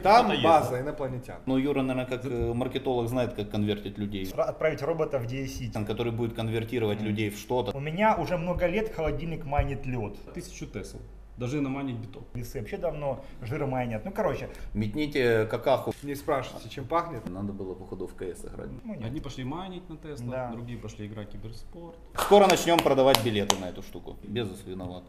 Там 0.00 0.30
база 0.44 0.70
да? 0.70 0.80
инопланетян. 0.82 1.38
Ну, 1.46 1.56
Юра, 1.56 1.82
наверное, 1.82 2.06
как 2.06 2.24
э, 2.24 2.52
маркетолог 2.54 3.08
знает, 3.08 3.34
как 3.34 3.50
конвертить 3.50 3.98
людей. 3.98 4.30
Отправить 4.32 4.80
робота 4.80 5.18
в 5.18 5.24
DSC. 5.24 5.84
Который 5.84 6.12
будет 6.12 6.34
конвертировать 6.34 7.00
людей 7.00 7.30
в 7.30 7.36
что-то. 7.36 7.76
У 7.76 7.80
меня 7.80 8.14
уже 8.16 8.36
много 8.36 8.66
лет 8.68 8.94
холодильник 8.94 9.44
майнит 9.44 9.86
лед. 9.86 10.14
Тысячу 10.34 10.68
Тесл. 10.68 10.98
Даже 11.36 11.60
наманить 11.60 11.96
бетон. 11.96 12.22
Весы 12.34 12.60
вообще 12.60 12.76
давно 12.76 13.24
жира 13.42 13.66
майнят. 13.66 14.04
Ну, 14.04 14.12
короче, 14.12 14.48
Метните 14.72 15.46
какаху. 15.46 15.92
Не 16.04 16.14
спрашивайте, 16.14 16.68
чем 16.68 16.86
пахнет. 16.86 17.28
Надо 17.28 17.52
было, 17.52 17.74
походу, 17.74 18.06
в 18.06 18.14
КС 18.14 18.44
играть. 18.44 18.70
ну 18.84 18.94
нет. 18.94 19.04
Одни 19.04 19.20
пошли 19.20 19.42
майнить 19.42 19.88
на 19.90 19.96
Тесла, 19.96 20.30
Да. 20.30 20.52
другие 20.52 20.78
пошли 20.78 21.08
играть 21.08 21.30
в 21.30 21.32
киберспорт. 21.32 21.96
Скоро 22.14 22.46
начнем 22.46 22.78
продавать 22.78 23.24
билеты 23.24 23.56
на 23.56 23.68
эту 23.68 23.82
штуку. 23.82 24.16
Безус 24.22 24.62
виноват. 24.64 25.02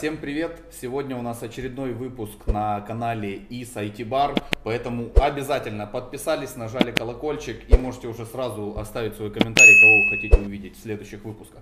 Всем 0.00 0.16
привет! 0.16 0.62
Сегодня 0.72 1.14
у 1.14 1.20
нас 1.20 1.42
очередной 1.42 1.92
выпуск 1.92 2.46
на 2.46 2.80
канале 2.80 3.36
ИС 3.50 3.76
IT 3.76 3.96
Bar, 4.08 4.42
поэтому 4.64 5.10
обязательно 5.16 5.86
подписались, 5.86 6.56
нажали 6.56 6.90
колокольчик 6.90 7.70
и 7.70 7.76
можете 7.76 8.08
уже 8.08 8.24
сразу 8.24 8.78
оставить 8.78 9.16
свой 9.16 9.30
комментарий, 9.30 9.78
кого 9.78 9.98
вы 9.98 10.16
хотите 10.16 10.38
увидеть 10.38 10.78
в 10.78 10.80
следующих 10.80 11.22
выпусках. 11.22 11.60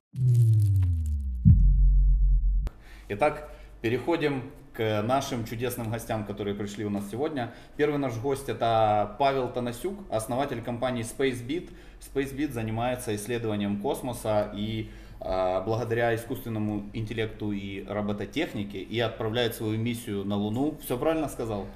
Итак, 3.09 3.50
переходим 3.83 4.53
к 4.72 5.03
нашим 5.03 5.44
чудесным 5.44 5.91
гостям, 5.91 6.25
которые 6.25 6.55
пришли 6.55 6.84
у 6.84 6.91
нас 6.91 7.11
сегодня. 7.11 7.53
Первый 7.77 7.98
наш 7.98 8.16
гость 8.19 8.48
это 8.48 9.16
Павел 9.19 9.48
Танасюк, 9.48 9.98
основатель 10.12 10.62
компании 10.62 11.03
SpaceBeat. 11.05 11.72
SpaceBeat 12.14 12.53
занимается 12.53 13.16
исследованием 13.16 13.81
космоса 13.81 14.53
и 14.55 14.91
благодаря 15.20 16.14
искусственному 16.14 16.88
интеллекту 16.92 17.52
и 17.52 17.84
робототехнике 17.88 18.78
и 18.78 19.00
отправляет 19.00 19.55
свою 19.55 19.78
миссию 19.78 20.25
на 20.25 20.36
Луну. 20.36 20.78
Все 20.84 20.97
правильно 20.97 21.28
сказал? 21.28 21.66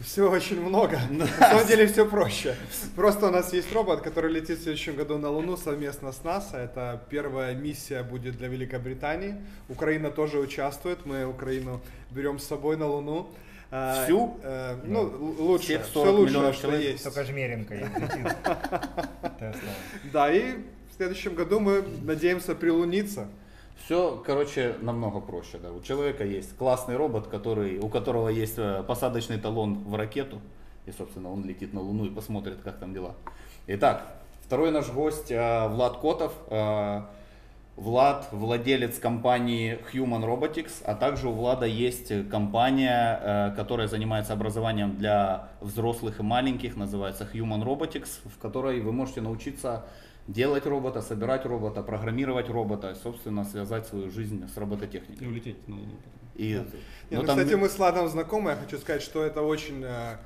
Все 0.00 0.28
очень 0.28 0.60
много. 0.60 0.98
На 1.10 1.26
самом 1.26 1.66
деле 1.66 1.86
все 1.86 2.04
проще. 2.06 2.56
Просто 2.96 3.28
у 3.28 3.30
нас 3.30 3.52
есть 3.52 3.72
робот, 3.72 4.00
который 4.00 4.32
летит 4.32 4.58
в 4.58 4.62
следующем 4.62 4.96
году 4.96 5.16
на 5.18 5.30
Луну 5.30 5.56
совместно 5.56 6.10
с 6.10 6.24
НАСА. 6.24 6.56
Это 6.58 7.00
первая 7.08 7.54
миссия 7.54 8.02
будет 8.02 8.36
для 8.36 8.48
Великобритании. 8.48 9.36
Украина 9.68 10.10
тоже 10.10 10.38
участвует. 10.40 11.06
Мы 11.06 11.24
Украину 11.24 11.80
берем 12.10 12.38
с 12.40 12.44
собой 12.44 12.76
на 12.76 12.88
Луну. 12.88 13.28
А, 13.70 14.04
Всю? 14.04 14.36
э, 14.42 14.76
ну, 14.84 15.02
л- 15.08 15.34
лучше. 15.38 15.64
Всех 15.66 15.82
Все 15.84 15.92
40 15.92 16.12
лучшее, 16.14 16.26
миллионов 16.26 16.54
что 16.56 16.62
человек? 16.68 16.90
есть. 16.92 17.04
Только 17.04 17.24
жмеренко. 17.24 17.74
Да, 20.12 20.30
и 20.32 20.54
следующем 21.02 21.34
году 21.34 21.58
мы 21.58 21.84
надеемся 22.02 22.54
прилуниться. 22.54 23.26
Все, 23.84 24.22
короче, 24.24 24.76
намного 24.82 25.18
проще. 25.18 25.58
Да. 25.60 25.72
У 25.72 25.80
человека 25.82 26.24
есть 26.24 26.56
классный 26.56 26.96
робот, 26.96 27.26
который, 27.26 27.80
у 27.80 27.88
которого 27.88 28.28
есть 28.28 28.54
э, 28.56 28.84
посадочный 28.86 29.38
талон 29.38 29.82
в 29.82 29.96
ракету. 29.96 30.40
И, 30.86 30.92
собственно, 30.92 31.32
он 31.32 31.44
летит 31.44 31.74
на 31.74 31.80
Луну 31.80 32.04
и 32.04 32.10
посмотрит, 32.10 32.58
как 32.62 32.78
там 32.78 32.94
дела. 32.94 33.16
Итак, 33.66 34.06
второй 34.42 34.70
наш 34.70 34.92
гость 34.92 35.32
э, 35.32 35.68
Влад 35.70 35.96
Котов. 35.96 36.34
Э, 36.50 37.02
Влад 37.74 38.28
владелец 38.30 39.00
компании 39.00 39.80
Human 39.92 40.22
Robotics, 40.24 40.84
а 40.84 40.94
также 40.94 41.26
у 41.26 41.32
Влада 41.32 41.66
есть 41.66 42.12
компания, 42.28 43.54
которая 43.56 43.88
занимается 43.88 44.34
образованием 44.34 44.98
для 44.98 45.48
взрослых 45.62 46.20
и 46.20 46.22
маленьких, 46.22 46.76
называется 46.76 47.26
Human 47.32 47.64
Robotics, 47.64 48.20
в 48.26 48.38
которой 48.38 48.82
вы 48.82 48.92
можете 48.92 49.22
научиться 49.22 49.86
делать 50.28 50.66
робота, 50.66 51.02
собирать 51.02 51.44
робота, 51.46 51.82
программировать 51.82 52.48
робота, 52.48 52.90
и, 52.90 52.94
собственно, 52.94 53.44
связать 53.44 53.86
свою 53.86 54.10
жизнь 54.10 54.46
с 54.48 54.56
И 54.56 54.60
робототехникой. 54.60 55.26
улететь 55.26 55.66
на 55.68 55.76
Луну. 55.76 55.92
И, 56.34 56.52
Не, 56.54 56.58
ну, 56.58 57.20
ну, 57.22 57.26
там- 57.26 57.38
кстати, 57.38 57.54
мы 57.54 57.68
с 57.68 57.78
Ладом 57.78 58.08
знакомы. 58.08 58.50
Я 58.50 58.56
хочу 58.56 58.78
сказать, 58.78 59.02
что 59.02 59.22
это 59.22 59.42
очень 59.42 59.82
э, 59.84 60.16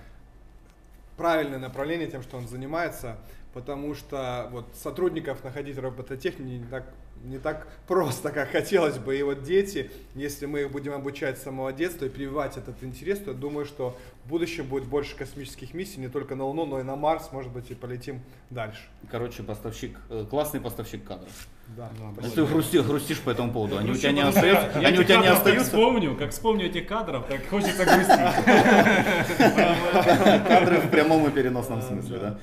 правильное 1.17 1.59
направление 1.59 2.09
тем, 2.09 2.23
что 2.23 2.37
он 2.37 2.47
занимается, 2.47 3.17
потому 3.55 3.95
что 3.95 4.49
вот 4.53 4.67
сотрудников 4.75 5.43
находить 5.43 5.77
в 5.77 5.81
робототехнике 5.81 6.59
не 6.59 6.67
так, 6.67 6.85
не 7.25 7.39
так 7.39 7.67
просто, 7.89 8.31
как 8.31 8.51
хотелось 8.51 8.99
бы. 8.99 9.17
И 9.17 9.23
вот 9.23 9.43
дети, 9.43 9.91
если 10.15 10.47
мы 10.47 10.61
их 10.63 10.71
будем 10.71 10.93
обучать 10.93 11.39
с 11.39 11.43
самого 11.43 11.73
детства 11.73 12.05
и 12.05 12.09
прививать 12.09 12.57
этот 12.57 12.83
интерес, 12.85 13.19
то 13.19 13.31
я 13.33 13.37
думаю, 13.37 13.67
что 13.67 13.97
в 14.25 14.29
будущем 14.29 14.67
будет 14.67 14.85
больше 14.85 15.17
космических 15.17 15.75
миссий 15.75 15.99
не 16.01 16.09
только 16.09 16.35
на 16.37 16.45
Луну, 16.45 16.67
но 16.67 16.81
и 16.81 16.83
на 16.83 16.95
Марс, 16.97 17.31
может 17.33 17.51
быть, 17.53 17.71
и 17.71 17.75
полетим 17.75 18.21
дальше. 18.51 18.81
Короче, 19.11 19.43
поставщик, 19.43 19.99
э, 20.11 20.25
классный 20.29 20.61
поставщик 20.61 21.05
кадров. 21.05 21.31
Да, 21.77 21.91
Ну, 21.99 22.15
Ты 22.31 22.43
грусти- 22.45 22.81
грустишь 22.81 23.19
по 23.21 23.31
этому 23.31 23.53
поводу, 23.53 23.77
они 23.79 23.91
у 23.91 23.95
тебя 23.97 24.13
не 24.13 24.21
Я 24.21 24.29
остаются? 24.29 24.71
Они 24.79 24.99
у 25.01 25.03
тебя 25.03 25.17
не 25.17 25.23
кадров 25.23 25.27
как 25.27 25.37
остаются? 25.39 25.65
вспомню, 25.71 26.17
как 26.17 26.31
вспомню 26.31 26.67
этих 26.67 26.87
кадров, 26.87 27.27
так 27.27 27.45
хочется 27.49 27.85
грустить. 27.85 28.07
Кадры 30.49 30.79
в 30.79 30.91
прямом 30.91 31.27
и 31.27 31.31
переносном 31.33 31.83
смысле, 31.83 32.19
да. 32.19 32.39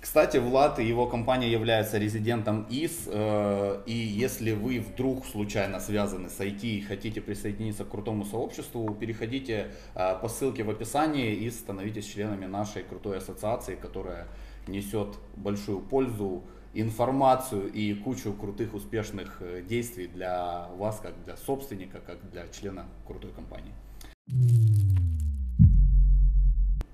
Кстати, 0.00 0.36
Влад 0.36 0.78
и 0.78 0.84
его 0.84 1.06
компания 1.06 1.50
являются 1.50 1.98
резидентом 1.98 2.66
ИС, 2.70 3.08
э, 3.08 3.82
и 3.84 3.92
если 3.92 4.52
вы 4.52 4.78
вдруг 4.78 5.26
случайно 5.26 5.80
связаны 5.80 6.30
с 6.30 6.38
IT 6.38 6.62
и 6.62 6.80
хотите 6.80 7.20
присоединиться 7.20 7.84
к 7.84 7.88
крутому 7.88 8.24
сообществу, 8.24 8.94
переходите 8.94 9.72
э, 9.96 10.14
по 10.22 10.28
ссылке 10.28 10.62
в 10.62 10.70
описании 10.70 11.34
и 11.34 11.50
становитесь 11.50 12.06
членами 12.06 12.46
нашей 12.46 12.84
крутой 12.84 13.18
ассоциации, 13.18 13.74
которая 13.74 14.28
несет 14.68 15.18
большую 15.36 15.80
пользу, 15.80 16.44
информацию 16.74 17.72
и 17.72 17.92
кучу 17.94 18.32
крутых 18.32 18.74
успешных 18.74 19.38
э, 19.40 19.62
действий 19.68 20.06
для 20.06 20.68
вас, 20.76 21.00
как 21.00 21.24
для 21.24 21.36
собственника, 21.36 21.98
как 21.98 22.30
для 22.30 22.46
члена 22.48 22.86
крутой 23.04 23.32
компании. 23.32 23.72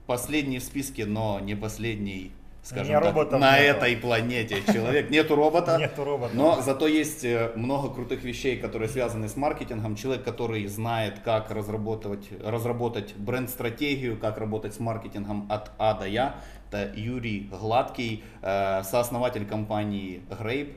Последний 0.06 0.59
в 0.59 0.62
списке, 0.62 1.06
но 1.06 1.41
не 1.41 1.54
последний, 1.54 2.32
скажем 2.64 2.94
так, 2.94 3.04
роботов 3.04 3.41
на 3.41 3.58
нету. 3.58 3.78
этой 3.78 3.97
планете 3.97 4.62
человек. 4.72 5.10
Нету 5.10 5.36
робота. 5.36 5.76
Нету 5.78 6.02
робота. 6.02 6.34
Но 6.34 6.60
зато 6.62 6.86
есть 6.86 7.25
э, 7.25 7.52
много 7.54 7.91
крутых 7.94 8.25
вещей, 8.25 8.56
которые 8.58 8.88
связаны 8.88 9.28
с 9.28 9.36
маркетингом. 9.36 9.97
Человек, 9.97 10.25
который 10.25 10.66
знает, 10.66 11.20
как 11.25 11.50
разработать, 11.50 12.28
разработать 12.42 13.14
бренд-стратегию, 13.16 14.19
как 14.19 14.38
работать 14.38 14.75
с 14.75 14.80
маркетингом 14.80 15.47
от 15.50 15.70
А 15.78 15.94
до 15.94 16.06
Я. 16.06 16.36
Это 16.70 16.91
Юрий 16.97 17.50
Гладкий, 17.50 18.25
э, 18.42 18.82
сооснователь 18.82 19.46
компании 19.46 20.22
Grape. 20.31 20.75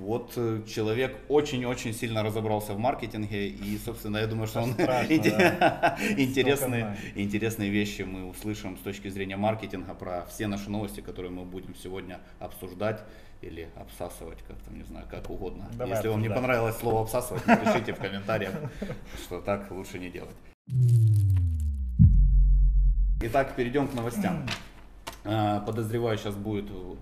Вот 0.00 0.32
э, 0.36 0.62
человек 0.66 1.14
очень-очень 1.28 1.92
сильно 1.92 2.22
разобрался 2.22 2.72
в 2.72 2.78
маркетинге 2.78 3.48
и, 3.48 3.76
собственно, 3.76 4.16
я 4.16 4.26
думаю, 4.26 4.46
что 4.46 4.62
он 4.62 4.72
Страшно, 4.72 5.18
да. 5.22 5.98
интересные, 6.16 6.96
интересные 7.14 7.68
вещи 7.68 8.02
мы 8.02 8.26
услышим 8.26 8.78
с 8.78 8.80
точки 8.80 9.08
зрения 9.08 9.36
маркетинга 9.36 9.92
про 9.92 10.24
все 10.24 10.46
наши 10.46 10.70
новости, 10.70 11.00
которые 11.00 11.30
мы 11.30 11.44
будем 11.44 11.74
сегодня 11.74 12.18
обсуждать 12.38 13.04
или 13.42 13.68
обсасывать, 13.76 14.38
как 14.48 14.56
там, 14.62 14.78
не 14.78 14.84
знаю, 14.84 15.06
как 15.10 15.28
угодно. 15.28 15.68
Давай 15.74 15.94
Если 15.96 16.08
вам 16.08 16.22
не 16.22 16.28
обсуждать. 16.28 16.46
понравилось 16.48 16.76
слово 16.78 17.02
обсасывать, 17.02 17.46
напишите 17.46 17.92
в 17.92 17.98
комментариях, 17.98 18.54
что 19.22 19.42
так 19.42 19.70
лучше 19.70 19.98
не 19.98 20.08
делать. 20.08 20.34
Итак, 23.20 23.54
перейдем 23.54 23.86
к 23.86 23.92
новостям. 23.92 24.46
Э, 25.24 25.60
Подозреваю, 25.66 26.16
сейчас 26.16 26.36
будет 26.36 26.70
э, 26.70 26.94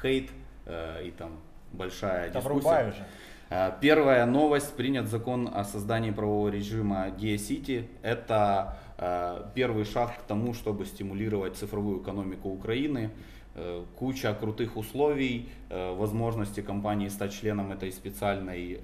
хейт 0.00 0.30
э, 0.64 1.06
и 1.06 1.10
там 1.10 1.32
большая 1.76 2.30
Да 2.30 2.40
дискуссия. 2.40 2.88
уже. 2.88 3.06
Э, 3.50 3.72
Первая 3.80 4.26
новость. 4.26 4.74
Принят 4.74 5.06
закон 5.08 5.48
о 5.52 5.64
создании 5.64 6.10
правового 6.10 6.48
режима 6.48 7.08
Dia-City. 7.16 7.86
Это 8.02 8.76
э, 8.98 9.44
первый 9.54 9.84
шаг 9.84 10.18
к 10.18 10.22
тому, 10.22 10.54
чтобы 10.54 10.84
стимулировать 10.84 11.56
цифровую 11.56 12.02
экономику 12.02 12.48
Украины. 12.48 13.10
Э, 13.54 13.84
Куча 13.96 14.34
крутых 14.34 14.76
условий, 14.76 15.48
возможности 15.70 16.60
компании 16.60 17.08
стать 17.08 17.32
членом 17.32 17.72
этой 17.72 17.90
специальной, 17.90 18.78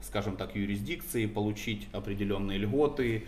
скажем 0.00 0.36
так, 0.36 0.56
юрисдикции, 0.56 1.26
получить 1.26 1.88
определенные 1.92 2.58
льготы, 2.58 3.24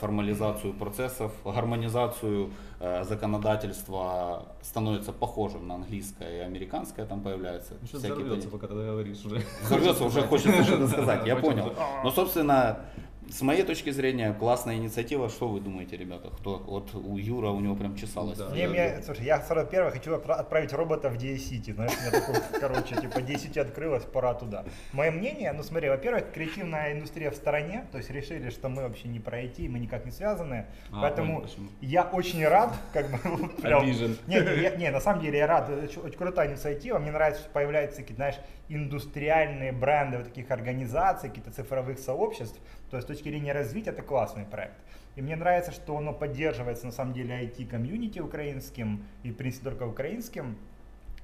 формализацию 0.00 0.72
процессов, 0.74 1.32
гармонизацию 1.44 2.50
э, 2.80 3.04
законодательства 3.04 4.46
становится 4.62 5.12
похожим 5.12 5.68
на 5.68 5.76
английское 5.76 6.38
и 6.38 6.40
американское, 6.40 7.06
там 7.06 7.20
появляются 7.20 7.74
Сейчас 7.82 8.00
всякие 8.00 8.24
взорвется, 8.24 8.48
пока 8.48 8.66
ты 8.66 8.74
говоришь 8.74 9.24
уже. 9.24 9.42
Взорвется, 9.62 10.04
уже 10.04 10.22
хочется 10.22 10.64
что-то 10.64 10.88
сказать, 10.88 11.26
я 11.26 11.36
понял. 11.36 11.72
Но, 12.02 12.10
собственно, 12.10 12.80
С 13.30 13.42
моей 13.42 13.62
точки 13.62 13.90
зрения, 13.90 14.32
классная 14.32 14.74
инициатива. 14.76 15.28
Что 15.28 15.46
вы 15.48 15.60
думаете, 15.60 15.96
ребята? 15.96 16.30
Кто? 16.30 16.58
Вот 16.58 16.94
у 16.94 17.16
Юра, 17.16 17.50
у 17.50 17.60
него 17.60 17.76
прям 17.76 17.94
чесалось. 17.96 18.36
Да. 18.38 18.50
Не, 18.50 18.66
мне, 18.66 19.00
слушай, 19.04 19.24
я 19.24 19.40
сразу 19.40 19.68
первое 19.68 19.92
хочу 19.92 20.10
отпра- 20.14 20.34
отправить 20.34 20.72
робота 20.72 21.08
в 21.10 21.14
DA-City. 21.16 21.72
Знаешь, 21.74 21.92
у 21.96 22.00
меня 22.00 22.10
такой, 22.10 22.60
короче, 22.60 22.94
типа 22.96 23.18
DA-City 23.18 23.60
открылась, 23.60 24.02
пора 24.04 24.34
туда. 24.34 24.64
Мое 24.92 25.10
мнение, 25.12 25.52
ну 25.52 25.62
смотри, 25.62 25.88
во-первых, 25.88 26.32
креативная 26.32 26.92
индустрия 26.92 27.30
в 27.30 27.36
стороне, 27.36 27.84
то 27.92 27.98
есть 27.98 28.10
решили, 28.10 28.50
что 28.50 28.68
мы 28.68 28.82
вообще 28.82 29.06
не 29.08 29.20
про 29.20 29.40
IT, 29.42 29.68
мы 29.68 29.78
никак 29.78 30.04
не 30.04 30.10
связаны. 30.10 30.66
А, 30.90 31.02
поэтому 31.02 31.42
понял, 31.42 31.50
я 31.80 32.02
очень 32.02 32.44
рад, 32.46 32.74
как 32.92 33.10
бы, 33.10 33.18
вот 33.24 33.56
прям- 33.62 33.82
Обижен. 33.82 34.16
Не, 34.26 34.40
не, 34.40 34.62
я- 34.62 34.76
не, 34.76 34.90
на 34.90 35.00
самом 35.00 35.22
деле 35.22 35.38
я 35.38 35.46
рад, 35.46 35.68
это 35.70 35.84
очень, 35.84 36.00
очень 36.02 36.18
крутая 36.18 36.50
инициатива, 36.50 36.98
мне 36.98 37.12
нравится, 37.12 37.42
что 37.42 37.50
появляются 37.52 37.98
какие-то, 38.00 38.16
знаешь, 38.16 38.36
индустриальные 38.70 39.72
бренды 39.72 40.18
вот 40.18 40.28
таких 40.28 40.50
организаций, 40.50 41.28
каких-то 41.28 41.50
цифровых 41.50 41.98
сообществ, 41.98 42.58
то 42.90 42.96
есть 42.96 43.06
с 43.06 43.08
точки 43.08 43.28
зрения 43.28 43.52
развития 43.52 43.90
это 43.90 44.02
классный 44.02 44.44
проект. 44.44 44.76
И 45.16 45.22
мне 45.22 45.36
нравится, 45.36 45.72
что 45.72 45.96
оно 45.98 46.12
поддерживается 46.12 46.86
на 46.86 46.92
самом 46.92 47.12
деле 47.12 47.44
IT-комьюнити 47.44 48.20
украинским 48.20 49.04
и, 49.24 49.32
в 49.32 49.36
принципе, 49.36 49.70
только 49.70 49.82
украинским. 49.82 50.56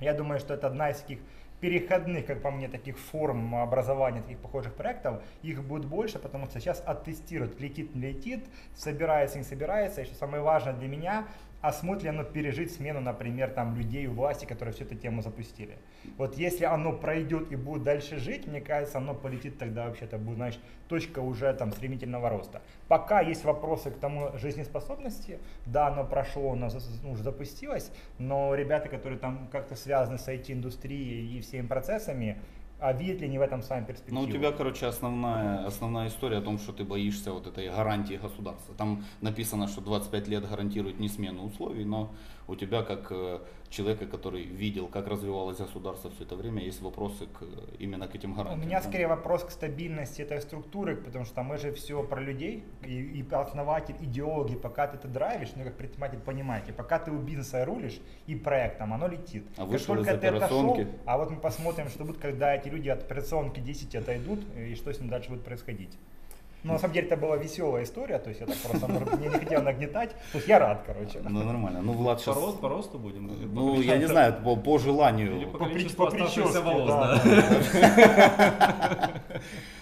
Я 0.00 0.12
думаю, 0.12 0.40
что 0.40 0.54
это 0.54 0.66
одна 0.66 0.90
из 0.90 0.98
таких 0.98 1.20
переходных, 1.60 2.26
как 2.26 2.42
по 2.42 2.50
мне, 2.50 2.68
таких 2.68 2.98
форм 2.98 3.54
образования 3.54 4.22
таких 4.22 4.38
похожих 4.38 4.74
проектов. 4.74 5.22
Их 5.42 5.62
будет 5.62 5.86
больше, 5.86 6.18
потому 6.18 6.46
что 6.46 6.60
сейчас 6.60 6.82
оттестируют, 6.84 7.60
летит, 7.60 7.94
не 7.94 8.08
летит, 8.08 8.44
собирается, 8.74 9.38
не 9.38 9.44
собирается. 9.44 10.02
И 10.02 10.04
что 10.04 10.14
самое 10.16 10.42
важное 10.42 10.74
для 10.74 10.88
меня, 10.88 11.26
а 11.60 11.72
сможет 11.72 12.04
ли 12.04 12.08
оно 12.10 12.24
пережить 12.24 12.72
смену, 12.72 13.00
например, 13.00 13.50
там 13.50 13.76
людей 13.76 14.06
у 14.06 14.12
власти, 14.12 14.44
которые 14.44 14.74
всю 14.74 14.84
эту 14.84 14.94
тему 14.94 15.22
запустили. 15.22 15.78
Вот 16.16 16.36
если 16.36 16.64
оно 16.64 16.92
пройдет 16.92 17.50
и 17.50 17.56
будет 17.56 17.82
дальше 17.82 18.18
жить, 18.18 18.46
мне 18.46 18.60
кажется, 18.60 18.98
оно 18.98 19.14
полетит 19.14 19.58
тогда 19.58 19.86
вообще-то 19.86 20.18
будет, 20.18 20.36
знаешь, 20.36 20.60
точка 20.88 21.20
уже 21.20 21.52
там 21.54 21.72
стремительного 21.72 22.28
роста. 22.28 22.62
Пока 22.88 23.20
есть 23.20 23.44
вопросы 23.44 23.90
к 23.90 23.98
тому 23.98 24.36
жизнеспособности, 24.38 25.38
да, 25.64 25.88
оно 25.88 26.04
прошло, 26.04 26.52
оно 26.52 26.68
уже 27.04 27.22
запустилось, 27.22 27.90
но 28.18 28.54
ребята, 28.54 28.88
которые 28.88 29.18
там 29.18 29.48
как-то 29.50 29.74
связаны 29.74 30.18
с 30.18 30.28
IT-индустрией 30.28 31.36
и 31.36 31.40
всеми 31.40 31.66
процессами, 31.66 32.38
а 32.78 32.92
видят 32.92 33.20
ли 33.20 33.26
они 33.26 33.38
в 33.38 33.42
этом 33.42 33.62
с 33.62 33.70
вами 33.70 33.84
перспективу? 33.84 34.20
Ну, 34.20 34.28
у 34.28 34.30
тебя, 34.30 34.52
короче, 34.52 34.86
основная, 34.86 35.64
основная 35.66 36.08
история 36.08 36.38
о 36.38 36.42
том, 36.42 36.58
что 36.58 36.72
ты 36.72 36.84
боишься 36.84 37.32
вот 37.32 37.46
этой 37.46 37.68
гарантии 37.70 38.14
государства. 38.14 38.74
Там 38.74 39.04
написано, 39.22 39.66
что 39.66 39.80
25 39.80 40.28
лет 40.28 40.48
гарантирует 40.48 41.00
не 41.00 41.08
смену 41.08 41.44
условий, 41.44 41.84
но 41.84 42.12
у 42.48 42.54
тебя, 42.54 42.82
как 42.82 43.08
э, 43.10 43.40
человека, 43.70 44.06
который 44.06 44.42
видел, 44.44 44.86
как 44.88 45.08
развивалось 45.08 45.58
государство 45.58 46.10
все 46.10 46.24
это 46.24 46.36
время, 46.36 46.62
есть 46.62 46.80
вопросы 46.80 47.26
к, 47.26 47.44
именно 47.78 48.06
к 48.06 48.14
этим 48.14 48.32
У 48.32 48.34
гарантиям. 48.36 48.66
меня 48.66 48.80
да? 48.80 48.88
скорее 48.88 49.08
вопрос 49.08 49.44
к 49.44 49.50
стабильности 49.50 50.22
этой 50.22 50.40
структуры, 50.40 50.96
потому 50.96 51.24
что 51.24 51.42
мы 51.42 51.58
же 51.58 51.72
все 51.72 52.02
про 52.02 52.20
людей, 52.20 52.64
и, 52.84 53.20
и 53.20 53.26
основатель, 53.32 53.96
идеологи, 54.00 54.54
пока 54.54 54.86
ты 54.86 54.96
это 54.96 55.08
драйвишь, 55.08 55.50
ну 55.56 55.64
как 55.64 55.76
предприниматель 55.76 56.18
понимаете, 56.18 56.72
пока 56.72 56.98
ты 56.98 57.10
у 57.10 57.18
бизнеса 57.18 57.64
рулишь 57.64 58.00
и 58.26 58.34
проектом, 58.34 58.92
оно 58.94 59.08
летит. 59.08 59.44
А 59.56 59.66
Как 59.66 59.82
только 59.82 60.16
ты 60.16 60.26
отошел, 60.28 60.78
а 61.04 61.18
вот 61.18 61.30
мы 61.30 61.40
посмотрим, 61.40 61.88
что 61.88 62.04
будет, 62.04 62.18
когда 62.18 62.54
эти 62.54 62.68
люди 62.68 62.88
от 62.88 63.02
операционки 63.02 63.60
10 63.60 63.94
отойдут, 63.96 64.40
и 64.56 64.74
что 64.74 64.92
с 64.92 65.00
ним 65.00 65.08
дальше 65.08 65.30
будет 65.30 65.44
происходить. 65.44 65.98
Ну, 66.64 66.72
на 66.72 66.78
самом 66.80 66.94
деле, 66.94 67.06
это 67.06 67.16
была 67.16 67.36
веселая 67.36 67.84
история, 67.84 68.18
то 68.18 68.28
есть 68.30 68.40
я 68.40 68.46
так 68.46 68.56
просто 68.56 68.88
не, 69.18 69.22
не 69.28 69.28
хотел 69.28 69.62
нагнетать, 69.62 70.10
то 70.32 70.38
есть 70.38 70.48
я 70.48 70.58
рад, 70.58 70.82
короче. 70.84 71.20
Ну, 71.22 71.44
нормально. 71.44 71.80
Ну, 71.80 71.92
Влад 71.92 72.18
По, 72.18 72.22
сейчас... 72.24 72.36
рост- 72.36 72.60
по 72.60 72.68
росту 72.68 72.98
будем? 72.98 73.28
Или 73.28 73.46
по 73.46 73.54
Ну, 73.54 73.80
я 73.80 73.96
не 73.98 74.06
знаю, 74.06 74.34
по, 74.42 74.56
по 74.56 74.74
Или 74.76 74.84
желанию. 74.84 75.50
по 75.52 75.58
По 75.58 75.64
количеству 75.66 76.06
при- 76.10 76.18
по 76.18 76.24
прическе, 76.24 76.60
волос, 76.60 76.88
да, 76.88 77.20
да. 77.24 79.12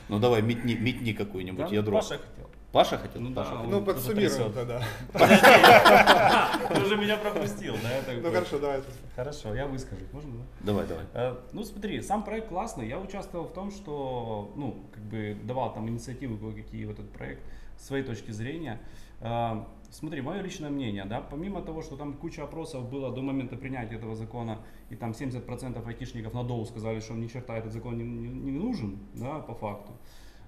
Ну, 0.09 0.19
давай, 0.19 0.43
метни, 0.43 0.75
метни 0.75 1.13
какую-нибудь 1.13 1.69
Да, 1.71 1.75
ядро. 1.75 1.97
Паша 1.97 2.19
хотел. 2.19 2.51
Паша 2.75 2.99
хотел? 2.99 3.23
Ну 3.23 3.31
да, 3.31 3.45
Паша. 3.45 3.55
он 3.61 3.71
Ну, 3.71 3.85
подсуммируем 3.85 4.53
тогда. 4.53 4.83
Ты 6.75 6.83
уже 6.83 6.97
меня 6.97 7.17
пропустил, 7.17 7.75
да? 7.81 8.15
Ну 8.21 8.33
хорошо, 8.33 8.59
давай. 8.59 8.81
Хорошо, 9.15 9.55
я 9.55 9.67
выскажусь, 9.69 10.13
можно, 10.13 10.33
да? 10.33 10.45
Давай, 10.67 10.87
давай. 10.89 11.05
Э, 11.15 11.37
Ну, 11.53 11.63
смотри, 11.63 12.03
сам 12.03 12.25
проект 12.25 12.49
классный. 12.49 12.89
Я 12.89 12.99
участвовал 12.99 13.45
в 13.47 13.53
том, 13.53 13.71
что, 13.71 14.53
ну, 14.57 14.75
как 14.93 15.05
бы 15.05 15.37
давал 15.45 15.73
там 15.73 15.89
инициативы 15.89 16.37
кое-какие 16.37 16.85
в 16.87 16.91
этот 16.91 17.09
проект, 17.13 17.43
с 17.79 17.87
своей 17.87 18.03
точки 18.03 18.33
зрения. 18.33 18.81
Э, 19.21 19.63
Смотри, 19.91 20.23
мое 20.23 20.43
личное 20.43 20.71
мнение, 20.71 21.05
да, 21.05 21.21
помимо 21.21 21.63
того, 21.63 21.81
что 21.81 21.97
там 21.97 22.15
куча 22.15 22.43
опросов 22.43 22.91
было 22.91 23.15
до 23.15 23.23
момента 23.23 23.57
принятия 23.57 23.95
этого 23.95 24.17
закона, 24.17 24.59
и 24.91 24.97
там 24.97 25.13
70% 25.13 25.87
айтишников 25.87 26.35
на 26.35 26.43
доу 26.43 26.67
сказали, 26.67 26.99
что 26.99 27.13
ни 27.15 27.29
черта 27.29 27.57
этот 27.57 27.73
закон 27.73 27.97
не, 27.97 28.03
не- 28.03 28.51
не 28.51 28.51
нужен, 28.51 28.99
да, 29.15 29.39
по 29.39 29.55
факту. 29.55 29.93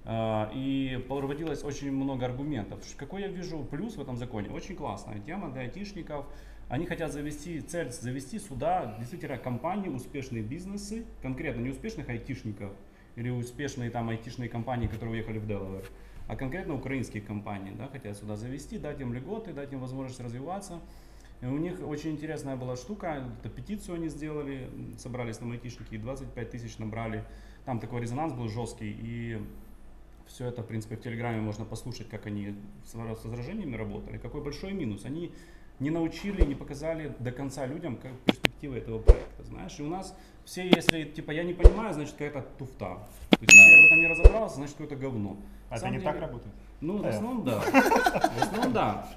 Э, 0.06 0.50
И 0.54 1.04
проводилось 1.08 1.64
очень 1.64 1.90
много 1.92 2.26
аргументов. 2.26 2.80
Какой 2.96 3.22
я 3.22 3.28
вижу 3.28 3.64
плюс 3.64 3.96
в 3.96 4.00
этом 4.00 4.16
законе? 4.16 4.48
Очень 4.50 4.76
классная 4.76 5.18
тема 5.18 5.50
для 5.50 5.62
айтишников. 5.62 6.26
Они 6.68 6.86
хотят 6.86 7.12
завести, 7.12 7.60
цель 7.60 7.90
завести 7.90 8.38
сюда 8.38 8.96
действительно 8.98 9.38
компании, 9.38 9.88
успешные 9.88 10.42
бизнесы, 10.42 11.04
конкретно 11.22 11.60
не 11.60 11.70
успешных 11.70 12.08
айтишников 12.08 12.72
или 13.14 13.30
успешные 13.30 13.90
там 13.90 14.08
айтишные 14.08 14.48
компании, 14.48 14.88
которые 14.88 15.14
уехали 15.14 15.38
в 15.38 15.46
Делавер, 15.46 15.84
а 16.26 16.34
конкретно 16.34 16.74
украинские 16.74 17.22
компании, 17.22 17.72
да, 17.78 17.86
хотят 17.86 18.16
сюда 18.16 18.34
завести, 18.34 18.78
дать 18.78 19.00
им 19.00 19.14
льготы, 19.14 19.52
дать 19.52 19.72
им 19.72 19.78
возможность 19.80 20.20
развиваться. 20.20 20.80
И 21.40 21.46
у 21.46 21.56
них 21.56 21.86
очень 21.86 22.12
интересная 22.12 22.56
была 22.56 22.76
штука, 22.76 23.24
это 23.38 23.48
петицию 23.48 23.96
они 23.96 24.08
сделали, 24.08 24.68
собрались 24.98 25.38
там 25.38 25.52
айтишники, 25.52 25.94
и 25.94 25.98
25 25.98 26.50
тысяч 26.50 26.78
набрали. 26.78 27.24
Там 27.64 27.78
такой 27.78 28.00
резонанс 28.00 28.32
был 28.32 28.48
жесткий, 28.48 28.90
и 28.90 29.40
все 30.26 30.46
это, 30.46 30.62
в 30.62 30.66
принципе, 30.66 30.96
в 30.96 31.00
Телеграме 31.00 31.40
можно 31.40 31.64
послушать, 31.64 32.08
как 32.08 32.26
они 32.26 32.54
с 32.84 32.94
возражениями 32.94 33.76
работали. 33.76 34.18
Какой 34.18 34.42
большой 34.42 34.72
минус. 34.72 35.04
Они 35.04 35.32
не 35.78 35.90
научили, 35.90 36.42
не 36.44 36.54
показали 36.54 37.12
до 37.18 37.30
конца 37.32 37.66
людям, 37.66 37.96
как 37.96 38.12
перспективы 38.24 38.78
этого 38.78 38.98
проекта, 38.98 39.44
знаешь. 39.44 39.78
И 39.78 39.82
у 39.82 39.88
нас 39.88 40.14
все, 40.44 40.66
если, 40.68 41.04
типа, 41.04 41.30
я 41.32 41.44
не 41.44 41.52
понимаю, 41.54 41.92
значит, 41.94 42.14
какая-то 42.14 42.42
туфта. 42.58 42.98
То 43.30 43.38
есть, 43.40 43.52
если 43.52 43.70
я 43.70 43.82
в 43.82 43.86
этом 43.86 43.98
не 43.98 44.06
разобрался, 44.06 44.56
значит, 44.56 44.72
какое-то 44.76 44.96
говно. 44.96 45.36
А 45.68 45.74
На 45.74 45.76
это 45.76 45.86
не 45.88 45.92
деле- 45.98 46.04
так 46.04 46.20
работает? 46.20 46.54
Ну, 46.80 46.98
в 47.02 47.06
основном, 47.06 47.44
да. 47.44 47.58
В 47.60 48.42
основном, 48.42 48.72
да. 48.72 49.08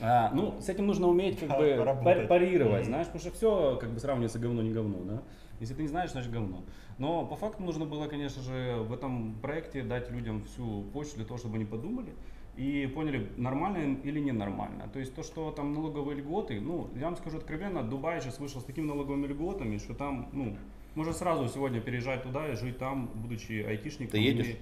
А, 0.00 0.30
ну, 0.34 0.60
с 0.60 0.68
этим 0.68 0.86
нужно 0.86 1.06
уметь 1.08 1.38
как 1.38 1.48
Да, 1.50 1.58
бы 1.58 2.02
пар- 2.02 2.26
парировать, 2.26 2.86
знаешь, 2.86 3.06
потому 3.06 3.20
что 3.20 3.30
все 3.32 3.76
как 3.80 3.90
бы 3.90 4.00
сравнивается 4.00 4.38
говно, 4.38 4.62
не 4.62 4.70
говно, 4.72 4.98
да. 5.04 5.22
Если 5.60 5.74
ты 5.74 5.82
не 5.82 5.88
знаешь, 5.88 6.10
значит 6.10 6.30
говно. 6.32 6.62
Но 7.02 7.24
по 7.26 7.34
факту 7.34 7.64
нужно 7.64 7.84
было, 7.84 8.06
конечно 8.06 8.40
же, 8.42 8.76
в 8.88 8.92
этом 8.92 9.34
проекте 9.42 9.82
дать 9.82 10.08
людям 10.12 10.44
всю 10.44 10.82
почту 10.92 11.16
для 11.16 11.24
того, 11.24 11.36
чтобы 11.36 11.56
они 11.56 11.64
подумали 11.64 12.10
и 12.56 12.88
поняли, 12.94 13.28
нормально 13.36 13.98
или 14.04 14.20
ненормально. 14.20 14.88
То 14.92 15.00
есть 15.00 15.12
то, 15.12 15.24
что 15.24 15.50
там 15.50 15.72
налоговые 15.74 16.18
льготы, 16.18 16.60
ну, 16.60 16.86
я 16.94 17.06
вам 17.06 17.16
скажу 17.16 17.38
откровенно, 17.38 17.82
Дубай 17.82 18.20
сейчас 18.20 18.38
вышел 18.38 18.60
с 18.60 18.64
такими 18.64 18.86
налоговыми 18.86 19.26
льготами, 19.26 19.78
что 19.78 19.94
там, 19.94 20.28
ну, 20.32 20.56
можно 20.94 21.12
сразу 21.12 21.48
сегодня 21.48 21.80
переезжать 21.80 22.22
туда 22.22 22.46
и 22.46 22.54
жить 22.54 22.78
там, 22.78 23.10
будучи 23.14 23.64
айтишником. 23.68 24.12
Ты 24.12 24.18
едешь? 24.18 24.46
И- 24.46 24.56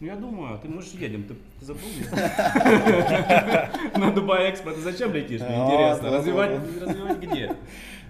Ну, 0.00 0.06
я 0.08 0.16
думаю, 0.16 0.58
ты 0.58 0.68
можешь 0.68 0.90
едем, 0.94 1.22
ты, 1.22 1.34
ты 1.60 1.64
забыл? 1.64 1.82
На 3.96 4.10
Дубай 4.10 4.50
Экспо 4.50 4.72
ты 4.72 4.80
зачем 4.80 5.12
летишь? 5.12 5.42
Мне 5.42 5.54
А, 5.56 5.64
интересно. 5.66 6.10
развивать 6.10 7.18
где? 7.22 7.54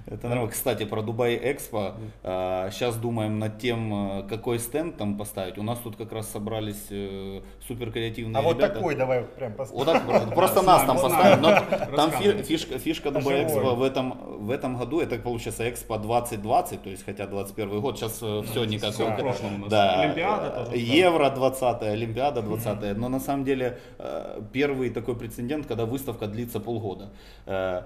Это 0.06 0.28
нормально. 0.28 0.50
Кстати, 0.50 0.84
про 0.84 1.02
Дубай 1.02 1.38
Экспо. 1.42 1.94
Сейчас 2.22 2.96
думаем 2.96 3.38
над 3.38 3.58
тем, 3.58 4.20
э, 4.20 4.22
какой 4.28 4.58
стенд 4.58 4.96
там 4.98 5.16
поставить. 5.16 5.56
У 5.58 5.62
нас 5.62 5.78
тут 5.78 5.96
как 5.96 6.12
раз 6.12 6.28
собрались 6.28 6.86
э, 6.90 7.40
супер 7.66 7.90
креативные 7.90 8.38
А 8.38 8.42
вот 8.42 8.58
такой 8.58 8.94
давай 8.96 9.22
прям 9.22 9.54
поставь. 9.54 9.76
Вот 9.76 9.86
так, 9.86 10.34
просто- 10.34 10.62
нас 10.62 10.84
там 10.84 10.98
поставим. 10.98 11.40
Но 11.42 11.96
там 11.96 12.10
фишка, 12.80 13.10
Дубай. 13.10 13.44
Экспо 13.44 13.74
в 13.74 13.82
этом, 13.82 14.18
в 14.46 14.50
этом 14.50 14.76
году, 14.76 15.00
это 15.00 15.16
получается 15.18 15.68
Экспо 15.68 15.98
2020, 15.98 16.82
то 16.82 16.90
есть 16.90 17.04
хотя 17.04 17.26
21 17.26 17.80
год, 17.80 17.98
сейчас 17.98 18.12
все 18.16 18.64
никак. 18.64 18.92
Всё 18.92 19.10
в 19.10 19.16
прошлом 19.16 19.54
у 19.54 19.58
нас. 19.58 19.70
Да, 19.70 20.00
Олимпиада 20.02 20.50
тоже. 20.50 20.76
э, 20.76 20.78
Евро 20.78 21.30
20 21.30 21.82
Олимпиада 21.82 22.42
20 22.42 22.96
но 22.98 23.08
на 23.08 23.20
самом 23.20 23.44
деле 23.44 23.78
э, 23.98 24.40
первый 24.52 24.90
такой 24.90 25.16
прецедент, 25.16 25.66
когда 25.66 25.86
выставка 25.86 26.26
длится 26.26 26.60
полгода. 26.60 27.10
Э, 27.46 27.82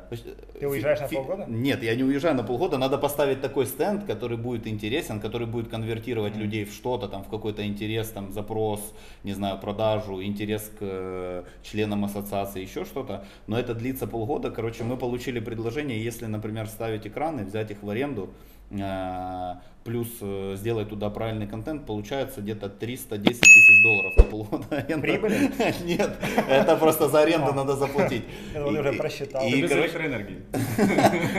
Ты 0.59 0.67
уезжаешь 0.69 1.01
на 1.01 1.09
полгода? 1.09 1.45
Нет, 1.47 1.83
я 1.83 1.95
не 1.95 2.08
уезжаю 2.09 2.35
на 2.35 2.43
полгода, 2.43 2.79
надо 2.79 2.99
поставить 2.99 3.41
такой 3.41 3.67
стенд, 3.67 4.05
который 4.05 4.37
будет 4.37 4.67
интересен, 4.67 5.21
который 5.21 5.47
будет 5.47 5.69
конвертировать 5.69 6.37
людей 6.37 6.65
в 6.65 6.73
что-то, 6.73 7.09
там, 7.09 7.23
в 7.23 7.29
какой-то 7.29 7.67
интерес, 7.67 8.09
там, 8.11 8.33
запрос, 8.33 8.81
не 9.25 9.33
знаю, 9.33 9.59
продажу, 9.59 10.23
интерес 10.23 10.62
к 10.79 10.81
э, 10.81 11.45
членам 11.62 12.05
ассоциации, 12.05 12.62
еще 12.62 12.85
что-то. 12.85 13.25
Но 13.47 13.59
это 13.59 13.75
длится 13.75 14.07
полгода. 14.07 14.50
Короче, 14.50 14.85
мы 14.85 14.97
получили 14.97 15.41
предложение, 15.41 16.03
если, 16.03 16.27
например, 16.27 16.67
ставить 16.67 17.07
экраны, 17.07 17.45
взять 17.45 17.71
их 17.71 17.83
в 17.83 17.91
аренду, 17.91 18.31
э, 18.71 19.55
плюс 19.88 20.09
э, 20.21 20.54
сделать 20.57 20.90
туда 20.90 21.09
правильный 21.09 21.47
контент, 21.47 21.87
получается 21.87 22.42
где-то 22.42 22.68
310 22.68 23.40
тысяч 23.40 23.83
долларов 23.83 24.16
на 24.18 24.23
полгода 24.23 24.66
аренды. 24.76 25.00
Прибыли? 25.00 25.50
Нет, 25.85 26.11
это 26.47 26.76
просто 26.76 27.09
за 27.09 27.23
аренду 27.23 27.54
надо 27.54 27.75
заплатить. 27.75 28.25
И- 28.54 28.59
уже 28.59 28.92
просчитал. 28.92 29.47
и, 29.47 29.62
без 29.62 29.73
электроэнергии. 29.73 30.42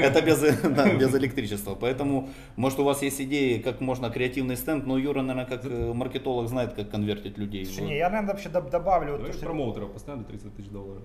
это 0.01 0.21
без, 0.23 1.15
электричества. 1.15 1.75
Поэтому, 1.75 2.29
может, 2.55 2.79
у 2.79 2.83
вас 2.83 3.03
есть 3.03 3.21
идеи, 3.21 3.59
как 3.59 3.81
можно 3.81 4.09
креативный 4.09 4.57
стенд, 4.57 4.87
но 4.87 4.97
Юра, 4.97 5.21
наверное, 5.21 5.45
как 5.45 5.65
э, 5.65 5.93
маркетолог 5.93 6.47
знает, 6.47 6.73
как 6.73 6.89
конвертить 6.89 7.37
людей. 7.37 7.65
Не, 7.81 7.97
я, 7.97 8.09
наверное, 8.09 8.33
вообще 8.33 8.49
доб- 8.49 8.71
добавлю, 8.71 9.17
Давай 9.17 9.33
промоутеров 9.33 9.91
поставим 9.91 10.19
на 10.21 10.25
30 10.25 10.55
тысяч 10.55 10.69
долларов. 10.69 11.03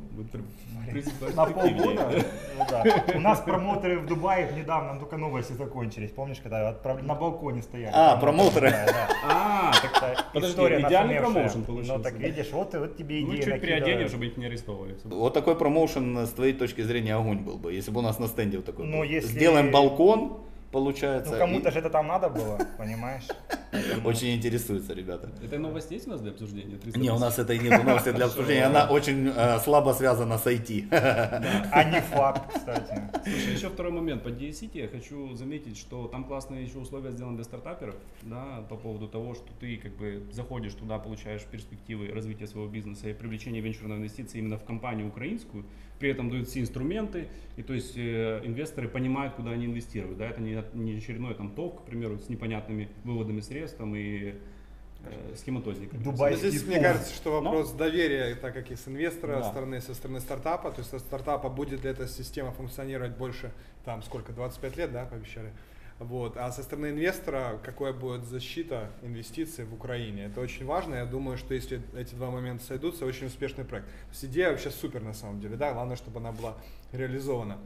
На 1.36 1.44
полгода. 1.44 2.10
Ну. 2.58 3.16
У 3.16 3.20
нас 3.20 3.40
промоутеры 3.40 3.98
в 3.98 4.06
Дубае 4.06 4.50
недавно 4.56 4.98
только 4.98 5.18
новости 5.18 5.52
закончились. 5.52 6.10
Помнишь, 6.10 6.40
когда 6.42 6.74
на 7.02 7.14
балконе 7.34 7.62
стояли? 7.62 7.92
А, 7.94 8.16
промоутеры. 8.16 8.72
А, 9.26 9.72
так 9.82 10.44
история 10.44 10.80
идеальный 10.82 11.16
промоушен 11.16 11.64
получился. 11.64 11.96
Ну 11.96 12.02
так 12.02 12.14
видишь, 12.14 12.50
вот, 12.52 12.74
и- 12.74 12.78
вот 12.78 12.96
тебе 12.96 13.20
ну 13.20 13.28
идея 13.28 13.42
чуть 13.42 13.46
накидывают. 13.52 13.84
приоденем, 13.84 14.08
чтобы 14.08 14.26
их 14.26 14.36
не 14.36 14.46
арестовали. 14.46 14.96
Вот 15.04 15.34
такой 15.34 15.56
промоушен 15.56 16.18
э, 16.18 16.26
с 16.26 16.30
твоей 16.30 16.52
точки 16.52 16.82
зрения 16.82 17.14
огонь 17.16 17.38
был 17.38 17.56
бы, 17.56 17.72
если 17.72 17.90
бы 17.90 18.00
у 18.00 18.02
нас 18.02 18.18
на 18.18 18.28
стенде 18.28 18.58
вот 18.58 18.66
такой 18.66 18.84
Ну, 18.86 19.04
Сделаем 19.20 19.70
балкон, 19.70 20.38
получается. 20.74 21.32
Ну 21.32 21.38
кому-то 21.38 21.68
и 21.68 21.72
же 21.72 21.78
это 21.78 21.90
там 21.90 22.06
надо 22.06 22.28
было, 22.28 22.58
понимаешь? 22.78 23.26
Очень 24.04 24.34
интересуются 24.34 24.92
ребята. 24.94 25.28
Это 25.42 25.58
новость 25.58 25.90
есть 25.90 26.06
у 26.06 26.10
нас 26.10 26.20
для 26.20 26.30
обсуждения? 26.30 26.76
300 26.76 27.00
Не, 27.00 27.10
у 27.10 27.18
нас 27.18 27.38
это 27.38 27.56
нет 27.56 27.84
новости 27.84 28.12
для 28.12 28.26
обсуждения, 28.26 28.66
она 28.66 28.90
очень 28.90 29.28
э, 29.28 29.60
слабо 29.60 29.94
связана 29.94 30.38
с 30.38 30.46
IT. 30.46 30.88
А 31.72 31.84
не 31.84 32.00
факт, 32.00 32.52
кстати. 32.54 33.02
Слушай, 33.24 33.54
еще 33.54 33.68
второй 33.68 33.92
момент. 33.92 34.22
По 34.22 34.28
DSCT 34.28 34.70
я 34.74 34.88
хочу 34.88 35.34
заметить, 35.34 35.78
что 35.78 36.08
там 36.08 36.24
классные 36.24 36.64
еще 36.64 36.78
условия 36.78 37.10
сделаны 37.12 37.36
для 37.36 37.44
стартаперов, 37.44 37.94
да, 38.22 38.64
по 38.68 38.76
поводу 38.76 39.08
того, 39.08 39.34
что 39.34 39.48
ты 39.60 39.76
как 39.76 39.92
бы 39.96 40.22
заходишь 40.32 40.74
туда, 40.74 40.98
получаешь 40.98 41.42
перспективы 41.42 42.08
развития 42.12 42.46
своего 42.46 42.68
бизнеса 42.68 43.08
и 43.08 43.12
привлечения 43.12 43.60
венчурной 43.60 43.96
инвестиций 43.96 44.40
именно 44.40 44.56
в 44.56 44.64
компанию 44.64 45.08
украинскую, 45.08 45.64
при 46.04 46.10
этом 46.10 46.28
дают 46.28 46.48
все 46.48 46.60
инструменты, 46.60 47.28
и 47.56 47.62
то 47.62 47.72
есть 47.72 47.94
э, 47.96 48.42
инвесторы 48.44 48.88
понимают, 48.88 49.32
куда 49.36 49.52
они 49.52 49.64
инвестируют, 49.64 50.18
да, 50.18 50.28
это 50.28 50.42
не, 50.42 50.62
не 50.74 50.98
очередной 50.98 51.34
там 51.34 51.50
ТОВ, 51.54 51.80
к 51.80 51.84
примеру, 51.86 52.18
с 52.18 52.28
непонятными 52.28 52.90
выводами 53.04 53.40
средств 53.40 53.78
там, 53.78 53.96
и 53.96 54.34
э, 55.06 55.34
схематозникой. 55.34 55.98
Дубай- 56.00 56.32
Ну, 56.32 56.36
Здесь, 56.36 56.66
мне 56.66 56.78
кажется, 56.78 57.14
что 57.14 57.40
вопрос 57.40 57.72
доверия, 57.72 58.34
так 58.34 58.52
как 58.52 58.70
и 58.70 58.76
с 58.76 58.86
инвестора 58.86 59.36
Да. 59.36 59.44
стороны, 59.44 59.80
со 59.80 59.94
стороны 59.94 60.20
стартапа, 60.20 60.72
то 60.72 60.80
есть 60.80 60.90
со 60.90 60.98
стартапа 60.98 61.48
будет 61.48 61.84
ли 61.84 61.88
эта 61.90 62.06
система 62.06 62.52
функционировать 62.52 63.16
больше, 63.16 63.50
там, 63.86 64.02
сколько, 64.02 64.34
25 64.34 64.76
лет, 64.76 64.92
да, 64.92 65.06
пообещали? 65.06 65.48
Вот. 66.04 66.36
А 66.36 66.52
со 66.52 66.62
стороны 66.62 66.90
инвестора, 66.90 67.58
какая 67.64 67.94
будет 67.94 68.24
защита 68.24 68.90
инвестиций 69.02 69.64
в 69.64 69.72
Украине? 69.72 70.26
Это 70.26 70.40
очень 70.40 70.66
важно. 70.66 70.96
Я 70.96 71.06
думаю, 71.06 71.38
что 71.38 71.54
если 71.54 71.80
эти 71.96 72.14
два 72.14 72.30
момента 72.30 72.62
сойдутся, 72.62 73.06
очень 73.06 73.28
успешный 73.28 73.64
проект. 73.64 73.86
То 73.86 74.10
есть 74.10 74.24
идея 74.26 74.50
вообще 74.50 74.70
супер 74.70 75.00
на 75.02 75.14
самом 75.14 75.40
деле, 75.40 75.56
да, 75.56 75.72
главное, 75.72 75.96
чтобы 75.96 76.20
она 76.20 76.32
была 76.32 76.56
реализована. 76.92 77.58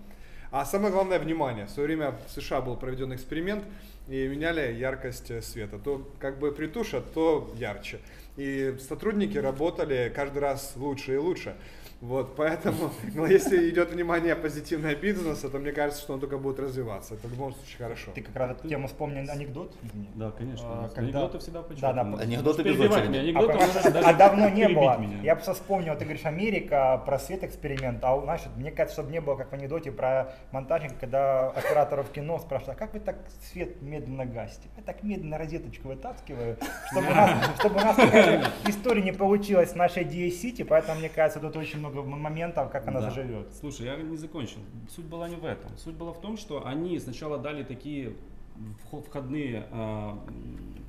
А 0.53 0.65
самое 0.65 0.93
главное 0.93 1.19
внимание. 1.19 1.67
В 1.67 1.71
свое 1.71 1.89
время 1.89 2.15
в 2.27 2.31
США 2.31 2.61
был 2.61 2.77
проведен 2.77 3.13
эксперимент 3.13 3.65
и 4.07 4.29
меняли 4.29 4.73
яркость 4.73 5.31
э, 5.33 5.43
света. 5.43 5.81
То 5.81 6.09
как 6.21 6.39
бы 6.39 6.53
притушат, 6.53 7.13
то 7.13 7.53
ярче. 7.57 7.99
И 8.37 8.77
сотрудники 8.89 9.37
работали 9.37 10.13
каждый 10.15 10.39
раз 10.39 10.75
лучше 10.77 11.15
и 11.15 11.19
лучше. 11.19 11.57
Вот, 12.01 12.37
поэтому, 12.37 12.91
ну, 13.15 13.27
если 13.27 13.69
идет 13.71 13.91
внимание 13.91 14.37
позитивное 14.37 14.95
бизнеса, 14.95 15.49
то 15.49 15.59
мне 15.59 15.73
кажется, 15.73 16.01
что 16.01 16.15
он 16.15 16.21
только 16.21 16.39
будет 16.39 16.61
развиваться. 16.61 17.15
Это 17.15 17.27
в 17.27 17.33
любом 17.33 17.53
случае 17.53 17.79
хорошо. 17.79 18.13
Ты 18.15 18.23
как 18.23 18.37
раз 18.37 18.53
эту 18.53 18.69
тему 18.69 18.87
вспомнил 18.87 19.29
анекдот? 19.29 19.75
Извини. 19.83 20.09
Да, 20.15 20.31
конечно. 20.31 20.67
А, 20.69 20.89
когда- 20.95 21.01
Анекдоты 21.01 21.39
всегда 21.41 21.63
Да, 21.63 21.67
почетные. 21.69 21.95
да, 21.95 22.23
Анекдоты 22.23 22.63
без 22.63 22.79
очереди. 22.79 23.17
А, 23.17 23.21
анекдоты 23.21 23.91
даже 23.91 24.07
а 24.07 24.13
давно 24.15 24.49
не 24.49 24.69
было. 24.69 24.97
меня. 24.97 25.23
Я 25.23 25.35
просто 25.35 25.55
вспомнил, 25.55 25.97
ты 25.97 26.05
говоришь, 26.05 26.25
Америка, 26.25 27.03
про 27.05 27.19
свет 27.19 27.43
эксперимент, 27.43 28.05
а 28.05 28.15
у 28.15 28.25
нас, 28.25 28.47
мне 28.57 28.71
кажется, 28.71 29.01
чтобы 29.01 29.11
не 29.11 29.21
было, 29.21 29.35
как 29.35 29.51
в 29.51 29.55
анекдоте 29.55 29.91
про 29.91 30.37
монтажника, 30.53 30.95
когда 31.01 31.49
операторов 31.51 32.11
кино 32.11 32.39
спрашивают, 32.39 32.77
а 32.77 32.79
как 32.79 32.95
вы 32.95 33.01
так 33.01 33.17
свет 33.51 33.83
медленно 33.83 34.25
гасите? 34.25 34.69
Я 34.77 34.85
так 34.85 35.03
медленно 35.03 35.37
розеточку 35.37 35.89
вытаскиваю, 35.89 36.59
чтобы 36.93 37.09
у 37.09 37.15
нас, 37.15 37.31
чтобы 37.59 37.75
у 37.77 37.81
нас 37.81 37.97
такая 37.97 38.45
история 38.69 39.03
не 39.03 39.13
получилась 39.13 39.71
с 39.73 39.75
нашей 39.75 40.05
DA-City, 40.05 40.65
поэтому, 40.65 41.01
мне 41.01 41.09
кажется, 41.09 41.41
тут 41.41 41.57
очень 41.57 41.81
много 41.81 41.88
м- 41.97 42.21
моментов, 42.21 42.71
как 42.71 42.87
она 42.89 43.01
Да. 43.01 43.11
заживет. 43.11 43.53
Слушай, 43.55 43.87
я 43.87 43.97
не 43.97 44.17
закончил. 44.17 44.59
Суть 44.89 45.05
была 45.07 45.29
не 45.29 45.37
в 45.37 45.45
этом. 45.45 45.77
Суть 45.77 45.95
была 45.95 46.13
в 46.13 46.21
том, 46.21 46.37
что 46.37 46.67
они 46.67 46.99
сначала 46.99 47.39
дали 47.39 47.63
такие 47.63 48.13
вход- 48.85 49.07
входные 49.07 49.67
а, 49.71 50.19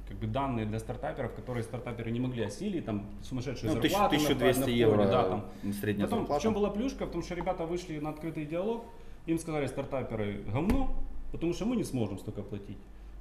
как 0.08 0.18
бы 0.18 0.27
данные 0.27 0.65
для 0.65 0.79
стартаперов, 0.79 1.34
которые 1.36 1.63
стартаперы 1.63 2.10
не 2.12 2.20
могли 2.20 2.44
осилить, 2.44 2.86
там 2.86 3.06
сумасшедшие 3.22 3.72
Ну, 3.74 3.82
зарплаты. 3.82 4.15
1000 4.15 4.29
на- 4.29 4.36
1200 4.36 4.60
на 4.60 4.65
входе, 4.65 4.77
евро 4.79 5.06
да, 5.06 5.29
там. 5.29 5.46
средняя 5.79 6.08
Потом, 6.08 6.20
зарплата. 6.22 6.39
в 6.39 6.44
чем 6.44 6.53
была 6.53 6.70
плюшка? 6.72 7.06
В 7.06 7.12
том, 7.12 7.22
что 7.22 7.36
ребята 7.36 7.65
вышли 7.65 8.00
на 8.00 8.10
открытый 8.10 8.46
диалог, 8.46 8.84
им 9.27 9.38
сказали 9.38 9.68
стартаперы 9.68 10.44
говно, 10.51 10.91
потому 11.32 11.53
что 11.53 11.65
мы 11.65 11.75
не 11.75 11.84
сможем 11.84 12.18
столько 12.18 12.41
платить. 12.41 12.77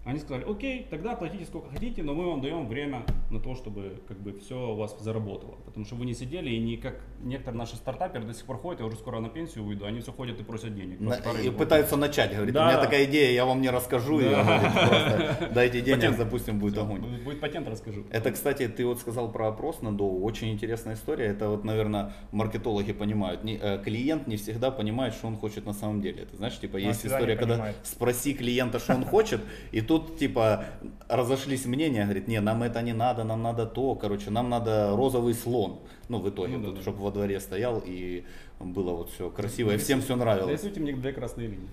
Они 0.09 0.19
сказали, 0.21 0.45
окей, 0.51 0.87
тогда 0.89 1.15
платите 1.15 1.45
сколько 1.45 1.69
хотите, 1.69 2.03
но 2.03 2.15
мы 2.15 2.27
вам 2.27 2.41
даем 2.41 2.67
время 2.67 3.05
на 3.31 3.41
то, 3.41 3.55
чтобы 3.55 4.01
как 4.09 4.19
бы 4.19 4.33
все 4.33 4.71
у 4.71 4.75
вас 4.75 4.97
заработало. 5.01 5.57
Потому 5.67 5.85
что 5.85 5.97
вы 5.97 6.07
не 6.07 6.15
сидели 6.15 6.49
и 6.49 6.59
не 6.59 6.79
как 6.79 6.95
некоторые 7.23 7.59
наши 7.59 7.77
стартаперы 7.77 8.25
до 8.25 8.33
сих 8.33 8.47
пор 8.47 8.57
ходят, 8.57 8.81
я 8.81 8.87
уже 8.87 8.97
скоро 8.97 9.21
на 9.21 9.29
пенсию 9.29 9.65
уйду, 9.67 9.85
они 9.85 10.01
все 10.01 10.11
ходят 10.13 10.41
и 10.41 10.43
просят 10.45 10.75
денег. 10.75 10.99
На- 10.99 11.13
и 11.43 11.51
пытаются 11.51 11.97
начать, 11.99 12.33
говорит, 12.35 12.55
у 12.55 12.59
Да. 12.59 12.69
меня 12.73 12.81
такая 12.81 13.05
идея, 13.05 13.33
я 13.33 13.45
вам 13.45 13.61
не 13.61 13.69
расскажу, 13.69 14.19
и 14.21 14.25
Да. 14.31 14.43
говорит, 14.43 14.73
просто 14.73 15.51
дайте 15.55 15.81
денег, 15.83 15.97
Патент. 16.01 16.17
запустим, 16.17 16.59
будет 16.59 16.73
Всё, 16.73 16.85
огонь. 16.85 17.01
будет- 17.23 17.41
патент, 17.41 17.69
расскажу. 17.69 18.05
Это, 18.11 18.31
кстати, 18.33 18.67
ты 18.67 18.87
вот 18.87 19.01
сказал 19.01 19.31
про 19.31 19.49
опрос 19.49 19.83
на 19.83 19.93
Доу, 19.95 20.25
очень 20.25 20.51
интересная 20.51 20.95
история. 20.95 21.27
Это 21.27 21.51
вот, 21.51 21.65
наверное, 21.65 22.15
маркетологи 22.33 22.93
понимают. 22.93 23.45
Не- 23.45 23.59
э, 23.61 23.79
клиент 23.85 24.27
не 24.27 24.37
всегда 24.39 24.71
понимает, 24.71 25.13
что 25.13 25.27
он 25.27 25.37
хочет 25.37 25.67
на 25.67 25.75
самом 25.75 26.01
деле. 26.01 26.23
Это 26.23 26.35
знаешь, 26.37 26.59
типа, 26.59 26.79
есть 26.79 27.05
история, 27.05 27.37
когда 27.37 27.75
спроси 27.83 28.33
клиента, 28.33 28.79
что 28.79 28.95
он 28.95 29.05
хочет, 29.05 29.43
и 29.71 29.83
тут, 29.83 29.98
типа, 30.01 30.65
разошлись 31.09 31.67
мнения, 31.67 32.05
говорит, 32.05 32.29
не, 32.29 32.41
нам 32.41 32.63
это 32.63 32.83
не 32.83 32.93
надо, 32.93 33.25
нам 33.25 33.43
надо 33.43 33.67
то, 33.67 33.95
короче, 33.95 34.31
нам 34.31 34.49
надо 34.51 34.95
розовый 34.97 35.35
слон. 35.35 35.81
Ну, 36.09 36.21
в 36.21 36.29
итоге, 36.31 36.57
Ну 36.57 36.69
да, 36.71 36.77
да. 36.77 36.81
чтобы 36.81 37.03
во 37.03 37.11
дворе 37.11 37.39
стоял 37.39 37.83
и 37.85 38.25
было 38.61 38.93
вот 38.93 39.11
все 39.11 39.29
красиво, 39.31 39.73
и 39.73 39.77
всем 39.77 40.01
все 40.01 40.17
нравилось. 40.17 40.53
Рисуйте 40.53 40.81
мне 40.81 40.93
две 40.93 41.13
красные 41.13 41.49
линии. 41.49 41.69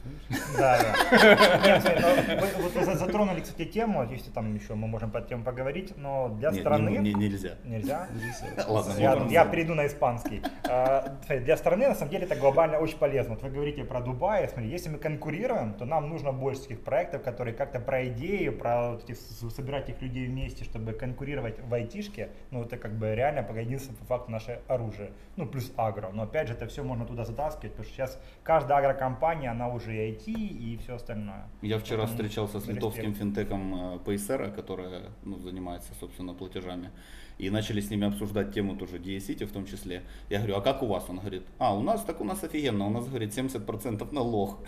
Да, 0.58 0.78
да. 0.78 1.82
Ну, 2.42 2.70
вы, 2.86 2.96
затронули, 2.96 3.40
кстати, 3.42 3.66
тему, 3.66 4.06
если 4.12 4.30
там 4.32 4.54
еще 4.56 4.76
мы 4.76 4.88
можем 4.88 5.10
по 5.10 5.22
теме 5.22 5.44
поговорить, 5.44 5.94
но 5.98 6.30
для 6.38 6.52
страны... 6.52 6.90
не- 6.90 6.98
не- 7.00 7.14
нельзя. 7.14 7.56
Нельзя? 7.64 8.08
Ладно, 8.68 8.94
Я, 9.32 9.46
перейду 9.46 9.74
на 9.74 9.88
испанский. 9.88 10.42
А, 10.70 11.18
Для 11.30 11.58
страны 11.58 11.88
на 11.88 11.96
самом 11.96 12.12
деле 12.12 12.26
это 12.26 12.36
глобально 12.36 12.78
очень 12.80 12.98
полезно. 12.98 13.34
Вот 13.36 13.44
вы 13.44 13.50
говорите 13.50 13.84
про 13.84 14.02
Дубай. 14.02 14.48
Смотри, 14.50 14.70
если 14.70 14.90
мы 14.90 14.98
конкурируем, 14.98 15.74
то 15.74 15.86
нам 15.86 16.10
нужно 16.10 16.32
больше 16.34 16.62
таких 16.64 16.84
проектов, 16.84 17.24
которые 17.24 17.54
как-то 17.56 17.80
про 18.06 18.08
идею, 18.08 18.58
про 18.58 18.92
вот 18.92 19.10
эти 19.10 19.18
собирать 19.50 19.90
их 19.90 20.02
людей 20.02 20.28
вместе, 20.28 20.64
чтобы 20.64 20.94
конкурировать 20.94 21.60
в 21.60 21.74
айтишке. 21.74 22.30
Ну, 22.52 22.64
это 22.64 22.78
как 22.78 22.98
бы 22.98 23.16
реально 23.16 23.44
пока 23.44 23.60
единственное 23.60 23.98
по 23.98 24.06
факту 24.06 24.32
наше 24.32 24.60
оружие. 24.68 25.12
Ну, 25.36 25.46
плюс 25.46 25.72
агро. 25.78 26.12
Но 26.14 26.24
опять 26.24 26.48
же, 26.48 26.54
это 26.54 26.68
все 26.68 26.84
можно 26.84 27.06
туда 27.06 27.26
затаскивать, 27.26 27.72
потому 27.72 27.86
что 27.86 27.94
сейчас 27.94 28.20
каждая 28.44 28.80
агрокомпания, 28.80 29.52
она 29.52 29.70
уже 29.70 29.96
и 29.96 30.12
IT 30.12 30.32
и 30.34 30.78
все 30.78 30.96
остальное. 30.96 31.48
Я 31.62 31.78
вчера 31.80 32.00
Поэтому 32.00 32.18
встречался 32.18 32.60
с 32.60 32.68
респект. 32.68 32.76
литовским 32.78 33.14
финтеком 33.14 33.76
э, 33.76 33.98
Paysera, 34.06 34.54
которая 34.54 35.12
ну, 35.24 35.40
занимается, 35.40 35.94
собственно, 36.00 36.34
платежами. 36.34 36.92
И 37.38 37.50
начали 37.50 37.82
с 37.82 37.90
ними 37.90 38.08
обсуждать 38.08 38.54
тему 38.54 38.76
тоже 38.78 38.98
DSCity 38.98 39.46
в 39.46 39.52
том 39.52 39.66
числе. 39.66 40.04
Я 40.30 40.38
говорю, 40.38 40.56
а 40.56 40.62
как 40.62 40.82
у 40.84 40.86
вас? 40.86 41.06
Он 41.10 41.20
говорит, 41.20 41.44
а, 41.58 41.76
у 41.76 41.82
нас 41.82 42.02
так 42.04 42.22
у 42.22 42.24
нас 42.24 42.44
офигенно, 42.44 42.88
у 42.88 42.90
нас, 42.90 43.08
говорит, 43.08 43.38
70% 43.38 44.14
налог. 44.14 44.60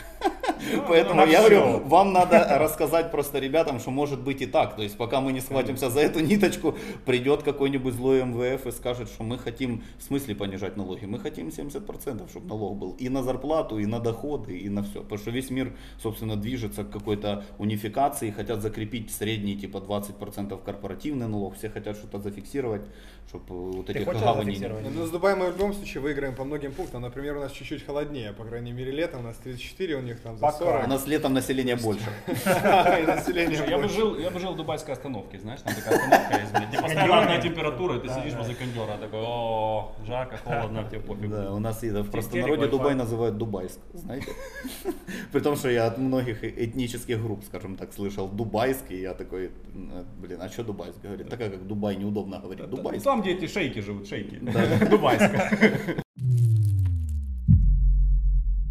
Поэтому 0.88 1.22
на 1.22 1.26
я 1.26 1.40
всё. 1.40 1.50
говорю, 1.50 1.88
вам 1.88 2.14
надо 2.14 2.58
рассказать 2.60 3.12
просто 3.12 3.40
ребятам, 3.40 3.80
что 3.80 3.92
может 3.92 4.22
быть 4.22 4.42
и 4.42 4.46
так. 4.46 4.76
То 4.76 4.82
есть 4.84 4.98
пока 4.98 5.22
мы 5.22 5.32
не 5.32 5.40
схватимся 5.40 5.90
за 5.90 6.02
эту 6.02 6.20
ниточку, 6.20 6.76
придет 7.06 7.44
какой-нибудь 7.44 7.94
злой 7.94 8.24
МВФ 8.26 8.68
и 8.68 8.72
скажет, 8.72 9.08
что 9.10 9.24
мы 9.24 9.38
хотим, 9.38 9.84
в 9.98 10.04
смысле 10.04 10.36
понижать 10.36 10.76
налоги? 10.76 11.06
Мы 11.06 11.20
хотим 11.20 11.48
70%, 11.50 12.30
чтобы 12.30 12.48
налог 12.48 12.78
был 12.78 12.92
и 13.00 13.08
на 13.08 13.24
зарплату, 13.24 13.80
и 13.80 13.86
на 13.86 14.00
доходы, 14.00 14.58
и 14.58 14.70
на 14.70 14.84
все. 14.84 15.02
Потому 15.02 15.20
что 15.20 15.32
весь 15.32 15.50
мир, 15.50 15.74
собственно, 16.02 16.36
движется 16.36 16.84
к 16.84 16.90
какой-то 16.90 17.46
унификации, 17.60 18.32
хотят 18.32 18.62
закрепить 18.62 19.12
средний 19.12 19.56
типа 19.56 19.78
20% 19.78 20.60
корпоративный 20.64 21.28
налог, 21.28 21.56
все 21.56 21.70
хотят 21.70 21.96
что-то 21.96 22.20
зафиксировать. 22.20 22.57
Зафиксировать, 22.58 22.82
чтобы 23.28 23.72
вот 23.72 23.86
Ты 23.88 23.94
этих 23.94 24.08
гаваней 24.08 24.58
не? 24.58 24.60
Не, 24.60 24.90
Ну, 24.90 25.06
с 25.06 25.10
Дубаем 25.10 25.40
мы 25.40 25.52
в 25.52 25.58
любом 25.58 25.74
случае 25.74 26.02
выиграем 26.02 26.34
по 26.36 26.44
многим 26.44 26.72
пунктам. 26.72 27.02
Например, 27.02 27.38
у 27.38 27.40
нас 27.42 27.52
чуть-чуть 27.52 27.86
холоднее, 27.86 28.32
по 28.34 28.46
крайней 28.46 28.72
мере, 28.72 28.92
летом 28.92 29.20
у 29.20 29.24
нас 29.24 29.36
34, 29.38 29.96
у 29.96 30.02
них 30.02 30.20
там 30.22 30.38
за 30.38 30.42
Пока. 30.42 30.58
40. 30.58 30.86
У 30.86 30.90
нас 30.90 31.08
летом 31.08 31.34
население 31.34 31.76
больше. 31.76 32.06
Я 33.68 33.78
бы 33.78 33.90
жил, 33.90 34.18
я 34.18 34.30
бы 34.30 34.40
жил 34.40 34.54
в 34.54 34.58
дубайской 34.58 34.94
остановке, 34.94 35.40
знаешь, 35.40 35.62
там 35.62 35.74
такая 35.76 35.96
остановка 35.96 36.40
есть, 36.40 36.82
постоянно 36.82 37.16
разная 37.16 37.42
температура, 37.42 38.00
ты 38.00 38.08
сидишь 38.10 38.34
возле 38.34 38.56
кондера, 38.56 38.98
такой, 38.98 39.20
о, 39.22 39.92
жарко, 40.06 40.38
холодно, 40.38 40.88
тебе 40.90 41.00
пофиг. 41.02 41.30
Да, 41.30 41.54
у 41.54 41.60
нас 41.60 41.84
и 41.84 41.90
в 41.90 42.10
простонародье. 42.10 42.68
Дубай 42.68 42.96
называют 42.96 43.38
Дубайск, 43.38 43.80
знаете? 43.94 44.28
При 45.32 45.40
том, 45.42 45.56
что 45.56 45.70
я 45.70 45.88
от 45.88 45.98
многих 45.98 46.44
этнических 46.44 47.22
групп, 47.22 47.44
скажем 47.46 47.76
так, 47.76 47.94
слышал 47.94 48.28
Дубайский, 48.28 49.02
я 49.02 49.14
такой, 49.14 49.52
«М, 49.74 50.06
блин, 50.22 50.40
а 50.42 50.50
что 50.50 50.64
Дубайск? 50.64 50.98
Говорит, 51.04 51.30
такая 51.30 51.50
как 51.50 51.68
Дубай 51.68 51.96
неудобно 51.96 52.40
говорить, 52.48 52.70
Ну, 52.72 52.78
Дубайск. 52.78 53.04
Там, 53.04 53.22
где 53.22 53.32
эти 53.32 53.48
шейхи 53.48 53.80
живут, 53.80 54.08
шейхи. 54.08 54.36
Дубайская. 54.90 55.52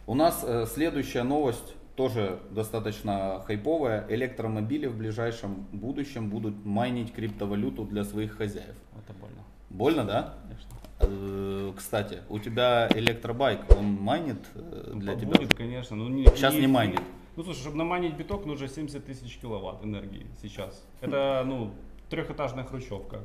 У 0.06 0.14
нас 0.14 0.45
э, 0.47 0.66
следующая 0.66 1.23
новость 1.25 1.75
тоже 1.97 2.38
достаточно 2.50 3.42
хайповая. 3.47 4.06
Электромобили 4.09 4.87
в 4.87 4.97
ближайшем 4.97 5.66
будущем 5.73 6.30
будут 6.30 6.64
майнить 6.64 7.12
криптовалюту 7.12 7.85
для 7.85 8.04
своих 8.04 8.37
хозяев. 8.37 8.76
Это 8.97 9.12
больно, 9.18 9.42
Больно, 9.71 10.04
да? 10.04 10.35
конечно. 10.42 10.71
Э, 11.00 11.73
Кстати, 11.76 12.18
у 12.28 12.38
тебя 12.38 12.88
электробайк, 12.95 13.61
он 13.76 13.87
майнит 13.95 14.38
э, 14.54 14.92
для 14.95 15.14
Ну, 15.14 15.21
тебя? 15.21 15.30
Будет, 15.33 15.54
конечно. 15.54 15.97
но 15.97 16.09
не, 16.09 16.25
Сейчас 16.26 16.54
не 16.54 16.66
майнит. 16.68 17.00
Ну, 17.35 17.42
слушай, 17.42 17.61
чтобы 17.61 17.76
наманить 17.76 18.14
биток, 18.16 18.47
нужно 18.47 18.68
70 18.68 19.04
тысяч 19.04 19.37
киловатт 19.38 19.85
энергии 19.85 20.26
сейчас. 20.40 20.87
Это, 21.00 21.42
ну, 21.45 21.73
трехэтажная 22.10 22.64
хрущевка. 22.64 23.20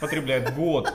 Потребляет 0.00 0.54
год. 0.54 0.92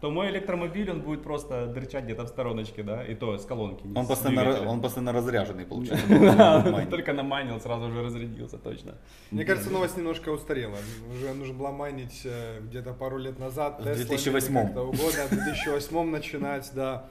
То 0.00 0.10
мой 0.10 0.28
электромобиль, 0.28 0.90
он 0.90 1.00
будет 1.00 1.22
просто 1.22 1.66
дырчать 1.66 2.04
где-то 2.04 2.24
в 2.24 2.28
стороночке, 2.28 2.82
да, 2.82 3.02
и 3.02 3.14
то 3.14 3.38
с 3.38 3.46
колонки. 3.46 3.86
не 3.86 3.96
Он 3.98 4.04
с 4.04 4.08
постоянно, 4.08 4.40
ра- 4.40 4.44
двигателя. 4.44 4.68
он 4.68 4.80
постоянно 4.82 5.12
разряженный, 5.12 5.64
получается. 5.64 6.86
Только 6.90 7.14
намайнил, 7.14 7.58
сразу 7.58 7.90
же 7.90 8.02
разрядился, 8.02 8.58
точно. 8.58 8.96
Мне 9.30 9.46
кажется, 9.46 9.70
новость 9.70 9.96
немножко 9.96 10.28
устарела. 10.28 10.76
Уже 11.10 11.32
нужно 11.32 11.54
было 11.54 11.70
майнить 11.70 12.20
э, 12.26 12.60
где-то 12.60 12.92
пару 12.92 13.16
лет 13.16 13.38
назад. 13.38 13.80
В 13.80 13.84
Теслами 13.84 14.04
2008. 14.04 14.52
или 14.58 14.64
как-то 14.66 14.82
угодно, 14.82 15.24
в 15.24 15.30
2008 15.30 16.10
начинать, 16.10 16.70
да. 16.74 17.06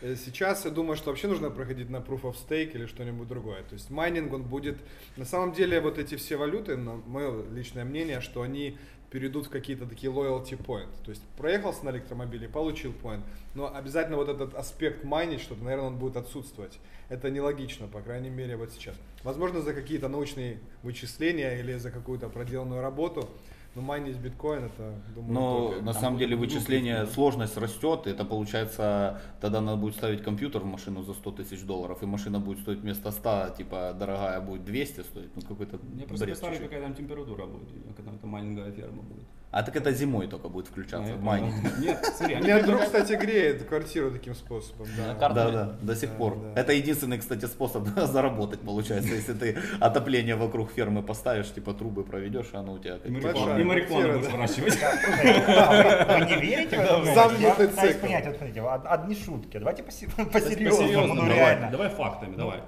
Э, 0.00 0.16
Сейчас 0.16 0.64
я 0.64 0.70
думаю, 0.70 0.96
что 0.96 1.10
вообще 1.10 1.28
нужно 1.28 1.50
переходить 1.50 1.90
на 1.90 1.98
Proof 1.98 2.22
of 2.22 2.36
Stake 2.36 2.72
или 2.72 2.86
что-нибудь 2.86 3.28
другое. 3.28 3.62
То 3.62 3.74
есть 3.74 3.90
майнинг, 3.90 4.32
он 4.32 4.42
будет... 4.42 4.78
На 5.16 5.24
самом 5.24 5.52
деле, 5.52 5.80
вот 5.80 5.98
эти 5.98 6.16
все 6.16 6.36
валюты, 6.36 6.76
на 6.76 6.96
мое 7.06 7.44
личное 7.50 7.84
мнение, 7.84 8.20
что 8.20 8.42
они 8.42 8.78
перейдут 9.10 9.46
в 9.46 9.50
какие-то 9.50 9.86
такие 9.86 10.12
loyalty 10.12 10.56
point. 10.56 10.88
То 11.04 11.10
есть 11.10 11.22
проехался 11.36 11.84
на 11.84 11.90
электромобиле, 11.90 12.48
получил 12.48 12.92
point. 12.92 13.22
Но 13.54 13.74
обязательно 13.74 14.16
вот 14.16 14.28
этот 14.28 14.54
аспект 14.54 15.04
майнить, 15.04 15.40
что-то, 15.40 15.64
наверное, 15.64 15.88
он 15.88 15.98
будет 15.98 16.16
отсутствовать. 16.16 16.78
Это 17.08 17.28
нелогично, 17.28 17.88
по 17.88 18.00
крайней 18.00 18.30
мере, 18.30 18.56
вот 18.56 18.70
сейчас. 18.72 18.94
Возможно, 19.24 19.62
за 19.62 19.74
какие-то 19.74 20.08
научные 20.08 20.60
вычисления 20.82 21.58
или 21.58 21.76
за 21.76 21.90
какую-то 21.90 22.28
проделанную 22.28 22.80
работу, 22.80 23.28
но 23.74 23.82
майнить 23.82 24.16
биткоин, 24.16 24.64
это, 24.64 24.94
думаю, 25.14 25.32
Но 25.32 25.64
утопия. 25.66 25.82
на 25.82 25.92
Там 25.92 26.02
самом 26.02 26.18
деле 26.18 26.36
вычисление, 26.36 27.00
да. 27.04 27.06
сложность 27.06 27.56
растет, 27.56 28.06
это 28.06 28.24
получается, 28.24 29.20
тогда 29.40 29.60
надо 29.60 29.76
будет 29.80 29.94
ставить 29.94 30.22
компьютер 30.22 30.62
в 30.62 30.66
машину 30.66 31.02
за 31.02 31.14
100 31.14 31.30
тысяч 31.32 31.62
долларов, 31.62 32.02
и 32.02 32.06
машина 32.06 32.40
будет 32.40 32.58
стоить 32.60 32.80
вместо 32.80 33.10
100, 33.12 33.54
типа 33.56 33.94
дорогая 33.98 34.40
будет 34.40 34.64
200 34.64 35.00
стоить, 35.02 35.30
ну 35.36 35.42
какой-то 35.42 35.78
Я 35.94 36.06
просто 36.06 36.26
чуть-чуть. 36.26 36.68
какая 36.70 36.82
там 36.82 36.94
температура 36.94 37.46
будет, 37.46 37.68
когда 37.96 38.12
это 38.12 38.26
майнинговая 38.26 38.72
ферма 38.72 39.02
будет. 39.02 39.24
А 39.52 39.64
так 39.64 39.74
это 39.74 39.92
зимой 39.92 40.28
только 40.28 40.48
будет 40.48 40.68
включаться, 40.68 41.12
майнинг. 41.16 41.54
понял. 41.60 41.74
Нет, 41.80 42.04
смотри, 42.14 42.36
они 42.36 42.44
Меня 42.46 42.62
друг, 42.62 42.82
кстати, 42.82 43.14
греет 43.14 43.64
квартиру 43.64 44.12
таким 44.12 44.36
способом. 44.36 44.86
Да. 44.96 45.28
Да, 45.28 45.50
да, 45.50 45.72
до 45.82 45.96
сих 45.96 46.10
Да, 46.10 46.16
пор. 46.16 46.36
да. 46.54 46.60
Это 46.60 46.72
единственный, 46.72 47.18
кстати, 47.18 47.46
способ 47.46 47.88
заработать, 47.96 48.60
получается, 48.60 49.12
если 49.12 49.32
ты 49.32 49.58
отопление 49.80 50.36
вокруг 50.36 50.70
фермы 50.70 51.02
поставишь, 51.02 51.52
типа 51.52 51.74
трубы 51.74 52.04
проведешь, 52.04 52.46
и 52.52 52.56
оно 52.56 52.74
у 52.74 52.78
тебя 52.78 52.96
И 53.04 53.12
тепло. 53.12 53.46
марихуану- 53.56 54.18
будешь 54.18 54.30
выращивать. 54.32 54.78
Вы 55.30 56.26
не 56.26 56.40
верите 56.40 56.78
в 56.78 56.84
новость? 56.92 57.14
Замкнутый 57.14 57.66
цикл. 57.68 58.00
понять, 58.00 58.26
вот 58.26 58.36
смотрите, 58.36 58.62
од- 58.62 58.86
одни 58.86 59.14
шутки. 59.16 59.56
Давайте 59.58 59.82
посе- 59.82 60.08
По-серьезному, 60.32 61.14
ну 61.14 61.22
давай, 61.22 61.34
реально. 61.36 61.70
давай 61.70 61.88
фактами, 61.88 62.36
давай. 62.36 62.60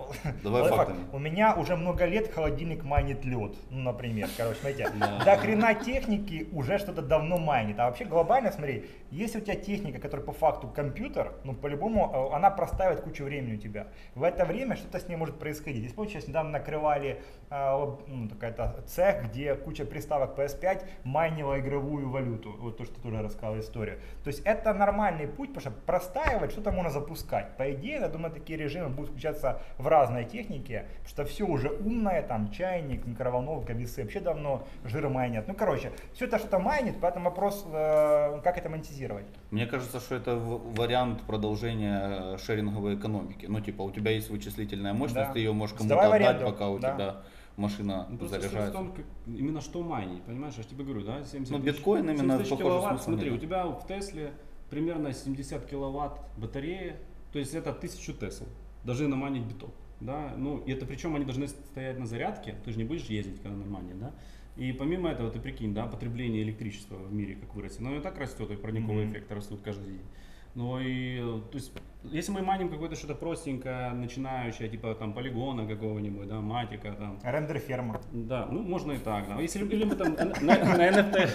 Давай 0.42 0.62
Лайфхак. 0.62 0.78
фактами. 0.88 1.04
У 1.12 1.18
меня 1.18 1.54
уже 1.54 1.76
много 1.76 2.04
лет 2.06 2.32
холодильник 2.34 2.82
майнит 2.84 3.24
лед, 3.24 3.52
ну, 3.70 3.82
например. 3.82 4.28
Короче, 4.36 4.58
смотрите, 4.60 4.90
Да. 4.98 5.24
до 5.24 5.36
хрена 5.36 5.74
техники 5.74 6.48
уже 6.52 6.71
что-то 6.78 7.02
давно 7.02 7.38
майнит. 7.38 7.78
А 7.78 7.86
вообще 7.86 8.04
глобально, 8.04 8.52
смотри, 8.52 8.86
если 9.12 9.38
у 9.38 9.40
тебя 9.42 9.56
техника, 9.56 10.00
которая 10.00 10.24
по 10.24 10.32
факту 10.32 10.68
компьютер, 10.68 11.34
ну, 11.44 11.54
по-любому, 11.54 12.30
э, 12.32 12.34
она 12.34 12.50
простаивает 12.50 13.02
кучу 13.02 13.24
времени 13.24 13.56
у 13.56 13.58
тебя. 13.58 13.88
В 14.14 14.22
это 14.22 14.46
время 14.46 14.74
что-то 14.74 14.98
с 14.98 15.06
ней 15.06 15.16
может 15.16 15.38
происходить. 15.38 15.82
Если 15.82 15.94
помните, 15.94 16.14
сейчас 16.14 16.28
недавно 16.28 16.52
накрывали 16.52 17.20
э, 17.50 17.96
ну, 18.06 18.28
такая-то 18.30 18.82
цех, 18.86 19.24
где 19.28 19.54
куча 19.54 19.84
приставок 19.84 20.38
PS5 20.38 20.86
майнила 21.04 21.60
игровую 21.60 22.08
валюту. 22.08 22.56
Вот 22.58 22.78
то, 22.78 22.84
что 22.84 22.94
ты 22.94 23.00
тоже 23.02 23.20
рассказал 23.20 23.58
историю. 23.58 23.98
То 24.24 24.28
есть 24.28 24.40
это 24.46 24.72
нормальный 24.72 25.26
путь, 25.26 25.52
потому 25.52 25.60
что 25.60 25.82
простаивать 25.84 26.52
что-то 26.52 26.72
можно 26.72 26.90
запускать. 26.90 27.54
По 27.58 27.70
идее, 27.70 28.00
я 28.00 28.08
думаю, 28.08 28.32
такие 28.32 28.58
режимы 28.58 28.88
будут 28.88 29.10
включаться 29.10 29.60
в 29.76 29.88
разной 29.88 30.24
технике, 30.24 30.86
потому 31.02 31.08
что 31.08 31.24
все 31.26 31.44
уже 31.44 31.68
умное, 31.68 32.22
там 32.22 32.50
чайник, 32.50 33.04
микроволновка, 33.04 33.74
весы 33.74 34.02
вообще 34.02 34.20
давно 34.20 34.66
жир 34.84 35.10
майнят. 35.10 35.46
Ну, 35.48 35.54
короче, 35.54 35.92
все 36.14 36.24
это 36.24 36.38
что-то 36.38 36.58
майнит, 36.58 36.96
поэтому 36.98 37.26
вопрос, 37.26 37.66
э, 37.70 38.40
как 38.42 38.56
это 38.56 38.70
монетизировать. 38.70 39.01
Мне 39.50 39.66
кажется, 39.66 40.00
что 40.00 40.14
это 40.14 40.36
вариант 40.36 41.22
продолжения 41.22 42.34
э, 42.34 42.38
шеринговой 42.38 42.94
экономики. 42.96 43.46
Ну, 43.48 43.60
типа, 43.60 43.82
у 43.82 43.90
тебя 43.90 44.10
есть 44.12 44.30
вычислительная 44.30 44.92
мощность, 44.92 45.28
Да. 45.28 45.32
ты 45.32 45.40
ее 45.40 45.52
можешь 45.52 45.76
Сдавай 45.78 46.10
кому-то 46.10 46.24
в 46.24 46.28
отдать, 46.36 46.44
пока 46.52 46.68
у 46.70 46.78
да. 46.78 46.94
тебя 46.94 47.16
машина 47.56 48.06
Ну, 48.10 48.18
просто 48.18 48.36
суть 48.36 48.44
в 48.44 48.50
заряжается. 48.50 48.72
том, 48.78 48.92
как, 48.92 49.04
именно 49.26 49.60
что 49.60 49.82
майнить, 49.82 50.22
понимаешь, 50.22 50.54
я 50.56 50.62
тебе 50.64 50.84
говорю, 50.84 51.04
да, 51.04 51.22
70 51.24 51.50
Ну, 51.52 51.58
тысяч- 51.58 51.76
биткоин 51.76 52.04
именно 52.04 52.18
70 52.18 52.38
тысяч 52.38 52.50
похоже 52.50 52.68
киловатт, 52.68 53.02
смотри, 53.02 53.30
нет. 53.30 53.38
у 53.38 53.42
тебя 53.42 53.66
в 53.66 53.86
Тесле 53.86 54.32
примерно 54.70 55.12
70 55.12 55.66
киловатт 55.66 56.18
батареи, 56.38 56.96
то 57.32 57.38
есть 57.38 57.54
это 57.54 57.72
1000 57.72 58.14
Тесл, 58.14 58.44
должны 58.84 59.06
наманить 59.08 59.42
биток, 59.44 59.70
да, 60.00 60.32
ну, 60.36 60.58
и 60.58 60.72
это 60.72 60.86
причем 60.86 61.14
они 61.14 61.24
должны 61.24 61.46
стоять 61.48 61.98
на 61.98 62.06
зарядке, 62.06 62.54
ты 62.64 62.72
же 62.72 62.78
не 62.78 62.84
будешь 62.84 63.04
ездить, 63.04 63.42
когда 63.42 63.56
наманит, 63.56 63.98
да, 63.98 64.12
и 64.56 64.72
помимо 64.72 65.10
этого, 65.10 65.30
ты 65.30 65.40
прикинь, 65.40 65.72
да, 65.74 65.86
потребление 65.86 66.42
электричества 66.42 66.96
в 66.96 67.12
мире 67.12 67.36
как 67.36 67.54
вырастет, 67.54 67.80
но 67.80 67.96
и 67.96 68.00
так 68.00 68.18
растет, 68.18 68.50
и 68.50 68.56
парниковые 68.56 69.06
Мгм. 69.06 69.12
эффекты 69.12 69.34
растут 69.34 69.62
каждый 69.62 69.92
день. 69.92 70.06
Ну 70.54 70.78
и, 70.78 71.18
э, 71.18 71.40
то 71.50 71.54
есть, 71.54 71.72
если 72.04 72.32
мы 72.32 72.42
маним 72.42 72.68
какое-то 72.68 72.96
что-то 72.96 73.14
простенькое, 73.14 73.90
начинающее, 73.90 74.68
типа 74.68 74.94
там 74.94 75.12
полигона 75.12 75.66
какого-нибудь, 75.66 76.28
да, 76.28 76.40
матика, 76.40 76.92
там, 76.92 77.18
Рендер 77.22 77.58
ферма. 77.58 78.00
да, 78.12 78.46
ну 78.50 78.62
можно 78.62 78.92
и 78.92 78.98
так, 78.98 79.28
да. 79.28 79.40
Если 79.40 79.64
или 79.64 79.84
мы 79.84 79.94
там 79.94 80.14
на, 80.14 80.24
на 80.56 80.88
NFT. 80.90 81.30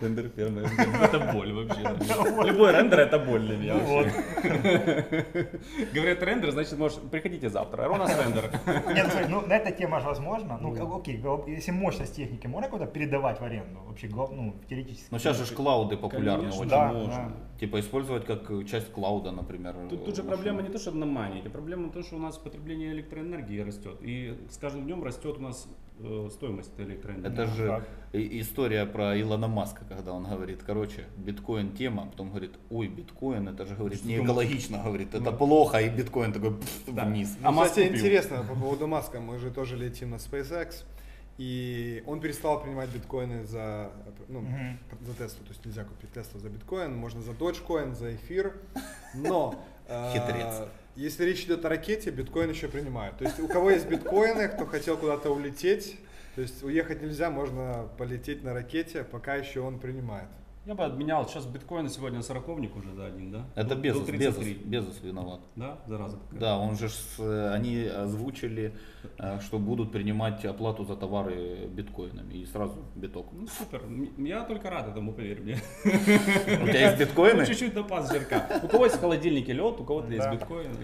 Рендер 0.00 0.28
ферма, 0.30 0.60
это 0.60 1.32
боль 1.32 1.52
вообще. 1.52 1.82
Любой 2.48 2.72
рендер 2.72 3.00
это 3.00 3.18
боль 3.18 3.40
для 3.40 3.56
меня 3.56 3.74
Ну 3.74 3.96
вообще. 3.96 5.48
Говорят 5.94 6.22
рендер, 6.22 6.50
значит, 6.50 6.78
может, 6.78 7.00
приходите 7.10 7.48
завтра. 7.50 7.84
Ронас 7.84 8.18
рендер. 8.18 8.50
Нет, 8.94 9.06
ну, 9.28 9.42
на 9.42 9.52
эта 9.54 9.70
тема 9.70 10.00
же 10.00 10.06
возможно. 10.06 10.58
Ну, 10.60 10.74
как- 10.74 10.92
окей, 11.00 11.22
если 11.46 11.72
мощность 11.72 12.16
техники 12.16 12.46
можно 12.46 12.68
куда-то 12.68 12.90
передавать 12.90 13.40
в 13.40 13.44
аренду? 13.44 13.80
Вообще, 13.86 14.08
ну, 14.08 14.54
теоретически. 14.68 15.08
Но 15.10 15.18
сейчас 15.18 15.36
же 15.36 15.54
клауды 15.54 15.96
популярны 15.96 16.48
очень. 16.48 16.68
да, 16.68 16.92
можно. 16.92 17.32
Типа 17.60 17.78
использовать 17.80 18.24
как 18.24 18.50
часть 18.66 18.92
клауда, 18.92 19.30
например. 19.30 19.73
Тут, 19.90 20.04
тут 20.04 20.16
же 20.16 20.22
проблема 20.22 20.62
не 20.62 20.68
то, 20.68 20.78
чтобы 20.78 20.98
наманить, 20.98 21.46
а 21.46 21.50
проблема 21.50 21.88
в 21.88 21.92
том, 21.92 22.02
что 22.02 22.16
у 22.16 22.18
нас 22.18 22.38
потребление 22.38 22.92
электроэнергии 22.92 23.60
растет. 23.60 23.98
И 24.00 24.36
с 24.50 24.56
каждым 24.56 24.84
днем 24.84 25.04
растет 25.04 25.36
у 25.38 25.42
нас 25.42 25.68
э, 25.98 26.28
стоимость 26.32 26.72
этой 26.74 26.86
электроэнергии. 26.86 27.32
Это 27.32 27.46
же 27.46 27.66
так. 27.66 27.88
история 28.12 28.86
про 28.86 29.20
Илона 29.20 29.48
Маска, 29.48 29.84
когда 29.88 30.12
он 30.12 30.24
говорит, 30.24 30.62
короче, 30.64 31.04
биткоин 31.16 31.72
тема, 31.72 32.04
а 32.04 32.06
потом 32.06 32.30
говорит, 32.30 32.52
ой, 32.70 32.88
биткоин, 32.88 33.48
это 33.48 33.66
же, 33.66 33.74
говорит, 33.74 34.04
не 34.04 34.18
экологично, 34.18 34.82
говорит, 34.82 35.14
это 35.14 35.32
плохо, 35.32 35.78
и 35.80 35.88
биткоин 35.88 36.32
такой 36.32 36.52
пф, 36.52 36.94
Да. 36.94 37.04
вниз. 37.04 37.36
А 37.42 37.50
Ну, 37.50 37.58
Маск 37.58 37.70
кстати, 37.72 37.88
интересно 37.88 38.44
по 38.48 38.54
поводу 38.54 38.86
Маска. 38.86 39.20
Мы 39.20 39.38
же 39.38 39.50
тоже 39.50 39.76
летим 39.76 40.10
на 40.10 40.16
SpaceX. 40.16 40.84
И 41.36 42.02
он 42.06 42.20
перестал 42.20 42.62
принимать 42.62 42.90
биткоины 42.90 43.44
за, 43.44 43.90
ну, 44.28 44.40
Мгм. 44.40 44.78
за 45.00 45.14
Теслу. 45.14 45.44
То 45.44 45.50
есть 45.50 45.64
нельзя 45.66 45.84
купить 45.84 46.12
Теслу 46.12 46.38
за 46.40 46.48
биткоин, 46.48 46.94
можно 46.94 47.22
за 47.22 47.32
Dogecoin, 47.32 47.94
за 47.94 48.14
эфир. 48.14 48.54
Но 49.14 49.60
э, 49.88 50.12
если 50.94 51.24
речь 51.24 51.42
идет 51.44 51.64
о 51.64 51.68
ракете, 51.68 52.10
биткоин 52.10 52.50
еще 52.50 52.68
принимают. 52.68 53.18
То 53.18 53.24
есть 53.24 53.40
у 53.40 53.48
кого 53.48 53.70
есть 53.70 53.88
биткоины, 53.88 54.48
кто 54.48 54.64
хотел 54.64 54.96
куда-то 54.96 55.30
улететь, 55.30 55.98
то 56.36 56.40
есть 56.40 56.62
уехать 56.62 57.02
нельзя, 57.02 57.30
можно 57.30 57.88
полететь 57.98 58.44
на 58.44 58.54
ракете, 58.54 59.02
пока 59.02 59.34
еще 59.34 59.60
он 59.60 59.80
принимает. 59.80 60.28
Я 60.66 60.74
бы 60.74 60.82
обменял 60.84 61.28
сейчас 61.28 61.44
биткоин 61.44 61.90
сегодня 61.90 62.22
сороковник 62.22 62.74
уже 62.74 62.90
за 62.94 63.04
один, 63.06 63.30
да? 63.30 63.44
Это 63.54 63.74
До- 63.74 63.74
Безос, 63.74 64.06
до 64.06 64.12
Безос, 64.12 64.36
33. 64.36 64.54
Безос 64.64 65.00
виноват. 65.02 65.40
Да, 65.56 65.76
зараза 65.86 66.16
такая. 66.16 66.40
Да, 66.40 66.58
он 66.58 66.74
же, 66.78 66.88
с- 66.88 67.16
э, 67.18 67.50
они 67.52 67.82
озвучили, 67.84 68.74
э, 69.18 69.40
что 69.40 69.58
будут 69.58 69.92
принимать 69.92 70.42
оплату 70.46 70.84
за 70.86 70.96
товары 70.96 71.66
биткоинами 71.66 72.32
и 72.32 72.46
сразу 72.46 72.76
биток. 72.94 73.26
Ну 73.32 73.46
супер, 73.46 73.82
я 74.16 74.42
только 74.44 74.70
рад 74.70 74.88
этому, 74.88 75.12
поверь 75.12 75.42
мне. 75.42 75.58
У 75.84 76.66
тебя 76.66 76.88
есть 76.90 76.98
биткоины? 76.98 77.40
Ну, 77.40 77.46
чуть-чуть 77.46 77.74
допас 77.74 78.10
жирка. 78.10 78.60
У 78.62 78.68
кого 78.68 78.84
есть 78.86 78.96
в 78.96 79.00
холодильнике 79.00 79.52
лед, 79.52 79.78
у 79.80 79.84
кого-то 79.84 80.10
есть 80.14 80.26
биткоин. 80.30 80.76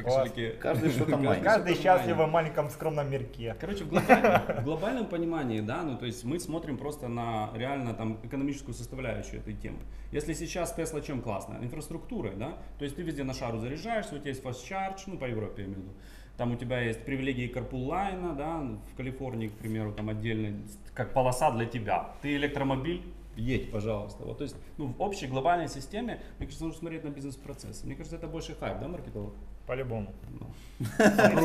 Каждый 0.61 0.91
что-то 0.91 1.17
майнит. 1.17 1.43
Каждый 1.43 1.75
счастлив 1.75 2.17
в 2.19 2.27
маленьком 2.27 2.69
скромном 2.69 3.11
мирке. 3.11 3.57
Короче, 3.59 3.85
в 3.85 4.63
глобальном 4.63 5.07
понимании, 5.07 5.61
да, 5.63 5.83
ну 5.85 5.97
то 5.97 6.05
есть 6.05 6.23
мы 6.25 6.39
смотрим 6.39 6.77
просто 6.77 7.09
на 7.09 7.49
реально 7.55 7.95
там 7.95 8.19
экономическую 8.23 8.75
составляющую 8.75 9.41
этой 9.41 9.55
темы. 9.55 9.70
Если 10.13 10.35
сейчас 10.35 10.73
Тесла 10.73 11.01
чем 11.01 11.23
классно? 11.23 11.59
Инфраструктурой, 11.63 12.35
да, 12.35 12.59
то 12.79 12.85
есть 12.85 12.97
ты 12.97 13.03
везде 13.03 13.23
на 13.23 13.33
шару 13.33 13.59
заряжаешься, 13.59 14.17
у 14.17 14.19
тебя 14.19 14.31
есть 14.31 14.43
fast 14.43 14.69
charge, 14.69 15.03
ну 15.07 15.19
по 15.19 15.27
Европе 15.27 15.63
я 15.63 15.69
имею 15.69 15.81
в 15.81 15.85
виду. 15.85 15.93
Там 16.37 16.53
у 16.53 16.57
тебя 16.57 16.81
есть 16.81 17.05
привилегии 17.05 17.53
carpool 17.53 18.37
да, 18.37 18.61
в 18.93 18.97
Калифорнии, 18.97 19.49
к 19.49 19.53
примеру, 19.53 19.93
там 19.93 20.09
отдельно, 20.09 20.59
как 20.95 21.13
полоса 21.13 21.51
для 21.53 21.67
тебя. 21.67 22.15
Ты 22.23 22.35
электромобиль, 22.35 23.05
едь, 23.37 23.71
пожалуйста. 23.71 24.25
Вот, 24.25 24.39
то 24.39 24.45
есть, 24.45 24.57
ну, 24.79 24.87
в 24.87 25.01
общей 25.01 25.27
глобальной 25.27 25.69
системе, 25.69 26.21
мне 26.39 26.47
кажется, 26.47 26.65
нужно 26.65 26.79
смотреть 26.79 27.05
на 27.05 27.09
бизнес-процессы. 27.11 27.87
Мне 27.87 27.95
кажется, 27.95 28.17
это 28.17 28.27
больше 28.27 28.55
хайп, 28.55 28.81
да, 28.81 28.89
маркетолог? 28.89 29.35
По-любому. 29.71 30.13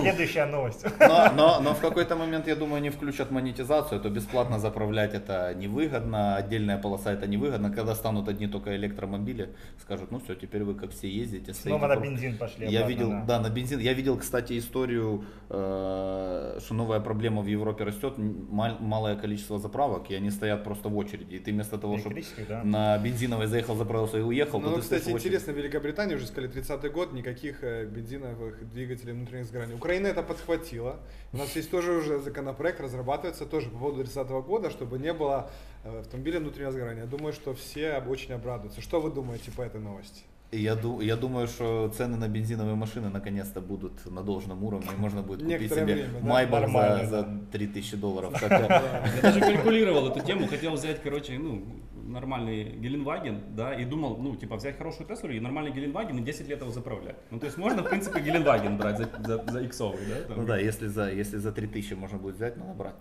Следующая 0.01 0.45
новость. 0.45 0.85
Но, 0.99 1.31
но, 1.35 1.59
но 1.61 1.73
в 1.73 1.81
какой-то 1.81 2.15
момент, 2.15 2.47
я 2.47 2.55
думаю, 2.55 2.77
они 2.77 2.89
включат 2.89 3.31
монетизацию, 3.31 3.99
то 3.99 4.09
бесплатно 4.09 4.59
заправлять 4.59 5.13
это 5.13 5.53
невыгодно, 5.55 6.35
отдельная 6.37 6.77
полоса 6.77 7.11
это 7.11 7.27
невыгодно. 7.27 7.69
Когда 7.69 7.95
станут 7.95 8.29
одни 8.29 8.47
только 8.47 8.75
электромобили, 8.75 9.49
скажут, 9.81 10.11
ну 10.11 10.19
все, 10.19 10.35
теперь 10.35 10.63
вы 10.63 10.73
как 10.73 10.91
все 10.91 11.09
ездите. 11.09 11.53
Снова 11.53 11.87
на 11.87 11.95
просто». 11.95 12.05
бензин 12.05 12.37
пошли. 12.37 12.67
Я 12.67 12.79
обратно, 12.79 12.93
видел, 12.93 13.09
да. 13.09 13.23
да, 13.27 13.39
на 13.41 13.49
бензин. 13.49 13.79
Я 13.79 13.93
видел, 13.93 14.17
кстати, 14.17 14.57
историю, 14.57 15.25
э, 15.49 16.59
что 16.63 16.73
новая 16.73 16.99
проблема 16.99 17.41
в 17.41 17.47
Европе 17.47 17.83
растет, 17.83 18.13
мал- 18.17 18.77
малое 18.79 19.15
количество 19.17 19.59
заправок, 19.59 20.09
и 20.11 20.15
они 20.15 20.31
стоят 20.31 20.63
просто 20.63 20.89
в 20.89 20.97
очереди. 20.97 21.35
И 21.35 21.39
ты 21.39 21.51
вместо 21.51 21.77
того, 21.77 21.97
чтобы 21.97 22.23
да. 22.47 22.63
на 22.63 22.97
бензиновой 22.97 23.47
заехал, 23.47 23.75
заправился 23.75 24.17
и 24.17 24.21
уехал, 24.21 24.61
Ну, 24.61 24.77
кстати, 24.77 25.09
интересно, 25.09 25.53
в 25.53 25.57
Великобритании 25.57 26.15
уже 26.15 26.27
сказали 26.27 26.51
30-й 26.51 26.89
год, 26.89 27.11
никаких 27.13 27.63
э, 27.63 27.85
бензиновых 28.15 28.69
двигателей 28.69 29.13
внутренних 29.13 29.45
сгораний. 29.45 29.75
Украина 29.75 30.07
это 30.07 30.23
подхватила. 30.23 30.99
У 31.33 31.37
нас 31.37 31.55
есть 31.55 31.69
тоже 31.69 31.91
уже 31.91 32.19
законопроект, 32.19 32.79
разрабатывается 32.79 33.45
тоже 33.45 33.69
по 33.69 33.77
поводу 33.77 34.03
30-го 34.03 34.41
года, 34.41 34.69
чтобы 34.69 34.99
не 34.99 35.13
было 35.13 35.49
э, 35.83 35.99
автомобиля 35.99 36.39
внутреннего 36.39 36.71
сгорания. 36.71 37.03
Я 37.03 37.09
думаю, 37.09 37.33
что 37.33 37.53
все 37.53 37.97
очень 38.07 38.33
обрадуются. 38.33 38.81
Что 38.81 39.01
вы 39.01 39.11
думаете 39.11 39.51
по 39.51 39.61
этой 39.61 39.81
новости? 39.81 40.23
Я, 40.51 40.75
ду- 40.75 41.01
я 41.01 41.15
думаю, 41.15 41.47
что 41.47 41.89
цены 41.89 42.17
на 42.17 42.27
бензиновые 42.27 42.75
машины 42.75 43.09
наконец-то 43.09 43.61
будут 43.61 44.05
на 44.09 44.21
должном 44.23 44.63
уровне, 44.63 44.87
и 44.95 44.99
можно 45.01 45.21
будет 45.21 45.39
купить 45.41 45.59
Некоторое 45.61 45.85
себе 45.85 45.93
время, 45.95 46.19
да? 46.21 46.27
Майбах 46.27 46.61
Нормально, 46.61 47.05
за, 47.05 47.23
да. 47.23 47.29
за 47.29 47.51
3000 47.51 47.97
долларов. 47.97 48.33
как, 48.39 48.51
Я 48.51 49.21
даже 49.21 49.39
калькулировал 49.41 50.07
эту 50.07 50.21
тему, 50.25 50.47
хотел 50.47 50.73
взять, 50.73 51.01
короче, 51.01 51.37
ну, 51.39 51.65
нормальный 52.07 52.63
Геленваген, 52.77 53.55
да, 53.55 53.73
и 53.73 53.83
думал, 53.85 54.17
ну, 54.17 54.35
типа, 54.35 54.55
взять 54.55 54.77
хорошую 54.77 55.07
Теслу 55.07 55.29
и 55.29 55.39
нормальный 55.39 55.71
Геленваген 55.71 56.19
и 56.19 56.21
10 56.21 56.47
лет 56.47 56.61
его 56.61 56.71
заправлять. 56.71 57.17
Ну, 57.31 57.39
то 57.39 57.47
есть 57.47 57.57
можно, 57.57 57.81
в 57.83 57.89
принципе, 57.89 58.21
Геленваген 58.21 58.77
брать 58.77 58.97
за, 58.97 59.09
за, 59.23 59.43
за 59.51 59.65
иксовый, 59.65 59.99
да? 60.07 60.27
там. 60.27 60.37
Ну 60.41 60.45
да, 60.45 60.57
если 60.57 60.87
за, 60.87 61.11
если 61.11 61.37
за 61.37 61.51
3000 61.51 61.95
можно 61.95 62.17
будет 62.17 62.35
взять, 62.35 62.55
надо 62.57 62.73
брать. 62.73 62.95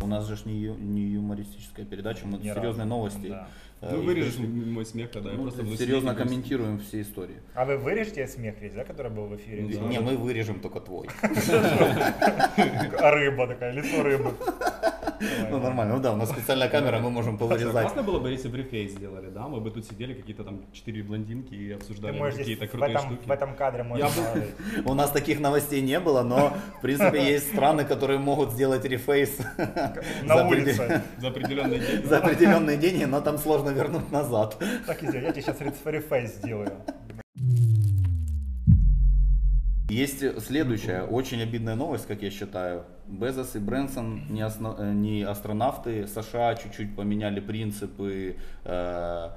У 0.00 0.06
нас 0.06 0.26
же 0.28 0.36
не, 0.44 0.54
ю- 0.60 0.76
не 0.76 1.02
юмористическая 1.02 1.84
передача, 1.84 2.20
мы 2.24 2.38
Ни 2.38 2.42
серьезные 2.42 2.70
разу. 2.70 2.84
новости. 2.84 3.26
Да. 3.28 3.48
Э, 3.80 3.94
Ну, 3.96 4.02
вырежешь 4.02 4.38
мой 4.38 4.84
смех 4.86 5.10
тогда, 5.10 5.30
я 5.30 5.36
ну, 5.36 5.42
просто 5.42 5.66
серьезно 5.76 6.14
комментируем 6.14 6.78
все 6.78 7.00
истории. 7.02 7.36
А 7.54 7.64
вы 7.64 7.78
вырежете 7.78 8.26
смех 8.28 8.60
весь, 8.60 8.74
да, 8.74 8.84
который 8.84 9.10
был 9.10 9.26
в 9.26 9.34
эфире? 9.36 9.66
Да. 9.74 9.80
Не, 9.88 9.98
мы 10.00 10.16
вырежем 10.16 10.60
только 10.60 10.80
твой. 10.80 11.08
А 13.00 13.10
рыба 13.10 13.46
такая, 13.46 13.72
лицо 13.72 14.02
рыбы. 14.02 14.32
Ну 15.50 15.58
нормально, 15.58 15.96
ну 15.96 16.00
да, 16.00 16.12
у 16.12 16.16
нас 16.16 16.30
специальная 16.30 16.68
камера, 16.68 16.98
мы 16.98 17.10
можем 17.10 17.38
повырезать. 17.38 17.72
Классно 17.72 18.02
было 18.02 18.18
бы, 18.18 18.30
если 18.30 18.48
бы 18.48 18.58
рефейс 18.58 18.92
сделали, 18.92 19.30
да? 19.30 19.48
Мы 19.48 19.60
бы 19.60 19.70
тут 19.70 19.86
сидели, 19.86 20.14
какие-то 20.14 20.44
там 20.44 20.64
четыре 20.72 21.02
блондинки 21.02 21.54
и 21.54 21.72
обсуждали 21.72 22.18
какие-то 22.30 22.66
крутые 22.66 22.98
штуки. 22.98 23.26
в 23.26 23.30
этом 23.30 23.54
кадре 23.54 23.84
положить. 23.84 24.84
У 24.84 24.94
нас 24.94 25.10
таких 25.10 25.40
новостей 25.40 25.82
не 25.82 26.00
было, 26.00 26.22
но 26.22 26.52
в 26.78 26.80
принципе 26.80 27.24
есть 27.24 27.48
страны, 27.52 27.84
которые 27.84 28.18
могут 28.18 28.52
сделать 28.52 28.84
рефейс 28.84 29.38
на 30.22 30.36
за 30.36 30.44
улице. 30.44 31.02
За 31.18 31.28
определенные 31.28 31.80
деньги. 31.80 32.06
за 32.06 32.18
определенные 32.18 32.76
деньги, 32.76 33.04
но 33.04 33.20
там 33.20 33.38
сложно 33.38 33.70
вернуть 33.70 34.10
назад. 34.12 34.56
Так 34.86 35.02
и 35.02 35.06
сделаю. 35.06 35.26
Я 35.26 35.32
тебе 35.32 35.42
сейчас 35.42 35.60
рефейс 35.84 36.34
сделаю. 36.36 36.72
Есть 39.88 40.22
следующая, 40.42 41.02
очень 41.02 41.40
обидная 41.40 41.74
новость, 41.74 42.06
как 42.06 42.22
я 42.22 42.30
считаю. 42.30 42.84
Безос 43.06 43.56
и 43.56 43.58
Брэнсон 43.58 44.26
не, 44.28 44.42
осно- 44.42 44.76
э, 44.78 44.92
не 44.92 45.22
астронавты. 45.22 46.06
США 46.06 46.54
чуть-чуть 46.56 46.94
поменяли 46.94 47.40
принципы 47.40 48.36
э, 48.64 49.28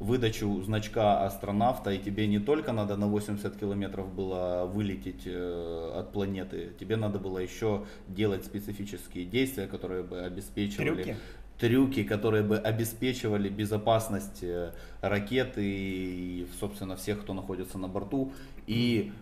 выдачу 0.00 0.60
значка 0.62 1.24
астронавта, 1.24 1.92
и 1.92 1.98
тебе 1.98 2.26
не 2.26 2.40
только 2.40 2.72
надо 2.72 2.96
на 2.96 3.06
80 3.06 3.56
километров 3.56 4.12
было 4.12 4.68
вылететь 4.72 5.22
э, 5.26 5.92
от 5.94 6.12
планеты, 6.12 6.72
тебе 6.80 6.96
надо 6.96 7.20
было 7.20 7.38
еще 7.38 7.84
делать 8.08 8.44
специфические 8.44 9.26
действия, 9.26 9.68
которые 9.68 10.02
бы 10.02 10.22
обеспечивали 10.22 11.02
Трюки? 11.04 11.16
трюки, 11.60 12.02
которые 12.04 12.42
бы 12.42 12.56
обеспечивали 12.56 13.50
безопасность 13.50 14.42
э, 14.42 14.72
ракеты 15.02 15.62
и, 15.62 16.46
собственно, 16.58 16.96
всех, 16.96 17.20
кто 17.20 17.34
находится 17.34 17.76
на 17.78 17.86
борту. 17.86 18.32
И 18.66 19.12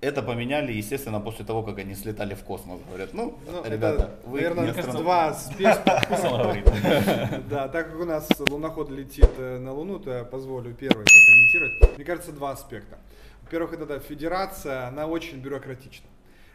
это 0.00 0.22
поменяли, 0.22 0.72
естественно, 0.72 1.20
после 1.20 1.44
того, 1.44 1.62
как 1.62 1.78
они 1.78 1.94
слетали 1.94 2.34
в 2.34 2.44
космос. 2.44 2.80
Говорят, 2.86 3.14
ну, 3.14 3.36
Ну, 3.46 3.64
ребята, 3.64 4.02
это, 4.04 4.28
вы 4.28 4.36
наверное, 4.40 4.66
не 4.66 4.72
кажется, 4.72 4.98
два 4.98 5.36
говорит. 5.58 6.64
Да, 7.50 7.68
так 7.68 7.90
как 7.90 8.00
у 8.00 8.04
нас 8.04 8.28
луноход 8.38 8.90
летит 8.90 9.30
э, 9.38 9.58
на 9.58 9.72
Луну, 9.72 9.98
то 9.98 10.12
я 10.12 10.24
позволю 10.24 10.72
первый 10.74 11.04
прокомментировать. 11.04 11.96
Мне 11.96 12.04
кажется, 12.04 12.32
два 12.32 12.52
аспекта. 12.52 12.96
Во-первых, 13.42 13.72
это 13.72 13.98
федерация, 13.98 14.86
она 14.86 15.06
очень 15.06 15.38
бюрократична. 15.38 16.06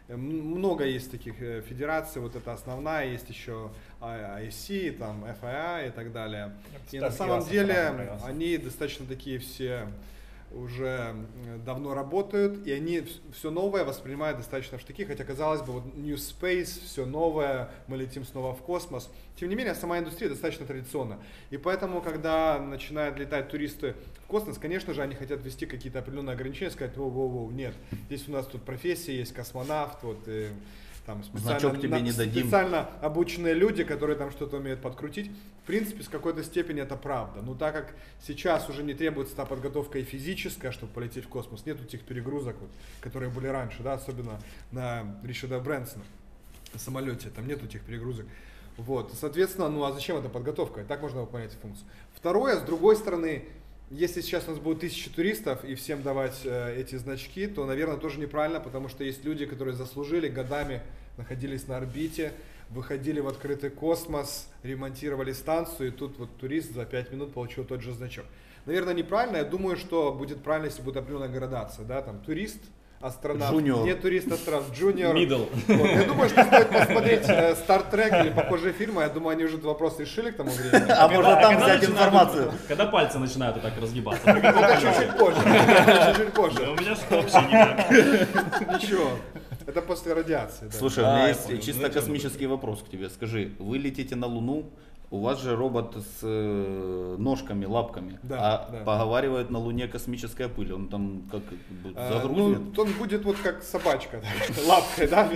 Э, 0.07 0.15
Много 0.15 0.85
есть 0.85 1.11
таких 1.11 1.41
э, 1.41 1.61
федераций, 1.67 2.21
вот 2.21 2.37
это 2.37 2.53
основная, 2.53 3.07
есть 3.07 3.29
еще 3.29 3.71
А- 3.99 4.39
IC, 4.41 4.91
там 4.97 5.25
FIA 5.41 5.87
и 5.87 5.91
так 5.91 6.13
далее. 6.13 6.53
И 6.91 6.99
на 6.99 7.11
самом 7.11 7.43
деле 7.43 7.93
они 8.23 8.57
достаточно 8.57 9.05
такие 9.05 9.39
все 9.39 9.87
уже 10.53 11.15
э, 11.45 11.57
давно 11.65 11.93
работают, 11.93 12.65
и 12.67 12.71
они 12.71 13.03
все 13.33 13.51
новое 13.51 13.83
воспринимают 13.83 14.37
достаточно 14.37 14.77
в 14.77 14.81
штыки, 14.81 15.05
хотя, 15.05 15.23
казалось 15.23 15.61
бы, 15.61 15.73
вот 15.73 15.95
New 15.95 16.15
Space, 16.15 16.83
все 16.85 17.05
новое, 17.05 17.69
мы 17.87 17.97
летим 17.97 18.25
снова 18.25 18.53
в 18.53 18.61
космос. 18.61 19.09
Тем 19.35 19.49
не 19.49 19.55
менее, 19.55 19.75
сама 19.75 19.99
индустрия 19.99 20.29
достаточно 20.29 20.65
традиционна. 20.65 21.19
И 21.49 21.57
поэтому, 21.57 22.01
когда 22.01 22.59
начинают 22.59 23.17
летать 23.17 23.49
туристы 23.49 23.95
в 24.23 24.27
космос, 24.27 24.57
конечно 24.57 24.93
же, 24.93 25.01
они 25.01 25.15
хотят 25.15 25.43
ввести 25.43 25.65
какие-то 25.65 25.99
определенные 25.99 26.33
ограничения, 26.33 26.71
сказать, 26.71 26.95
воу-воу-воу, 26.95 27.51
нет, 27.51 27.73
здесь 28.07 28.27
у 28.27 28.31
нас 28.31 28.45
тут 28.45 28.63
профессия, 28.63 29.17
есть 29.17 29.33
космонавт, 29.33 30.03
вот, 30.03 30.19
и, 30.27 30.49
там 31.05 31.23
специально, 31.23 31.59
Значок 31.59 31.81
тебе 31.81 31.99
не 32.01 32.11
дадим. 32.11 32.43
специально 32.43 32.89
обученные 33.01 33.53
люди, 33.53 33.83
которые 33.83 34.17
там 34.17 34.31
что-то 34.31 34.57
умеют 34.57 34.81
подкрутить. 34.81 35.31
В 35.63 35.67
принципе, 35.67 36.03
с 36.03 36.07
какой-то 36.07 36.43
степени 36.43 36.81
это 36.81 36.95
правда. 36.95 37.41
Но 37.41 37.55
так 37.55 37.73
как 37.73 37.95
сейчас 38.25 38.69
уже 38.69 38.83
не 38.83 38.93
требуется 38.93 39.35
та 39.35 39.45
подготовка 39.45 39.99
и 39.99 40.03
физическая, 40.03 40.71
чтобы 40.71 40.93
полететь 40.93 41.25
в 41.25 41.29
космос, 41.29 41.65
нету 41.65 41.83
тех 41.85 42.01
перегрузок, 42.01 42.55
вот, 42.59 42.69
которые 43.01 43.29
были 43.29 43.47
раньше, 43.47 43.83
да, 43.83 43.93
особенно 43.93 44.39
на 44.71 45.19
Ричарда 45.23 45.59
Брэнсона 45.59 46.03
самолете, 46.75 47.29
там 47.29 47.47
нету 47.47 47.67
тех 47.67 47.81
перегрузок. 47.83 48.25
Вот, 48.77 49.13
соответственно, 49.19 49.69
ну 49.69 49.83
а 49.83 49.91
зачем 49.91 50.17
эта 50.17 50.29
подготовка? 50.29 50.81
И 50.81 50.83
так 50.83 51.01
можно 51.01 51.21
выполнять 51.21 51.51
функцию. 51.61 51.87
Второе, 52.15 52.57
с 52.57 52.61
другой 52.61 52.95
стороны, 52.95 53.45
если 53.93 54.21
сейчас 54.21 54.47
у 54.47 54.51
нас 54.51 54.59
будет 54.59 54.79
тысяча 54.79 55.13
туристов 55.13 55.63
и 55.63 55.75
всем 55.75 56.01
давать 56.01 56.41
э, 56.45 56.79
эти 56.79 56.95
значки, 56.95 57.45
то, 57.45 57.65
наверное, 57.65 57.97
тоже 57.97 58.19
неправильно, 58.19 58.59
потому 58.59 58.89
что 58.89 59.03
есть 59.03 59.23
люди, 59.23 59.45
которые 59.45 59.75
заслужили 59.75 60.27
годами, 60.27 60.81
находились 61.17 61.67
на 61.67 61.77
орбите, 61.77 62.33
выходили 62.69 63.19
в 63.19 63.27
открытый 63.27 63.69
космос, 63.69 64.49
ремонтировали 64.63 65.31
станцию, 65.31 65.89
и 65.89 65.91
тут 65.91 66.17
вот 66.17 66.35
турист 66.37 66.73
за 66.73 66.85
5 66.85 67.11
минут 67.11 67.33
получил 67.33 67.65
тот 67.65 67.81
же 67.81 67.93
значок. 67.93 68.25
Наверное, 68.65 68.95
неправильно. 68.95 69.37
Я 69.37 69.43
думаю, 69.43 69.77
что 69.77 70.11
будет 70.11 70.41
правильно, 70.41 70.67
если 70.67 70.81
будет 70.81 70.97
определенная 70.97 71.29
градация, 71.29 71.85
да, 71.85 72.01
там 72.01 72.19
турист, 72.19 72.61
астронавт, 73.03 73.53
Junior. 73.53 73.83
не 73.83 73.93
турист, 73.95 74.31
астронавт, 74.31 74.73
джуниор. 74.73 75.15
Middle. 75.15 75.47
Вот, 75.67 75.87
Я 75.89 76.03
думаю, 76.03 76.29
что 76.29 76.43
стоит 76.43 76.69
посмотреть 76.69 77.27
э, 77.27 77.53
Star 77.53 77.83
Trek 77.91 78.21
или 78.25 78.29
похожие 78.33 78.73
фильмы. 78.73 79.01
Я 79.03 79.09
думаю, 79.09 79.33
они 79.33 79.43
уже 79.43 79.55
этот 79.55 79.65
вопрос 79.65 79.99
решили 79.99 80.31
к 80.31 80.37
тому 80.37 80.51
времени. 80.51 80.89
А 80.89 81.07
можно 81.07 81.35
там 81.35 81.55
взять 81.57 81.81
начинают- 81.81 81.89
информацию? 81.89 82.53
Когда 82.67 82.85
пальцы 82.85 83.19
начинают 83.19 83.55
вот 83.57 83.63
так 83.63 83.73
разгибаться. 83.81 84.29
Это 84.29 84.77
чуть-чуть 84.81 85.17
позже. 85.17 85.41
Чуть-чуть 86.07 86.33
позже. 86.33 86.69
У 86.69 86.75
меня 86.75 86.95
что 86.95 87.15
вообще 87.21 87.41
не 87.41 87.51
так. 87.51 88.81
Ничего. 88.81 89.09
Это 89.65 89.81
после 89.81 90.13
радиации. 90.13 90.65
да. 90.65 90.77
Слушай, 90.77 91.03
у 91.03 91.07
А, 91.07 91.15
меня 91.15 91.27
есть 91.29 91.63
чисто 91.65 91.89
космический 91.89 92.47
вопрос 92.47 92.83
к 92.83 92.89
тебе. 92.89 93.09
Скажи, 93.09 93.51
вы 93.59 93.77
летите 93.77 94.15
на 94.15 94.27
Луну, 94.27 94.69
у 95.13 95.19
вас 95.19 95.39
же 95.39 95.55
робот 95.55 95.95
с 95.95 96.21
э, 96.23 97.15
ножками, 97.19 97.65
лапками, 97.65 98.19
Да, 98.23 98.37
а 98.39 98.71
да. 98.71 98.77
поговаривает 98.79 99.51
на 99.51 99.59
Луне 99.59 99.87
космическая 99.87 100.49
пыль, 100.49 100.73
он 100.73 100.89
там 100.89 101.29
как 101.31 101.43
А, 101.95 102.13
загрузнет. 102.13 102.75
Ну, 102.75 102.81
он 102.81 102.93
будет 102.93 103.23
вот 103.23 103.37
как 103.37 103.61
собачка, 103.61 104.23
лапкой, 104.67 105.07
да, 105.07 105.29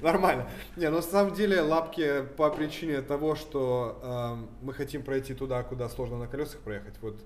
нормально. 0.00 0.48
Не, 0.76 0.88
ну 0.88 0.96
на 0.96 1.02
самом 1.02 1.34
деле 1.34 1.60
лапки 1.60 2.22
по 2.38 2.48
причине 2.48 3.02
того, 3.02 3.34
что 3.34 4.00
эм, 4.02 4.48
мы 4.62 4.72
хотим 4.72 5.02
пройти 5.02 5.34
туда, 5.34 5.62
куда 5.62 5.90
сложно 5.90 6.16
на 6.16 6.26
колесах 6.26 6.60
проехать. 6.60 6.94
Вот, 7.02 7.20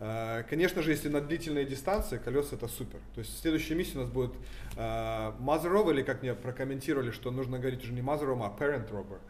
э, 0.00 0.42
конечно 0.50 0.82
же, 0.82 0.90
если 0.90 1.08
на 1.08 1.22
длительные 1.22 1.64
дистанции, 1.64 2.18
колеса 2.18 2.56
это 2.56 2.68
супер. 2.68 2.98
То 3.14 3.20
есть 3.20 3.34
в 3.34 3.40
следующей 3.40 3.74
миссии 3.74 3.96
у 3.96 4.00
нас 4.00 4.10
будет 4.10 4.34
э, 4.76 5.32
Mother 5.40 5.72
Rover, 5.72 5.92
или 5.94 6.02
как 6.02 6.20
мне 6.20 6.34
прокомментировали, 6.34 7.12
что 7.12 7.30
нужно 7.30 7.58
говорить 7.58 7.82
уже 7.82 7.94
не 7.94 8.02
Mother 8.02 8.26
Rover, 8.26 8.44
а 8.44 8.62
Parent 8.62 8.90
Rover. 8.90 9.20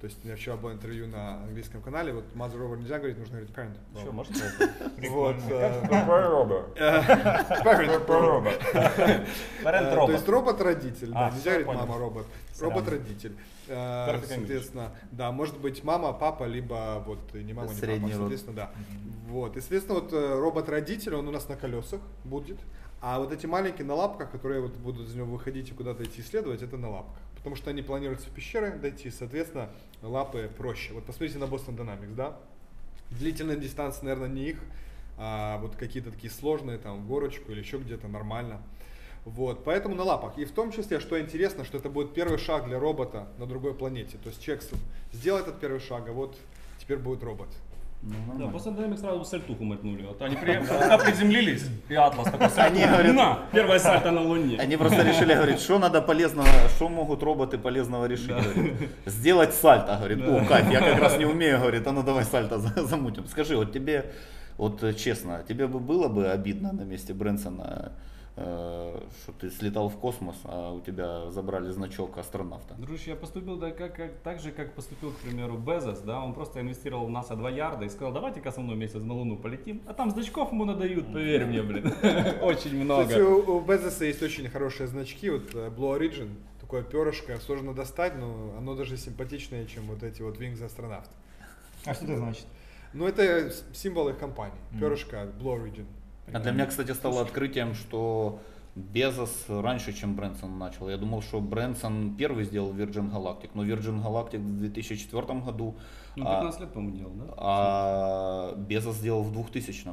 То 0.00 0.06
есть 0.08 0.22
у 0.22 0.26
меня 0.26 0.36
вчера 0.36 0.56
было 0.56 0.72
интервью 0.72 1.06
на 1.06 1.42
английском 1.44 1.80
канале, 1.80 2.12
вот 2.12 2.24
Mother 2.34 2.58
Rover 2.58 2.76
нельзя 2.76 2.98
говорить, 2.98 3.18
нужно 3.18 3.38
говорить 3.38 3.54
Parent. 3.56 3.76
Что, 3.98 4.12
может? 4.12 4.32
Вот, 5.10 5.36
Парент 7.64 7.92
Э, 7.94 9.24
То 9.90 9.96
робот. 9.96 10.14
есть 10.16 10.28
робот-родитель, 10.28 11.10
да, 11.12 11.28
А, 11.28 11.30
нельзя 11.30 11.50
говорить 11.58 11.66
мама-робот. 11.66 12.26
Робот-родитель. 12.60 13.36
Э. 13.68 14.20
Соответственно, 14.28 14.92
да, 15.12 15.32
может 15.32 15.58
быть 15.58 15.82
мама, 15.82 16.12
папа, 16.12 16.44
либо 16.44 17.02
вот 17.06 17.32
не 17.32 17.54
мама, 17.54 17.70
не 17.70 17.74
Средний 17.74 18.10
папа, 18.10 18.12
род. 18.12 18.20
соответственно, 18.20 18.56
да. 18.56 18.70
Вот, 19.28 19.56
и, 19.56 19.60
соответственно, 19.60 20.00
вот 20.00 20.12
э, 20.12 20.38
робот-родитель, 20.38 21.14
он 21.14 21.26
у 21.26 21.30
нас 21.30 21.48
на 21.48 21.56
колесах 21.56 22.00
будет, 22.24 22.58
а 23.00 23.18
вот 23.18 23.32
эти 23.32 23.46
маленькие 23.46 23.86
на 23.86 23.94
лапках, 23.94 24.30
которые 24.30 24.60
вот 24.60 24.74
будут 24.74 25.08
из 25.08 25.14
него 25.14 25.26
выходить 25.26 25.70
и 25.70 25.72
куда-то 25.74 26.04
идти 26.04 26.20
исследовать, 26.20 26.62
это 26.62 26.76
на 26.76 26.90
лапках. 26.90 27.22
Потому 27.46 27.54
что 27.58 27.70
они 27.70 27.80
планируются 27.80 28.26
в 28.28 28.32
пещеры 28.32 28.72
дойти, 28.72 29.08
соответственно, 29.08 29.70
лапы 30.02 30.50
проще. 30.58 30.92
Вот 30.92 31.04
посмотрите 31.04 31.38
на 31.38 31.44
Boston 31.44 31.76
Dynamics, 31.76 32.16
да? 32.16 32.36
Длительные 33.12 33.56
дистанции, 33.56 34.04
наверное, 34.04 34.28
не 34.28 34.48
их, 34.48 34.58
а 35.16 35.58
вот 35.58 35.76
какие-то 35.76 36.10
такие 36.10 36.28
сложные, 36.28 36.76
там, 36.76 37.06
горочку 37.06 37.52
или 37.52 37.60
еще 37.60 37.78
где-то 37.78 38.08
нормально. 38.08 38.60
Вот, 39.24 39.62
поэтому 39.62 39.94
на 39.94 40.02
лапах. 40.02 40.36
И 40.38 40.44
в 40.44 40.50
том 40.50 40.72
числе, 40.72 40.98
что 40.98 41.20
интересно, 41.20 41.64
что 41.64 41.78
это 41.78 41.88
будет 41.88 42.14
первый 42.14 42.38
шаг 42.38 42.66
для 42.66 42.80
робота 42.80 43.28
на 43.38 43.46
другой 43.46 43.74
планете. 43.74 44.18
То 44.18 44.30
есть 44.30 44.42
человек 44.42 44.64
с- 44.64 45.16
сделал 45.16 45.38
этот 45.38 45.60
первый 45.60 45.78
шаг, 45.78 46.08
а 46.08 46.12
вот 46.12 46.36
теперь 46.80 46.98
будет 46.98 47.22
робот. 47.22 47.50
Ну, 48.02 48.14
Да, 48.38 48.46
после 48.48 48.70
Dynamics 48.72 48.98
сразу 49.00 49.24
сальтуху 49.24 49.64
мотнули. 49.64 50.02
Вот 50.02 50.22
они 50.22 50.36
при- 50.42 50.64
когда 50.64 50.96
приземлились, 50.98 51.64
и 51.88 51.94
Атлас 51.94 52.26
такой 52.30 52.46
Они 52.46 52.54
сальтуху. 52.54 52.88
говорят- 52.88 53.14
На, 53.16 53.38
первая 53.52 53.78
сальто 53.80 54.10
на 54.12 54.20
Луне. 54.20 54.58
Они 54.60 54.76
просто 54.76 55.02
решили, 55.02 55.34
говорит, 55.34 55.58
что 55.60 55.78
надо 55.78 56.00
полезного, 56.02 56.48
что 56.76 56.88
могут 56.88 57.22
роботы 57.22 57.58
полезного 57.58 58.06
решить, 58.06 58.28
говорит. 58.28 58.74
Сделать 59.06 59.54
сальто, 59.54 59.96
говорит, 59.96 60.18
о, 60.22 60.44
Кать, 60.44 60.70
я 60.70 60.80
как 60.80 61.00
раз 61.00 61.18
не 61.18 61.24
умею, 61.34 61.58
говорит, 61.58 61.86
а 61.86 61.92
ну 61.92 62.02
давай 62.02 62.24
сальто 62.24 62.58
за- 62.58 62.84
замутим. 62.86 63.26
Скажи, 63.26 63.56
вот 63.56 63.72
тебе, 63.72 64.12
вот 64.56 64.82
честно, 64.96 65.42
тебе 65.48 65.66
бы 65.66 65.80
было 65.80 66.06
бы 66.08 66.28
обидно 66.28 66.72
на 66.72 66.82
месте 66.82 67.12
Брэнсона, 67.12 67.90
что 68.36 69.32
ты 69.40 69.50
слетал 69.50 69.88
в 69.88 69.96
космос, 69.96 70.36
а 70.44 70.72
у 70.72 70.80
тебя 70.80 71.30
забрали 71.30 71.70
значок 71.70 72.18
астронавта? 72.18 72.74
Дружище, 72.74 73.10
я 73.10 73.16
поступил 73.16 73.56
да, 73.56 73.70
как, 73.70 73.94
как, 73.94 74.18
так 74.18 74.40
же, 74.40 74.52
как 74.52 74.74
поступил, 74.74 75.12
к 75.12 75.16
примеру, 75.16 75.56
Безос, 75.56 76.00
да, 76.00 76.22
он 76.22 76.34
просто 76.34 76.60
инвестировал 76.60 77.06
в 77.06 77.10
НАСА 77.10 77.34
2 77.34 77.50
ярда 77.50 77.86
и 77.86 77.88
сказал, 77.88 78.12
давайте-ка 78.12 78.52
со 78.52 78.60
мной 78.60 78.76
месяц 78.76 78.96
на 78.96 79.14
Луну 79.14 79.36
полетим, 79.36 79.80
а 79.86 79.94
там 79.94 80.10
значков 80.10 80.52
ему 80.52 80.66
надают, 80.66 81.10
поверь 81.12 81.46
мне, 81.46 81.62
блин, 81.62 81.86
очень 82.42 82.82
Кстати, 82.82 83.20
много. 83.20 83.20
у, 83.22 83.56
у 83.56 83.60
Безоса 83.60 84.04
есть 84.04 84.22
очень 84.22 84.48
хорошие 84.50 84.86
значки, 84.86 85.30
вот 85.30 85.54
э, 85.54 85.70
Blue 85.70 85.98
Origin, 85.98 86.28
такое 86.60 86.82
перышко, 86.82 87.38
сложно 87.38 87.72
достать, 87.72 88.16
но 88.18 88.54
оно 88.58 88.74
даже 88.74 88.98
симпатичнее, 88.98 89.66
чем 89.66 89.84
вот 89.84 90.02
эти 90.02 90.20
вот 90.20 90.38
Wings 90.38 90.62
астронавт. 90.62 91.08
А 91.86 91.94
что 91.94 92.04
это 92.04 92.16
значит? 92.18 92.46
Ну, 92.92 93.06
это 93.06 93.50
символ 93.72 94.08
их 94.10 94.18
компании, 94.18 94.58
перышко 94.78 95.28
Blue 95.40 95.56
Origin. 95.56 95.86
А 96.32 96.38
для 96.40 96.52
меня, 96.52 96.66
кстати, 96.66 96.92
стало 96.92 97.22
открытием, 97.22 97.74
что 97.74 98.40
Безос 98.74 99.46
раньше, 99.48 99.92
чем 99.94 100.14
Брэнсон 100.16 100.58
начал. 100.58 100.90
Я 100.90 100.98
думал, 100.98 101.22
что 101.22 101.40
Брэнсон 101.40 102.14
первый 102.16 102.44
сделал 102.44 102.74
Virgin 102.74 103.10
Galactic, 103.10 103.50
но 103.54 103.64
Virgin 103.64 104.02
Galactic 104.04 104.38
в 104.38 104.58
2004 104.58 105.40
году, 105.40 105.76
Ну, 106.16 106.24
а- 106.26 106.40
15 106.40 106.60
лет, 106.60 106.72
по-моему, 106.72 106.96
делал, 106.96 107.12
да? 107.14 107.34
а 107.38 108.54
Безос 108.56 108.96
сделал 108.96 109.22
в 109.22 109.32
2000 109.32 109.84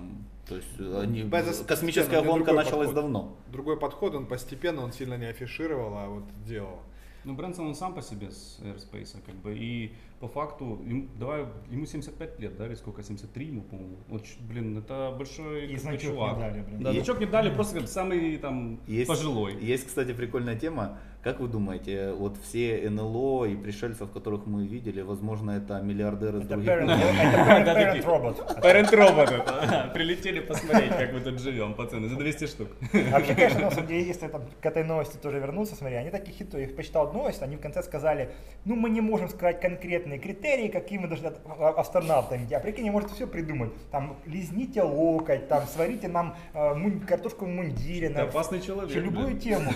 То 0.49 0.55
есть 0.57 0.67
э, 0.79 1.01
они, 1.01 1.21
Безос 1.21 1.63
космическая 1.65 2.21
гонка 2.21 2.51
началась 2.51 2.87
подход. 2.87 2.95
давно. 2.95 3.37
Другой 3.51 3.77
подход, 3.79 4.15
он 4.15 4.25
постепенно, 4.25 4.83
он 4.83 4.91
сильно 4.91 5.17
не 5.17 5.27
афишировал, 5.27 5.97
а 5.97 6.07
вот 6.09 6.23
делал. 6.45 6.79
Ну, 7.25 7.33
Брэнсон, 7.35 7.67
он 7.67 7.75
сам 7.75 7.93
по 7.93 8.01
себе 8.01 8.31
с 8.31 8.59
Airspace, 8.61 9.15
как 9.25 9.35
бы, 9.35 9.55
и 9.57 9.93
по 10.19 10.27
факту, 10.27 10.81
ему, 10.85 11.07
давай, 11.17 11.45
ему 11.71 11.85
75 11.85 12.39
лет, 12.39 12.57
да, 12.57 12.67
или 12.67 12.75
сколько, 12.75 13.01
73 13.01 13.45
ему, 13.45 13.61
по-моему. 13.61 13.97
Вот, 14.09 14.25
блин, 14.41 14.77
это 14.77 15.13
большой 15.17 15.71
И 15.71 15.77
значок 15.77 16.01
чувак. 16.01 16.35
не 16.35 16.39
дали, 16.41 16.61
блин. 16.61 16.83
Да, 16.83 16.91
значок 16.93 17.19
не 17.19 17.25
дали, 17.25 17.53
просто 17.53 17.79
как 17.79 17.87
самый 17.87 18.37
там 18.37 18.79
Есть, 18.87 19.07
пожилой. 19.07 19.55
есть, 19.63 19.87
кстати, 19.87 20.13
прикольная 20.13 20.59
тема. 20.59 20.97
Как 21.23 21.39
вы 21.39 21.47
думаете, 21.47 22.11
вот 22.11 22.35
все 22.43 22.89
НЛО 22.89 23.45
и 23.45 23.55
пришельцев, 23.55 24.11
которых 24.11 24.45
мы 24.45 24.67
видели, 24.67 24.99
возможно, 24.99 25.51
это 25.51 25.79
миллиардеры 25.79 26.41
с 26.41 26.43
Это 26.43 26.49
других 26.55 26.69
parent, 26.69 26.85
планет? 26.85 27.67
это 27.67 27.79
parent, 27.79 28.05
робот. 28.05 28.59
Parent 28.61 28.93
робот. 28.93 29.93
Прилетели 29.93 30.41
посмотреть, 30.41 30.91
как 30.97 31.13
мы 31.13 31.21
тут 31.21 31.39
живем, 31.39 31.75
пацаны, 31.75 32.09
за 32.09 32.17
200 32.17 32.45
штук. 32.47 32.67
Вообще, 33.11 33.35
конечно, 33.35 33.59
на 33.61 33.71
самом 33.71 33.87
деле, 33.87 34.03
если 34.05 34.27
там 34.27 34.41
к 34.59 34.65
этой 34.65 34.83
новости 34.83 35.15
тоже 35.15 35.39
вернуться, 35.39 35.75
смотри, 35.75 35.95
они 35.95 36.09
такие 36.09 36.33
хитрые, 36.37 36.65
я 36.65 36.69
их 36.69 36.75
почитал 36.75 37.13
новость, 37.13 37.41
они 37.41 37.55
в 37.55 37.61
конце 37.61 37.83
сказали, 37.83 38.29
ну 38.65 38.75
мы 38.75 38.89
не 38.89 38.99
можем 38.99 39.29
сказать 39.29 39.61
конкретные 39.61 40.19
критерии, 40.19 40.67
какие 40.67 40.99
мы 40.99 41.07
должны 41.07 41.31
а- 41.45 41.69
астронавтам 41.79 42.43
идти. 42.43 42.53
А 42.53 42.59
прикинь, 42.59 42.91
можете 42.91 43.13
все 43.13 43.27
придумать. 43.27 43.71
Там, 43.91 44.17
лизните 44.25 44.81
локоть, 44.81 45.47
там, 45.47 45.63
сварите 45.67 46.09
нам 46.09 46.35
э, 46.53 46.73
мун- 46.75 46.99
картошку 46.99 47.45
в 47.45 47.47
мундире. 47.47 48.09
На- 48.09 48.23
опасный 48.23 48.59
человек. 48.59 48.83
Вообще, 48.93 48.99
любую 48.99 49.27
блин. 49.27 49.39
тему. 49.39 49.71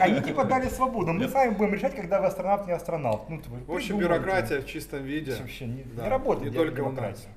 Они 0.00 0.20
типа 0.22 0.44
дали 0.44 0.61
свободу. 0.70 1.12
Мы 1.12 1.28
сами 1.28 1.50
будем 1.54 1.74
решать, 1.74 1.94
когда 1.94 2.20
вы 2.20 2.26
астронавт, 2.26 2.66
не 2.66 2.72
астронавт. 2.72 3.28
Ну, 3.28 3.38
типа, 3.40 3.56
В 3.66 3.72
общем, 3.74 3.98
бюрократия 3.98 4.60
в 4.60 4.66
чистом 4.66 5.02
виде. 5.02 5.34
Вообще 5.38 5.66
не, 5.66 5.82
Да, 5.96 6.04
не 6.04 6.08
работает 6.08 6.52
не 6.52 6.56
только 6.56 6.80
у 6.80 6.90
нас. 6.90 6.94
демократия. 6.94 7.28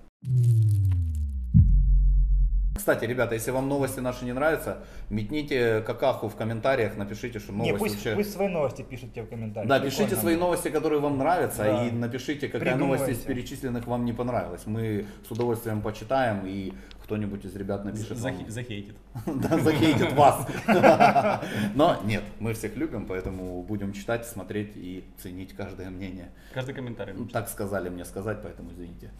Кстати, 2.75 3.05
ребята, 3.05 3.33
если 3.33 3.49
вам 3.51 3.67
новости 3.67 3.99
наши 3.99 4.25
не 4.25 4.33
нравятся, 4.33 4.77
метните 5.09 5.81
какаху 5.81 6.27
в 6.27 6.35
комментариях, 6.35 6.97
напишите, 6.97 7.39
что 7.39 7.51
Не, 7.51 7.71
новость 7.71 7.79
пусть, 7.79 7.93
вообще... 7.95 8.15
пусть 8.15 8.33
свои 8.33 8.47
новости 8.47 8.81
пишите 8.83 9.23
в 9.23 9.27
комментариях. 9.29 9.67
Да, 9.69 9.79
Прикольно 9.79 10.05
пишите 10.05 10.15
свои 10.21 10.35
новости, 10.35 10.67
которые 10.67 10.99
вам 11.01 11.17
нравятся, 11.17 11.63
Да. 11.63 11.87
и 11.87 11.91
напишите, 11.91 12.47
какая 12.47 12.75
новость 12.75 13.07
из 13.07 13.17
перечисленных 13.19 13.87
вам 13.87 14.05
не 14.05 14.13
понравилась. 14.13 14.63
Мы 14.67 15.05
с 15.27 15.31
удовольствием 15.31 15.81
почитаем, 15.81 16.41
и 16.45 16.73
кто-нибудь 17.05 17.45
из 17.45 17.55
ребят 17.55 17.85
напишет 17.85 18.19
вам. 18.19 18.33
Захи- 18.33 18.49
Захейтит. 18.49 18.95
Да, 19.25 19.59
захейтит 19.59 20.13
вас. 20.13 20.47
Но 21.75 22.01
нет, 22.03 22.23
мы 22.39 22.53
всех 22.53 22.75
любим, 22.75 23.05
поэтому 23.05 23.61
будем 23.63 23.93
читать, 23.93 24.25
смотреть 24.25 24.73
и 24.75 25.03
ценить 25.21 25.53
каждое 25.53 25.89
мнение. 25.91 26.31
Каждый 26.53 26.73
комментарий. 26.73 27.13
Так 27.31 27.47
сказали 27.47 27.89
мне 27.89 28.05
сказать, 28.05 28.39
поэтому 28.41 28.71
извините. 28.71 29.11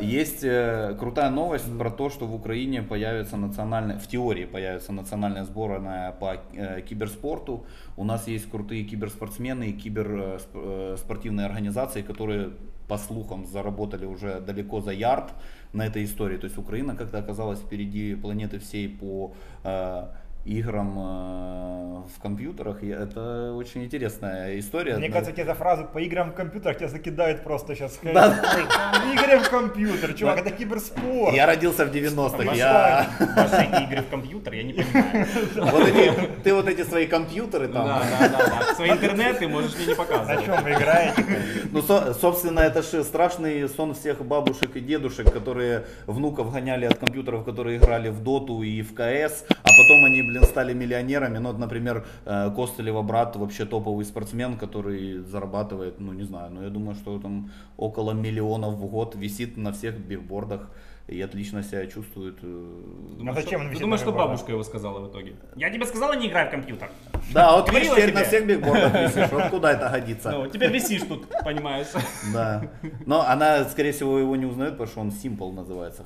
Есть 0.00 0.42
э, 0.42 0.96
крутая 0.98 1.30
новость 1.30 1.78
про 1.78 1.90
то, 1.90 2.10
что 2.10 2.26
в 2.26 2.34
Украине 2.34 2.82
появится 2.82 3.36
национальная, 3.36 3.98
в 3.98 4.08
теории 4.08 4.44
появится 4.44 4.92
национальная 4.92 5.44
сборная 5.44 6.12
по 6.12 6.36
э, 6.52 6.80
киберспорту. 6.80 7.64
У 7.96 8.04
нас 8.04 8.26
есть 8.26 8.50
крутые 8.50 8.84
киберспортсмены 8.84 9.68
и 9.70 9.72
киберспортивные 9.72 11.46
организации, 11.46 12.02
которые, 12.02 12.50
по 12.88 12.98
слухам, 12.98 13.46
заработали 13.46 14.04
уже 14.06 14.40
далеко 14.40 14.80
за 14.80 14.92
ярд 14.92 15.32
на 15.72 15.86
этой 15.86 16.04
истории. 16.04 16.36
То 16.36 16.44
есть 16.44 16.58
Украина 16.58 16.96
как-то 16.96 17.18
оказалась 17.18 17.60
впереди 17.60 18.14
планеты 18.14 18.58
всей 18.58 18.88
по 18.88 19.34
э, 19.64 20.06
играм 20.44 20.94
э, 20.98 22.02
в 22.16 22.20
компьютерах. 22.22 22.82
И 22.82 22.88
это 22.88 23.52
очень 23.54 23.84
интересная 23.84 24.58
история. 24.58 24.96
Мне 24.96 25.08
Да. 25.08 25.14
кажется, 25.14 25.32
тебе 25.32 25.46
за 25.46 25.54
фразу 25.54 25.84
по 25.84 25.98
играм 25.98 26.30
в 26.32 26.34
компьютерах 26.34 26.76
тебя 26.78 26.88
закидают 26.88 27.42
просто 27.44 27.74
сейчас. 27.74 27.98
Игры 28.02 29.38
в 29.38 29.48
компьютер, 29.48 30.12
чувак, 30.14 30.38
это 30.38 30.50
киберспорт. 30.50 31.34
Я 31.34 31.46
родился 31.46 31.86
в 31.86 31.90
90-х. 31.92 32.36
Ваши- 32.44 32.58
Я... 32.58 33.06
Ваши 33.36 33.64
игры 33.84 34.02
в 34.02 34.08
компьютер, 34.10 34.52
я 34.54 34.62
не 34.62 34.72
понимаю. 34.74 35.26
Вот 35.56 35.88
эти, 35.88 36.12
ты 36.44 36.54
вот 36.54 36.68
эти 36.68 36.82
свои 36.84 37.06
компьютеры 37.06 37.68
там. 37.68 37.86
Да, 37.86 38.02
да, 38.20 38.28
да, 38.28 38.46
да. 38.68 38.74
Свои 38.74 38.90
интернеты 38.90 39.48
можешь 39.48 39.74
мне 39.76 39.86
не 39.86 39.90
На 39.90 39.96
показывать. 39.96 40.44
чем 40.44 40.62
вы 40.62 40.70
играете? 40.72 41.24
Ну, 41.72 41.82
со- 41.82 42.14
собственно, 42.14 42.60
это 42.60 42.82
же 42.82 43.02
страшный 43.04 43.68
сон 43.68 43.94
всех 43.94 44.22
бабушек 44.24 44.76
и 44.76 44.80
дедушек, 44.80 45.32
которые 45.32 45.84
внуков 46.06 46.52
гоняли 46.52 46.84
от 46.84 46.98
компьютеров, 46.98 47.44
которые 47.44 47.78
играли 47.78 48.10
в 48.10 48.22
Доту 48.22 48.62
и 48.62 48.82
в 48.82 48.92
КС, 48.94 49.44
а 49.48 49.68
потом 49.68 50.04
они, 50.04 50.22
блин, 50.22 50.33
стали 50.42 50.74
миллионерами. 50.74 51.38
Ну, 51.38 51.50
вот, 51.50 51.58
например, 51.58 52.04
э, 52.24 52.50
Костылева 52.54 53.02
брат 53.02 53.36
вообще 53.36 53.64
топовый 53.64 54.04
спортсмен, 54.04 54.56
который 54.56 55.18
зарабатывает, 55.18 56.00
ну, 56.00 56.12
не 56.12 56.24
знаю, 56.24 56.52
но 56.52 56.62
я 56.62 56.70
думаю, 56.70 56.94
что 56.94 57.18
там 57.18 57.50
около 57.76 58.12
миллионов 58.12 58.74
в 58.74 58.86
год 58.86 59.14
висит 59.14 59.56
на 59.56 59.72
всех 59.72 59.98
бигбордах 59.98 60.70
и 61.06 61.20
отлично 61.20 61.62
себя 61.62 61.86
чувствует. 61.86 62.38
э, 62.42 63.28
А 63.28 63.32
зачем 63.34 63.60
он 63.60 63.70
Ты 63.70 63.78
думаешь, 63.78 64.00
что 64.00 64.10
бабушка 64.12 64.52
его 64.52 64.62
сказала 64.64 65.00
в 65.00 65.10
итоге? 65.10 65.36
Я 65.54 65.68
тебе 65.70 65.84
сказала, 65.84 66.14
не 66.14 66.28
играй 66.28 66.48
в 66.48 66.50
компьютер. 66.50 66.88
Да, 67.32 67.56
вот 67.56 67.70
видишь, 67.72 67.90
теперь 67.90 68.10
тебе. 68.10 68.18
на 68.20 68.24
всех 68.24 68.46
бигбордах 68.46 68.94
висишь. 68.94 69.30
Вот 69.30 69.50
куда 69.50 69.72
это 69.72 69.88
годится? 69.90 70.30
Ну, 70.30 70.46
теперь 70.48 70.70
висишь 70.70 71.02
тут, 71.02 71.26
понимаешь. 71.44 71.88
Да. 72.32 72.62
Но 73.04 73.20
она, 73.20 73.64
скорее 73.64 73.92
всего, 73.92 74.18
его 74.18 74.34
не 74.36 74.46
узнает, 74.46 74.72
потому 74.78 74.88
что 74.88 75.00
он 75.00 75.08
Simple 75.10 75.52
называется. 75.52 76.04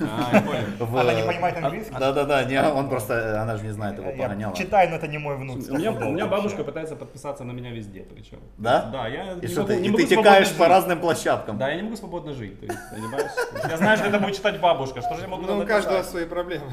А, 0.00 0.30
я 0.36 0.40
понял. 0.42 0.62
в- 0.78 0.96
Она 0.96 1.14
не 1.14 1.26
понимает 1.26 1.56
английский? 1.56 1.94
Да-да-да, 1.98 2.44
не, 2.44 2.62
он 2.62 2.88
просто, 2.88 3.42
она 3.42 3.56
же 3.56 3.64
не 3.64 3.72
знает 3.72 3.98
его, 3.98 4.10
погоняла. 4.12 4.54
читаю, 4.54 4.90
но 4.90 4.96
это 4.96 5.08
не 5.08 5.18
мой 5.18 5.36
внук. 5.36 5.58
У 5.68 5.74
меня, 5.76 5.90
у 5.92 6.12
меня 6.12 6.26
бабушка 6.26 6.62
пытается 6.62 6.94
подписаться 6.94 7.42
на 7.44 7.50
меня 7.52 7.70
везде, 7.72 8.02
причем. 8.02 8.38
Да? 8.58 8.88
Да, 8.92 9.08
я 9.08 9.32
И 9.32 9.40
не 9.42 9.46
что 9.48 9.62
могу, 9.62 9.72
ты, 9.72 9.80
не 9.80 9.88
и 9.88 9.90
могу 9.90 10.02
ты 10.02 10.06
свободно 10.06 10.30
текаешь 10.30 10.52
по 10.56 10.68
разным 10.68 11.00
площадкам. 11.00 11.58
Да, 11.58 11.68
я 11.68 11.76
не 11.76 11.82
могу 11.82 11.96
свободно 11.96 12.32
жить, 12.32 12.58
понимаешь? 12.60 13.30
Что 13.96 14.06
это 14.06 14.18
будет 14.18 14.36
читать 14.36 14.60
бабушка, 14.60 15.00
что 15.00 15.14
же 15.14 15.22
я 15.22 15.28
могу 15.28 15.46
Ну, 15.46 15.60
у 15.60 15.66
каждого 15.66 16.02
свои 16.02 16.24
проблемы. 16.26 16.70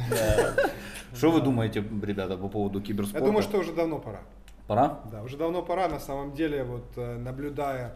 Что 1.16 1.32
вы 1.32 1.42
думаете, 1.42 1.84
ребята, 2.04 2.38
по 2.38 2.50
поводу 2.50 2.82
киберспорта? 2.82 3.20
Я 3.20 3.26
думаю, 3.26 3.44
что 3.44 3.60
уже 3.60 3.72
давно 3.72 4.00
пора. 4.00 4.20
Пора? 4.68 5.00
Да, 5.12 5.22
уже 5.22 5.38
давно 5.38 5.62
пора, 5.62 5.88
на 5.88 6.00
самом 6.00 6.34
деле, 6.34 6.64
вот 6.64 6.86
э, 6.98 7.18
наблюдая 7.18 7.94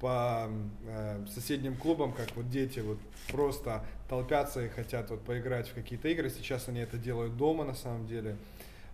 по 0.00 0.48
э, 0.86 1.24
соседним 1.32 1.76
клубам, 1.76 2.12
как 2.12 2.26
вот 2.36 2.50
дети 2.50 2.80
вот 2.80 2.98
просто 3.30 3.84
толпятся 4.08 4.64
и 4.64 4.68
хотят 4.68 5.10
вот 5.10 5.22
поиграть 5.22 5.68
в 5.68 5.74
какие-то 5.74 6.08
игры. 6.08 6.28
Сейчас 6.28 6.68
они 6.68 6.80
это 6.80 6.98
делают 6.98 7.36
дома, 7.36 7.64
на 7.64 7.74
самом 7.74 8.06
деле. 8.06 8.36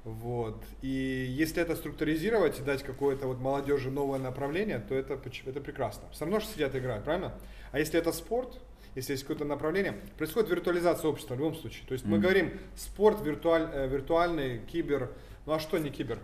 Вот. 0.04 0.62
И 0.82 1.26
если 1.28 1.62
это 1.62 1.76
структуризировать 1.76 2.60
и 2.60 2.62
дать 2.62 2.82
какое-то 2.82 3.26
вот 3.26 3.40
молодежи 3.40 3.90
новое 3.90 4.18
направление, 4.18 4.78
то 4.78 4.94
это, 4.94 5.14
это 5.46 5.60
прекрасно. 5.60 6.02
Все 6.12 6.26
равно 6.26 6.40
же 6.40 6.46
сидят 6.46 6.74
и 6.74 6.78
играют, 6.78 7.04
правильно? 7.04 7.32
А 7.72 7.78
если 7.78 7.98
это 7.98 8.12
спорт, 8.12 8.60
если 8.94 9.12
есть 9.12 9.24
какое-то 9.24 9.44
направление, 9.44 9.94
происходит 10.16 10.50
виртуализация 10.50 11.08
общества 11.10 11.34
в 11.34 11.38
любом 11.38 11.54
случае. 11.54 11.84
То 11.86 11.92
есть 11.94 12.04
мы 12.04 12.16
Мгм. 12.16 12.22
говорим 12.22 12.50
спорт, 12.76 13.20
виртуаль, 13.24 13.68
э, 13.72 13.88
виртуальный, 13.88 14.60
кибер. 14.66 15.10
Ну 15.46 15.52
а 15.52 15.58
что 15.58 15.78
не 15.78 15.90
кибер? 15.90 16.18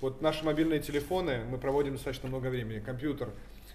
Вот 0.00 0.20
наши 0.22 0.44
мобильные 0.44 0.80
телефоны, 0.80 1.44
мы 1.50 1.58
проводим 1.58 1.92
достаточно 1.94 2.28
много 2.28 2.48
времени, 2.48 2.80
компьютер. 2.80 3.30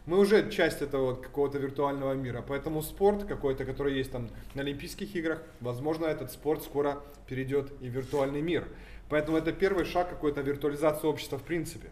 Мы 0.07 0.17
уже 0.17 0.49
часть 0.49 0.81
этого 0.81 1.11
вот 1.11 1.21
какого-то 1.21 1.59
виртуального 1.59 2.13
мира, 2.13 2.43
поэтому 2.47 2.81
спорт 2.81 3.23
какой-то, 3.25 3.65
который 3.65 3.95
есть 3.97 4.11
там 4.11 4.29
на 4.55 4.61
Олимпийских 4.61 5.15
играх, 5.15 5.43
возможно, 5.59 6.05
этот 6.05 6.31
спорт 6.31 6.63
скоро 6.63 7.01
перейдет 7.27 7.71
и 7.81 7.87
в 7.89 7.91
виртуальный 7.91 8.41
мир. 8.41 8.67
Поэтому 9.09 9.37
это 9.37 9.51
первый 9.51 9.85
шаг 9.85 10.09
какой-то 10.09 10.41
виртуализации 10.41 11.05
общества 11.07 11.37
в 11.37 11.43
принципе. 11.43 11.89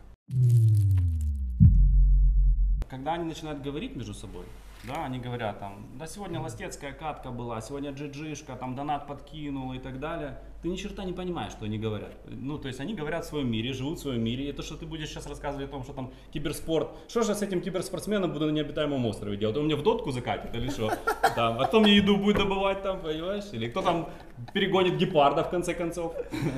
Когда 2.89 3.13
они 3.13 3.25
начинают 3.25 3.61
говорить 3.61 3.95
между 3.95 4.13
собой, 4.13 4.45
да, 4.83 5.05
они 5.05 5.19
говорят 5.19 5.59
там, 5.59 5.85
да 5.97 6.07
сегодня 6.07 6.39
ластецкая 6.39 6.93
катка 6.93 7.31
была, 7.31 7.61
сегодня 7.61 7.91
джиджишка, 7.91 8.55
там 8.55 8.75
донат 8.75 9.07
подкинул 9.07 9.73
и 9.73 9.79
так 9.79 9.99
далее. 9.99 10.39
Ты 10.61 10.67
ни 10.67 10.75
черта 10.75 11.05
не 11.05 11.13
понимаешь, 11.13 11.53
что 11.53 11.63
они 11.63 11.77
говорят. 11.77 12.11
Ну, 12.25 12.57
то 12.57 12.67
есть 12.67 12.81
они 12.81 12.93
говорят 12.93 13.23
в 13.23 13.29
своем 13.29 13.49
мире, 13.49 13.71
живут 13.71 13.97
в 13.97 14.01
своем 14.01 14.21
мире. 14.21 14.49
И 14.49 14.51
то, 14.51 14.61
что 14.61 14.75
ты 14.75 14.85
будешь 14.85 15.07
сейчас 15.07 15.25
рассказывать 15.25 15.69
о 15.69 15.71
том, 15.71 15.83
что 15.83 15.93
там 15.93 16.11
киберспорт, 16.33 16.89
что 17.07 17.21
же 17.21 17.29
я 17.29 17.35
с 17.35 17.41
этим 17.41 17.61
киберспортсменом 17.61 18.33
буду 18.33 18.45
на 18.47 18.51
необитаемом 18.51 19.05
острове 19.05 19.37
делать? 19.37 19.55
Он 19.55 19.65
мне 19.65 19.75
в 19.75 19.83
дотку 19.83 20.11
закатит 20.11 20.53
или 20.53 20.69
что? 20.69 20.91
Там, 21.33 21.61
а 21.61 21.65
кто 21.65 21.79
мне 21.79 21.95
еду 21.95 22.17
будет 22.17 22.37
добывать 22.37 22.81
там, 22.81 22.99
понимаешь? 22.99 23.45
Или 23.53 23.69
кто 23.69 23.81
там 23.81 24.09
перегонит 24.53 24.97
гепарда 24.97 25.45
в 25.45 25.49
конце 25.49 25.73
концов? 25.73 26.13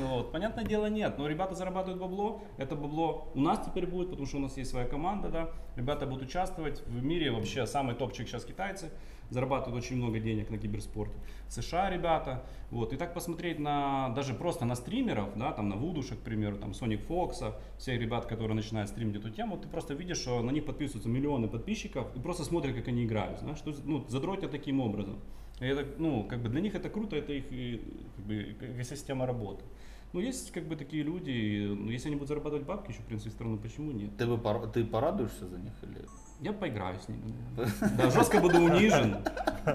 Вот. 0.09 0.31
Понятное 0.31 0.63
дело, 0.63 0.87
нет. 0.87 1.19
Но 1.19 1.27
ребята 1.27 1.53
зарабатывают 1.53 2.01
бабло. 2.01 2.41
Это 2.57 2.75
бабло 2.75 3.31
у 3.35 3.39
нас 3.39 3.59
теперь 3.63 3.85
будет, 3.85 4.09
потому 4.09 4.25
что 4.25 4.37
у 4.37 4.41
нас 4.41 4.57
есть 4.57 4.71
своя 4.71 4.87
команда, 4.87 5.29
да. 5.29 5.49
Ребята 5.75 6.07
будут 6.07 6.23
участвовать. 6.23 6.81
В 6.87 7.03
мире 7.03 7.29
вообще 7.29 7.67
самый 7.67 7.93
топчик 7.93 8.27
сейчас 8.27 8.45
китайцы. 8.45 8.89
Зарабатывают 9.31 9.83
очень 9.83 9.95
много 9.95 10.19
денег 10.19 10.49
на 10.49 10.57
киберспорте. 10.57 11.15
США 11.47 11.89
ребята. 11.89 12.43
Вот. 12.69 12.93
И 12.93 12.97
так 12.97 13.13
посмотреть 13.13 13.59
на 13.59 14.09
даже 14.09 14.33
просто 14.33 14.65
на 14.65 14.75
стримеров, 14.75 15.37
да, 15.37 15.51
там 15.53 15.69
на 15.69 15.77
Вудуша, 15.77 16.15
к 16.15 16.19
примеру, 16.19 16.57
там 16.57 16.71
Sonic 16.71 17.07
Fox, 17.07 17.55
всех 17.77 17.99
ребят, 17.99 18.25
которые 18.25 18.55
начинают 18.55 18.89
стримить 18.89 19.15
эту 19.15 19.29
тему, 19.29 19.57
ты 19.57 19.67
просто 19.67 19.93
видишь, 19.93 20.17
что 20.17 20.41
на 20.43 20.51
них 20.51 20.65
подписываются 20.65 21.09
миллионы 21.09 21.47
подписчиков 21.47 22.15
и 22.15 22.19
просто 22.19 22.43
смотрят, 22.43 22.75
как 22.75 22.87
они 22.89 23.05
играют, 23.05 23.39
знаешь, 23.39 23.57
что, 23.57 23.73
ну, 23.85 24.05
задротят 24.07 24.51
таким 24.51 24.81
образом. 24.81 25.19
И 25.61 25.65
это, 25.65 25.85
ну, 25.97 26.23
как 26.23 26.41
бы 26.41 26.49
для 26.49 26.59
них 26.59 26.75
это 26.75 26.89
круто, 26.89 27.15
это 27.15 27.33
их 27.33 27.45
э, 27.51 27.79
как 28.15 28.25
бы, 28.25 28.55
экосистема 28.59 29.25
работы. 29.25 29.63
Ну, 30.13 30.19
есть 30.19 30.51
как 30.51 30.65
бы 30.67 30.75
такие 30.75 31.03
люди, 31.03 31.67
ну, 31.67 31.89
если 31.89 32.07
они 32.07 32.15
будут 32.15 32.29
зарабатывать 32.29 32.65
бабки 32.65 32.91
еще, 32.91 33.01
в 33.01 33.05
принципе, 33.05 33.31
страну, 33.31 33.57
почему 33.57 33.91
нет? 33.91 34.17
Ты, 34.17 34.25
бы 34.25 34.67
ты 34.73 34.83
порадуешься 34.83 35.47
за 35.47 35.57
них 35.57 35.73
или? 35.83 36.05
Я 36.41 36.53
поиграю 36.53 36.95
с 36.99 37.07
ними. 37.07 37.21
наверное. 37.55 37.97
Да, 37.97 38.09
жестко 38.09 38.39
буду 38.39 38.59
унижен. 38.59 39.17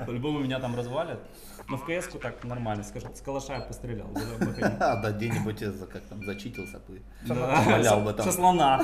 По-любому 0.07 0.41
меня 0.41 0.59
там 0.59 0.75
развалят. 0.77 1.21
Но 1.69 1.77
в 1.77 1.85
кс 1.85 2.09
так 2.21 2.45
нормально, 2.45 2.83
скажем, 2.85 3.15
с 3.15 3.21
калаша 3.21 3.55
я 3.55 3.61
пострелял. 3.61 4.09
А, 4.81 4.97
да, 5.03 5.11
где-нибудь 5.13 5.61
за- 5.61 5.87
как 5.87 6.03
там 6.03 6.25
зачитился 6.25 6.81
бы. 6.89 7.03
Валял 7.27 8.01
бы 8.01 8.13
там. 8.13 8.27
Со 8.27 8.33
слона. 8.33 8.81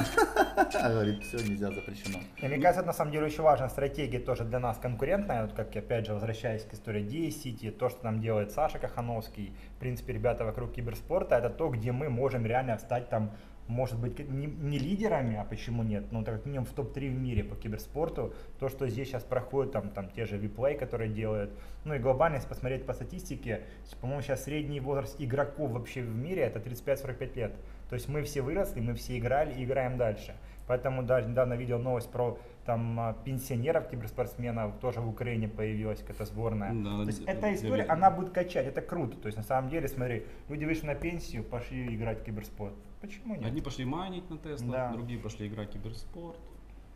А 0.56 0.90
говорит, 0.90 1.22
все 1.24 1.38
нельзя, 1.38 1.70
запрещено. 1.72 2.18
И 2.36 2.46
мне 2.46 2.56
кажется, 2.58 2.80
это 2.80 2.86
на 2.86 2.92
самом 2.92 3.12
деле 3.12 3.26
очень 3.26 3.42
важная 3.42 3.68
стратегия 3.68 4.20
тоже 4.20 4.44
для 4.44 4.58
нас 4.60 4.78
конкурентная, 4.78 5.42
вот 5.42 5.52
как 5.52 5.74
опять 5.76 6.06
же 6.06 6.14
возвращаясь 6.14 6.64
к 6.64 6.74
истории 6.74 7.02
D-City, 7.02 7.70
то, 7.70 7.88
что 7.88 8.04
нам 8.04 8.20
делает 8.20 8.52
Саша 8.52 8.78
Кахановский, 8.78 9.54
в 9.76 9.80
принципе, 9.80 10.12
ребята 10.12 10.44
вокруг 10.44 10.72
киберспорта, 10.72 11.36
это 11.36 11.50
то, 11.50 11.68
где 11.68 11.90
мы 11.92 12.08
можем 12.08 12.46
реально 12.46 12.78
стать 12.78 13.08
там, 13.08 13.30
может 13.72 13.98
быть, 13.98 14.18
не, 14.28 14.46
не 14.46 14.78
лидерами, 14.78 15.36
а 15.36 15.44
почему 15.44 15.82
нет, 15.82 16.12
но 16.12 16.22
так 16.22 16.36
как 16.36 16.46
минимум 16.46 16.66
в 16.66 16.72
топ-3 16.72 17.08
в 17.10 17.18
мире 17.18 17.42
по 17.42 17.56
киберспорту, 17.56 18.34
то, 18.58 18.68
что 18.68 18.88
здесь 18.88 19.08
сейчас 19.08 19.24
проходит, 19.24 19.72
там, 19.72 19.88
там 19.90 20.10
те 20.10 20.24
же 20.26 20.38
Vplay, 20.38 20.76
которые 20.78 21.10
делают, 21.10 21.50
ну 21.84 21.94
и 21.94 21.98
глобально, 21.98 22.36
если 22.36 22.48
посмотреть 22.48 22.86
по 22.86 22.92
статистике, 22.92 23.62
по-моему, 24.00 24.22
сейчас 24.22 24.44
средний 24.44 24.80
возраст 24.80 25.16
игроков 25.18 25.70
вообще 25.72 26.02
в 26.02 26.14
мире 26.14 26.42
это 26.42 26.58
35-45 26.60 27.34
лет. 27.36 27.52
То 27.88 27.94
есть 27.94 28.08
мы 28.08 28.22
все 28.22 28.40
выросли, 28.42 28.80
мы 28.80 28.94
все 28.94 29.18
играли 29.18 29.52
и 29.54 29.64
играем 29.64 29.96
дальше. 29.98 30.34
Поэтому 30.66 31.02
даже 31.02 31.28
недавно 31.28 31.54
видел 31.54 31.78
новость 31.78 32.10
про 32.10 32.38
там 32.64 32.98
а, 33.00 33.12
пенсионеров 33.24 33.88
киберспортсменов, 33.88 34.78
тоже 34.80 35.00
в 35.00 35.08
Украине 35.08 35.48
появилась 35.48 35.98
какая-то 36.00 36.24
сборная. 36.24 36.72
Да, 36.72 37.02
То 37.02 37.06
есть 37.08 37.20
я- 37.20 37.32
эта 37.32 37.52
история, 37.52 37.82
видел. 37.82 37.92
она 37.92 38.10
будет 38.10 38.30
качать, 38.30 38.66
это 38.66 38.80
круто. 38.80 39.16
То 39.16 39.26
есть 39.26 39.36
на 39.36 39.42
самом 39.44 39.68
деле, 39.68 39.88
смотри, 39.88 40.24
люди 40.48 40.64
вышли 40.64 40.86
на 40.86 40.94
пенсию, 40.94 41.42
пошли 41.42 41.94
играть 41.94 42.20
в 42.20 42.24
киберспорт. 42.24 42.74
Почему 43.02 43.34
нет? 43.34 43.44
Одни 43.44 43.60
пошли 43.60 43.84
майнить 43.84 44.30
на 44.30 44.38
Тесла, 44.38 44.70
Да. 44.70 44.92
другие 44.92 45.18
пошли 45.18 45.48
играть 45.48 45.68
в 45.68 45.72
киберспорт. 45.72 46.36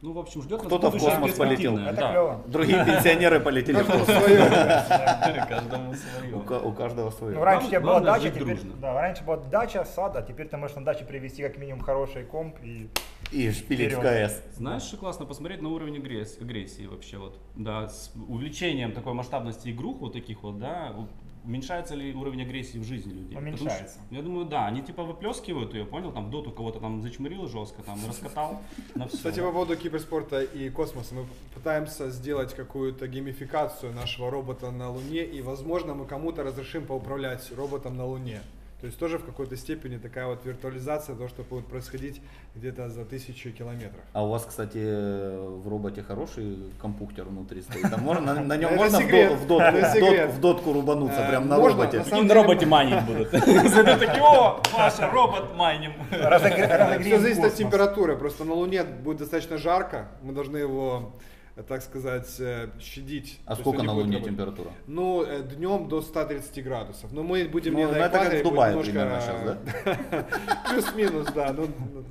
Ну, 0.03 0.12
в 0.12 0.19
общем, 0.19 0.42
ждет 0.42 0.61
Кто-то 0.61 0.90
в 0.90 0.99
космос 0.99 1.33
полетел. 1.33 1.79
Это 1.79 1.97
да. 1.97 2.11
клево. 2.11 2.42
Другие 2.47 2.85
пенсионеры 2.85 3.40
полетели 3.40 3.81
в 3.83 3.87
космос. 3.87 4.07
Каждому 5.49 5.95
свое. 5.95 6.35
У 6.37 6.40
ка- 6.40 6.61
У 6.61 6.73
каждого 6.73 7.11
свое. 7.11 7.35
Ну, 7.37 7.42
раньше 7.42 7.66
у 7.66 7.71
тебя 7.71 7.81
была 7.81 8.01
дача, 8.01 8.31
теперь, 8.31 8.59
да, 8.81 8.92
раньше 8.95 9.25
была 9.25 9.38
дача, 9.38 9.85
сад, 9.85 10.14
а 10.16 10.23
теперь 10.23 10.49
ты 10.49 10.57
можешь 10.59 10.77
на 10.77 10.85
даче 10.85 11.05
привезти 11.05 11.42
как 11.42 11.57
минимум 11.57 11.81
хороший 11.81 12.25
комп 12.25 12.57
и 12.62 12.88
И 13.33 13.51
шпилить 13.51 13.95
в. 13.95 14.01
КС. 14.01 14.42
Знаешь, 14.57 14.83
что 14.83 14.99
классно 14.99 15.25
посмотреть 15.27 15.62
на 15.62 15.71
уровень 15.71 15.97
агресс- 15.97 16.40
агрессии 16.40 16.87
вообще 16.87 17.16
вот, 17.19 17.38
да, 17.57 17.88
с 17.88 18.12
увеличением 18.29 18.92
такой 18.92 19.14
масштабности 19.14 19.71
игрух 19.71 19.99
вот 20.01 20.12
таких 20.12 20.42
вот, 20.42 20.59
да, 20.59 20.92
уменьшается 21.46 21.94
ли 21.94 22.12
уровень 22.14 22.42
агрессии 22.42 22.78
в 22.78 22.85
жизни 22.85 23.12
людей? 23.12 23.35
Потому 23.37 23.56
что, 23.56 23.64
Уменьшается. 23.66 23.98
я 24.11 24.22
думаю, 24.22 24.46
да, 24.46 24.66
они 24.66 24.82
типа 24.82 25.04
выплескивают 25.04 25.74
ее, 25.74 25.85
понял, 25.85 26.12
там 26.12 26.30
доту 26.30 26.50
кого-то 26.50 26.80
там 26.80 27.02
зачмырил 27.02 27.46
жестко, 27.46 27.82
там 27.82 27.98
раскатал 28.06 28.61
на 28.94 29.06
все. 29.06 29.16
Кстати, 29.16 29.40
по 29.40 29.52
поводу 29.52 29.76
киберспорта 29.76 30.42
и 30.42 30.68
космоса, 30.70 31.14
мы 31.14 31.26
пытаемся 31.54 32.11
сделать 32.11 32.54
какую-то 32.54 33.06
геймификацию 33.06 33.92
нашего 33.92 34.30
робота 34.30 34.70
на 34.70 34.90
Луне, 34.90 35.24
и, 35.24 35.40
возможно, 35.40 35.94
мы 35.94 36.06
кому-то 36.06 36.42
разрешим 36.42 36.85
поуправлять 36.87 37.50
роботом 37.56 37.96
на 37.96 38.04
Луне. 38.06 38.40
То 38.87 38.88
есть 38.88 39.01
тоже 39.01 39.18
в 39.18 39.25
какой-то 39.25 39.57
степени 39.57 39.96
такая 39.96 40.27
вот 40.27 40.44
виртуализация 40.44 41.16
того, 41.16 41.29
что 41.29 41.42
будет 41.42 41.66
происходить 41.66 42.22
где-то 42.55 42.88
за 42.88 43.05
тысячу 43.05 43.51
километров. 43.51 44.01
А 44.12 44.25
у 44.25 44.29
вас, 44.31 44.44
кстати, 44.46 44.79
в 44.79 45.66
роботе 45.68 46.05
хороший 46.05 46.57
компьютер 46.81 47.25
внутри 47.25 47.62
стоит. 47.62 47.90
Там 47.90 48.01
можно, 48.03 48.35
на, 48.35 48.40
на 48.44 48.57
нем 48.57 48.70
Это 48.75 48.77
можно 48.77 48.99
в, 48.99 49.03
секрет. 49.03 49.33
в 49.33 49.46
дотку, 49.49 49.77
Это 49.77 49.90
в 49.90 50.01
дотку- 50.01 50.29
в 50.37 50.40
дотку 50.40 50.72
рубануться, 50.72 51.20
Э, 51.20 51.29
прям 51.31 51.49
на 51.49 51.57
можно, 51.59 51.83
роботе. 51.83 52.05
на 52.12 52.22
на 52.22 52.35
роботе 52.35 52.66
майнить 52.66 53.03
будут? 53.05 53.31
Такие, 53.33 54.22
о, 54.22 54.62
Паша, 54.72 55.11
робот 55.11 55.57
майним. 55.57 55.92
Все 56.12 57.18
зависит 57.18 57.42
от 57.44 57.55
температуры. 57.57 58.16
Просто 58.16 58.44
на 58.44 58.55
Луне 58.55 58.85
будет 58.85 59.16
достаточно 59.18 59.59
жарко. 59.59 60.07
Мы 60.22 60.33
должны 60.33 60.59
его, 60.59 61.11
э, 61.12 61.22
так 61.62 61.83
сказать, 61.83 62.29
э, 62.38 62.69
щадить. 62.79 63.40
А 63.47 63.55
То 63.57 63.62
сколько 63.62 63.83
на 63.83 63.92
Луне 63.92 64.16
работать. 64.16 64.27
температура? 64.27 64.71
Ну, 64.87 65.25
днем 65.55 65.88
до 65.88 66.03
130 66.03 66.62
градусов. 66.62 67.12
Но 67.12 67.23
мы 67.23 67.49
будем 67.49 67.73
Ну, 67.73 67.79
не 67.79 67.87
ну, 67.87 67.92
на 67.92 67.97
это 67.97 68.19
как 68.19 68.35
экваторе, 68.35 68.40
в 68.40 68.45
Дубае 68.45 68.71
немножко, 68.71 68.92
примерно 68.92 69.21
сейчас, 69.21 69.42
да? 69.42 70.27
Плюс-минус, 70.71 71.29
да. 71.35 71.53
Ну, 71.53 71.69
ну, 71.95 72.05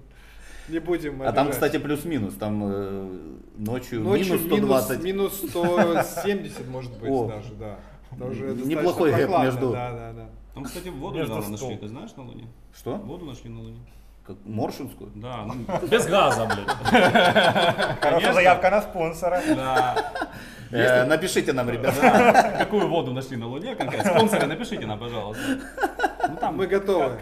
не 0.67 0.79
будем 0.79 1.21
А 1.21 1.31
там, 1.31 1.51
кстати, 1.51 1.77
плюс-минус. 1.77 2.33
Там 2.35 2.63
э, 2.65 3.09
ночью, 3.57 4.01
минус 4.01 4.41
120. 4.41 5.03
минус, 5.03 5.43
минус 5.43 5.51
170 5.51 6.67
может 6.67 6.97
быть 6.99 7.27
даже, 7.27 7.53
да. 7.53 7.79
Неплохой 8.11 9.13
гэп 9.13 9.29
между-. 9.29 9.71
Там, 10.53 10.63
кстати, 10.63 10.87
воду 10.87 11.19
недавно 11.19 11.49
нашли, 11.49 11.77
ты 11.77 11.87
знаешь, 11.87 12.15
на 12.15 12.23
Луне? 12.23 12.47
Что? 12.73 12.95
Воду 12.95 13.25
нашли 13.25 13.49
на 13.49 13.61
Луне. 13.61 13.79
Как 14.25 14.37
Моршинскую? 14.43 15.11
Да, 15.15 15.45
ну, 15.45 15.53
без 15.87 16.07
газа, 16.07 16.45
блин. 16.45 16.65
Хорошая 16.65 17.97
Конечно. 18.01 18.33
заявка 18.33 18.69
на 18.71 18.81
спонсора. 18.81 19.41
Да. 19.55 19.95
Э, 20.71 21.05
напишите 21.05 21.53
нам, 21.53 21.69
ребята. 21.69 22.55
Какую 22.57 22.87
воду 22.87 23.13
нашли 23.13 23.37
на 23.37 23.47
Луне 23.47 23.75
конкретно? 23.75 24.11
Спонсоры, 24.11 24.47
напишите 24.47 24.87
нам, 24.87 24.97
пожалуйста. 24.97 25.43
Ну 26.35 26.41
там 26.41 26.57
Мы 26.57 26.67
готовы. 26.67 27.17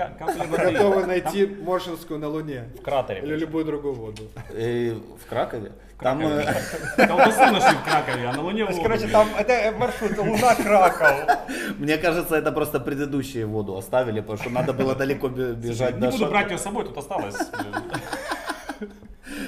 Мы 0.50 0.58
готовы 0.58 1.06
найти 1.06 1.46
Моршинскую 1.46 2.20
на 2.20 2.28
Луне. 2.28 2.64
В 2.80 2.82
кратере. 2.82 3.22
Или 3.22 3.36
любую 3.36 3.64
другую 3.66 3.94
воду. 3.94 4.24
Э, 4.50 4.94
В 5.24 5.30
Кракове. 5.30 5.72
Там 6.00 6.20
Кракове. 6.20 6.56
э, 6.98 7.08
Колбасу 7.08 7.54
нашли 7.54 7.78
в 7.78 7.84
Кракове, 7.84 8.28
а 8.28 8.34
на 8.34 8.42
Луне 8.42 8.66
воду. 8.66 8.82
короче, 8.82 9.08
там 9.08 9.28
это 9.38 9.78
маршрут 9.78 10.18
Луна 10.18 10.56
Краков. 10.56 11.38
Мне 11.78 11.98
кажется, 11.98 12.36
это 12.36 12.52
просто 12.52 12.80
предыдущие 12.80 13.46
воду 13.46 13.78
оставили, 13.78 14.20
потому 14.22 14.40
что 14.40 14.50
надо 14.50 14.74
было 14.74 14.96
далеко 14.96 15.28
бе- 15.30 15.54
бежать 15.54 16.00
Не 16.00 16.10
буду 16.10 16.26
брать 16.28 16.50
ее 16.52 16.58
с 16.58 16.62
собой, 16.64 16.86
тут 16.86 16.98
осталось. 16.98 17.36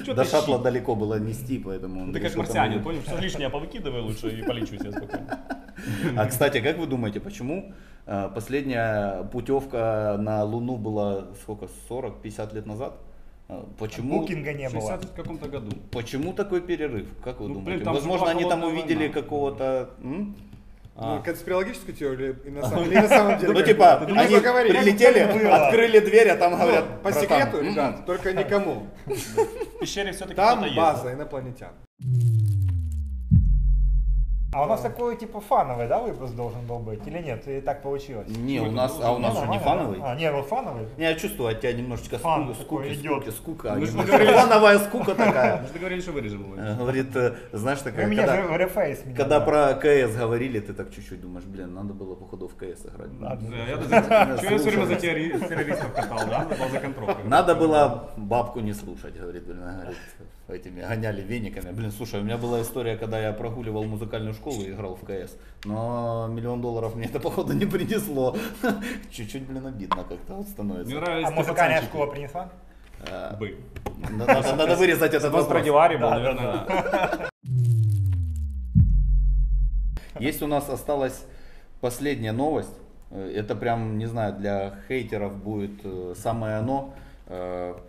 Чё 0.04 0.14
До 0.14 0.24
шаттла 0.24 0.58
щи? 0.58 0.62
далеко 0.62 0.94
было 0.94 1.18
нести, 1.18 1.58
поэтому... 1.58 2.12
Ты 2.12 2.20
как 2.20 2.30
там 2.32 2.38
марсианин, 2.38 2.82
понял? 2.82 3.00
Все 3.06 3.16
лишнее 3.18 3.50
повыкидывай 3.50 4.00
лучше 4.00 4.28
и 4.28 4.42
полечу 4.42 4.76
себе 4.78 4.90
спокойно. 4.92 5.38
А, 6.16 6.26
кстати, 6.26 6.60
как 6.60 6.78
вы 6.78 6.86
думаете, 6.86 7.20
почему 7.20 7.72
э, 8.06 8.28
последняя 8.34 9.24
путевка 9.24 10.16
на 10.18 10.42
Луну 10.44 10.76
была 10.76 11.26
сколько, 11.42 11.66
40-50 11.90 12.54
лет 12.54 12.66
назад? 12.66 12.94
Э, 13.48 13.62
Почему, 13.78 14.20
Букинга 14.20 14.52
не 14.52 14.68
В 14.68 14.72
было. 14.74 14.90
60 14.92 15.10
каком-то 15.14 15.48
году. 15.48 15.70
почему 15.92 16.32
такой 16.32 16.60
перерыв? 16.60 17.06
Как 17.22 17.40
вы 17.40 17.48
Ну, 17.48 17.54
думаете? 17.54 17.72
блин, 17.74 17.84
там 17.84 17.94
Возможно, 17.94 18.30
они 18.30 18.44
там 18.44 18.64
увидели 18.64 19.08
какого-то... 19.08 19.90
Ну, 20.00 20.34
А. 20.98 21.20
конспирологическую 21.20 21.94
теорию 21.94 22.36
или 22.44 22.54
на 22.58 22.62
самом, 22.68 22.86
или 22.86 22.94
на 22.96 23.08
самом 23.08 23.38
деле? 23.38 23.52
Ну, 23.52 23.62
типа? 23.62 24.02
Ты 24.06 24.12
они 24.14 24.36
прилетели, 24.70 25.30
было. 25.30 25.66
открыли 25.66 25.98
дверь, 26.00 26.30
а 26.30 26.36
там 26.36 26.52
Ну, 26.52 26.58
говорят, 26.58 27.02
по 27.02 27.10
«Братан, 27.10 27.22
секрету, 27.22 27.56
м-м». 27.58 27.70
ребят, 27.72 28.06
только 28.06 28.32
никому. 28.32 28.86
В 29.04 29.78
пещере 29.80 30.12
все-таки 30.12 30.36
Там 30.36 30.64
база 30.74 31.12
инопланетян. 31.12 31.72
А 34.56 34.62
у 34.62 34.66
нас 34.66 34.80
такой 34.80 35.16
типа 35.16 35.40
фановый, 35.40 35.86
да, 35.86 36.00
выпуск 36.00 36.34
должен 36.34 36.64
был 36.66 36.78
быть? 36.78 37.06
Или 37.06 37.18
нет? 37.22 37.46
И 37.46 37.60
так 37.60 37.82
получилось? 37.82 38.26
Не, 38.28 38.60
у 38.60 38.64
Ну, 38.66 38.70
нас, 38.72 38.96
это 38.96 39.08
а 39.08 39.12
у 39.12 39.18
нас 39.18 39.34
Ну, 39.34 39.40
же 39.44 39.46
не 39.50 39.58
фановый. 39.58 40.00
А, 40.02 40.14
не, 40.14 40.30
ну 40.30 40.42
фановый. 40.42 40.86
Не, 40.96 41.04
я 41.04 41.14
чувствую 41.14 41.50
от 41.50 41.60
тебя 41.60 41.72
немножечко 41.74 42.18
скуки, 42.18 43.30
скука. 43.30 43.70
Немножко 43.70 43.96
договорились. 43.98 44.40
Фановая 44.40 44.78
скука 44.78 45.14
такая. 45.14 45.60
Мы 45.60 45.66
же 45.66 45.72
договорились, 45.74 46.02
что 46.04 46.12
вырежем 46.12 46.40
его. 46.44 46.54
Э, 46.62 46.74
Говорит, 46.76 47.14
э, 47.16 47.34
знаешь, 47.52 47.80
такая, 47.80 48.06
меня 48.06 48.26
когда, 49.14 49.40
про 49.40 49.74
КС 49.74 50.16
говорили, 50.16 50.60
ты 50.60 50.72
так 50.72 50.90
чуть-чуть 50.90 51.20
думаешь, 51.20 51.44
блин, 51.44 51.74
надо 51.74 51.92
было, 51.92 52.14
походу, 52.14 52.48
в 52.48 52.54
КС 52.54 52.86
играть. 52.86 53.18
Да, 53.20 53.38
я 53.66 54.36
все 54.36 54.58
время 54.70 54.86
за 54.86 54.94
террори- 54.94 55.48
террористов 55.48 55.92
катал, 55.92 56.18
да? 56.28 56.38
Надо 56.38 56.54
было 56.56 56.68
за 56.70 56.78
контроль. 56.80 57.14
Надо 57.24 57.54
было 57.54 58.10
бабку 58.16 58.60
не 58.60 58.72
слушать, 58.72 59.14
говорит, 59.20 59.44
блин, 59.44 59.60
говорит, 59.60 59.96
этими 60.48 60.80
гоняли 60.80 61.22
вениками. 61.22 61.72
Блин, 61.72 61.90
слушай, 61.90 62.20
у 62.20 62.22
меня 62.22 62.36
была 62.36 62.62
история, 62.62 62.96
когда 62.96 63.18
я 63.20 63.32
прогуливал 63.32 63.84
музыкальную 63.84 64.34
школу 64.34 64.62
и 64.62 64.70
играл 64.70 64.94
в 64.96 65.00
КС, 65.04 65.36
но 65.64 66.28
миллион 66.30 66.60
долларов 66.60 66.94
мне 66.94 67.06
это, 67.06 67.18
походу, 67.20 67.52
не 67.52 67.66
принесло. 67.66 68.36
Чуть-чуть, 69.10 69.42
блин, 69.46 69.66
обидно 69.66 70.04
как-то 70.04 70.34
вот 70.34 70.44
Мне 70.44 70.52
становится. 70.52 70.94
нравились 70.94 71.26
А 71.26 71.30
те 71.30 71.34
музыкальная 71.34 71.76
пацанчики. 71.76 71.90
школа 71.96 72.06
принесла? 72.10 72.48
Э, 73.08 73.36
Бы. 73.36 73.56
Надо, 74.10 74.56
надо 74.56 74.76
вырезать 74.76 75.12
этот 75.14 75.24
вопрос. 75.24 75.44
Страдивари 75.46 75.96
был, 75.96 76.08
Да, 76.10 76.14
наверное. 76.18 76.64
да. 76.66 77.28
Есть 80.18 80.42
у 80.42 80.46
нас 80.46 80.68
осталась 80.68 81.24
последняя 81.80 82.32
новость. 82.32 82.72
Э, 83.10 83.32
Это 83.36 83.54
прям, 83.56 83.98
не 83.98 84.06
знаю, 84.06 84.34
для 84.34 84.74
хейтеров 84.88 85.36
будет 85.36 85.80
э, 85.84 86.14
самое 86.16 86.56
оно. 86.56 86.94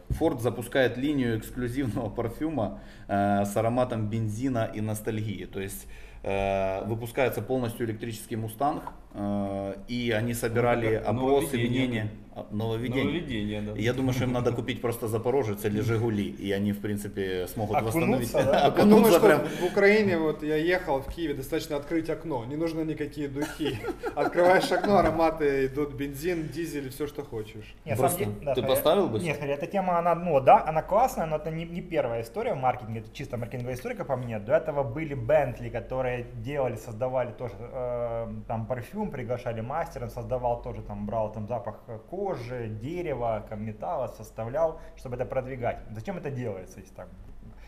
Ford 0.10 0.40
запускает 0.40 0.98
линию 0.98 1.38
эксклюзивного 1.38 2.10
парфюма 2.10 2.80
э, 3.08 3.46
с 3.46 3.56
ароматом 3.58 4.08
бензина 4.10 4.70
и 4.74 4.82
ностальгии. 4.82 5.46
То 5.46 5.60
есть 5.60 5.88
э, 6.24 6.84
выпускается 6.86 7.42
полностью 7.42 7.86
электрический 7.86 8.36
мустанг, 8.36 8.84
э, 9.14 9.76
и 9.88 10.12
они 10.12 10.34
собирали 10.34 10.90
это 10.90 11.10
опросы, 11.10 11.58
мнения. 11.58 12.12
А, 12.36 12.46
Нововведение. 12.52 13.04
Нововведение, 13.04 13.62
да. 13.62 13.72
Я 13.76 13.94
думаю, 13.94 14.14
что 14.14 14.26
им 14.26 14.32
надо 14.32 14.52
купить 14.52 14.80
просто 14.80 15.08
Запорожец 15.08 15.66
или 15.66 15.80
Жигули, 15.82 16.30
и 16.30 16.52
они, 16.52 16.72
в 16.72 16.80
принципе, 16.82 17.48
смогут 17.48 17.78
Окунуться, 17.78 18.00
восстановить. 18.00 18.32
да? 18.32 18.60
Я 18.60 18.66
Окунуться 18.68 18.96
думаю, 18.96 19.12
что 19.12 19.20
прям. 19.22 19.42
в 19.48 19.72
Украине, 19.72 20.18
вот 20.20 20.44
я 20.44 20.56
ехал 20.56 21.00
в 21.02 21.08
Киеве, 21.12 21.34
достаточно 21.34 21.78
открыть 21.78 22.12
окно, 22.12 22.46
не 22.46 22.56
нужно 22.56 22.82
никакие 22.82 23.28
духи. 23.28 23.80
Открываешь 24.16 24.72
окно, 24.72 25.00
ароматы 25.00 25.66
идут, 25.66 25.94
бензин, 25.96 26.48
дизель, 26.50 26.92
все, 26.92 27.08
что 27.08 27.24
хочешь. 27.24 27.74
Нет, 27.86 27.98
Просто 27.98 28.20
деле- 28.20 28.32
да, 28.44 28.54
ты 28.54 28.62
поставил 28.62 29.08
бы? 29.08 29.18
Нет, 29.20 29.40
эта 29.42 29.66
тема, 29.66 29.97
она, 29.98 30.16
ну 30.16 30.40
да, 30.40 30.64
она 30.66 30.82
классная, 30.82 31.26
но 31.26 31.38
это 31.38 31.52
не, 31.52 31.66
не 31.66 31.82
первая 31.82 32.22
история 32.22 32.54
в 32.54 32.58
маркетинге, 32.58 33.00
это 33.02 33.14
чисто 33.14 33.38
маркетинговая 33.38 33.76
история, 33.76 33.96
как 33.96 34.08
по 34.08 34.16
мне. 34.16 34.40
До 34.40 34.54
этого 34.54 34.84
были 34.84 35.14
Бентли, 35.14 35.70
которые 35.70 36.24
делали, 36.24 36.76
создавали 36.76 37.32
тоже 37.32 37.56
э, 37.60 38.34
там 38.48 38.66
парфюм, 38.66 39.12
приглашали 39.12 39.62
мастера, 39.62 40.08
создавал 40.08 40.62
тоже, 40.62 40.82
там 40.82 41.06
брал 41.06 41.32
там 41.32 41.48
запах 41.48 41.80
кожи, 42.10 42.68
дерева, 42.68 43.46
там, 43.50 43.64
металла, 43.64 44.08
составлял, 44.08 44.80
чтобы 44.96 45.16
это 45.16 45.26
продвигать. 45.26 45.80
Зачем 45.92 46.18
это 46.18 46.32
делается? 46.32 46.80
Если 46.80 46.94
так? 46.94 47.08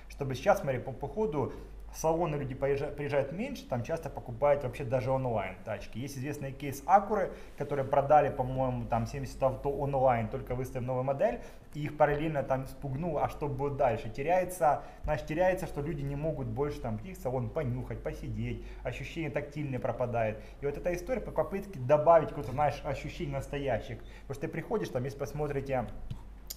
Чтобы 0.09 0.35
сейчас, 0.35 0.59
смотри, 0.59 0.79
по, 0.79 0.91
по 0.91 1.07
ходу 1.07 1.53
салоны 1.93 2.35
люди 2.35 2.53
поезжа- 2.53 2.91
приезжают 2.91 3.31
меньше, 3.31 3.67
там 3.67 3.83
часто 3.83 4.09
покупают 4.09 4.63
вообще 4.63 4.83
даже 4.83 5.11
онлайн 5.11 5.55
тачки. 5.65 5.97
Есть 5.97 6.17
известный 6.17 6.51
кейс 6.51 6.83
Акуры, 6.85 7.31
которые 7.57 7.85
продали, 7.85 8.29
по-моему, 8.29 8.85
там 8.85 9.05
70 9.05 9.41
авто 9.41 9.69
онлайн, 9.71 10.27
только 10.27 10.55
выставив 10.55 10.85
новую 10.85 11.03
модель, 11.03 11.41
и 11.73 11.83
их 11.83 11.97
параллельно 11.97 12.43
там 12.43 12.65
спугнуло, 12.67 13.23
а 13.23 13.29
что 13.29 13.47
будет 13.47 13.77
дальше? 13.77 14.09
Теряется, 14.09 14.83
значит, 15.03 15.27
теряется, 15.27 15.67
что 15.67 15.81
люди 15.81 16.01
не 16.01 16.15
могут 16.15 16.47
больше 16.47 16.81
там 16.81 16.97
в 16.97 17.15
салон, 17.15 17.49
понюхать, 17.49 18.01
посидеть, 18.01 18.65
ощущение 18.83 19.29
тактильное 19.29 19.79
пропадает. 19.79 20.41
И 20.61 20.65
вот 20.65 20.77
эта 20.77 20.93
история 20.93 21.21
по 21.21 21.31
попытке 21.31 21.79
добавить 21.79 22.29
какое-то, 22.29 22.51
знаешь, 22.51 22.81
ощущение 22.83 23.35
настоящих. 23.35 23.99
Потому 23.99 24.33
что 24.33 24.41
ты 24.41 24.47
приходишь, 24.47 24.89
там, 24.89 25.03
если 25.03 25.17
посмотрите 25.17 25.87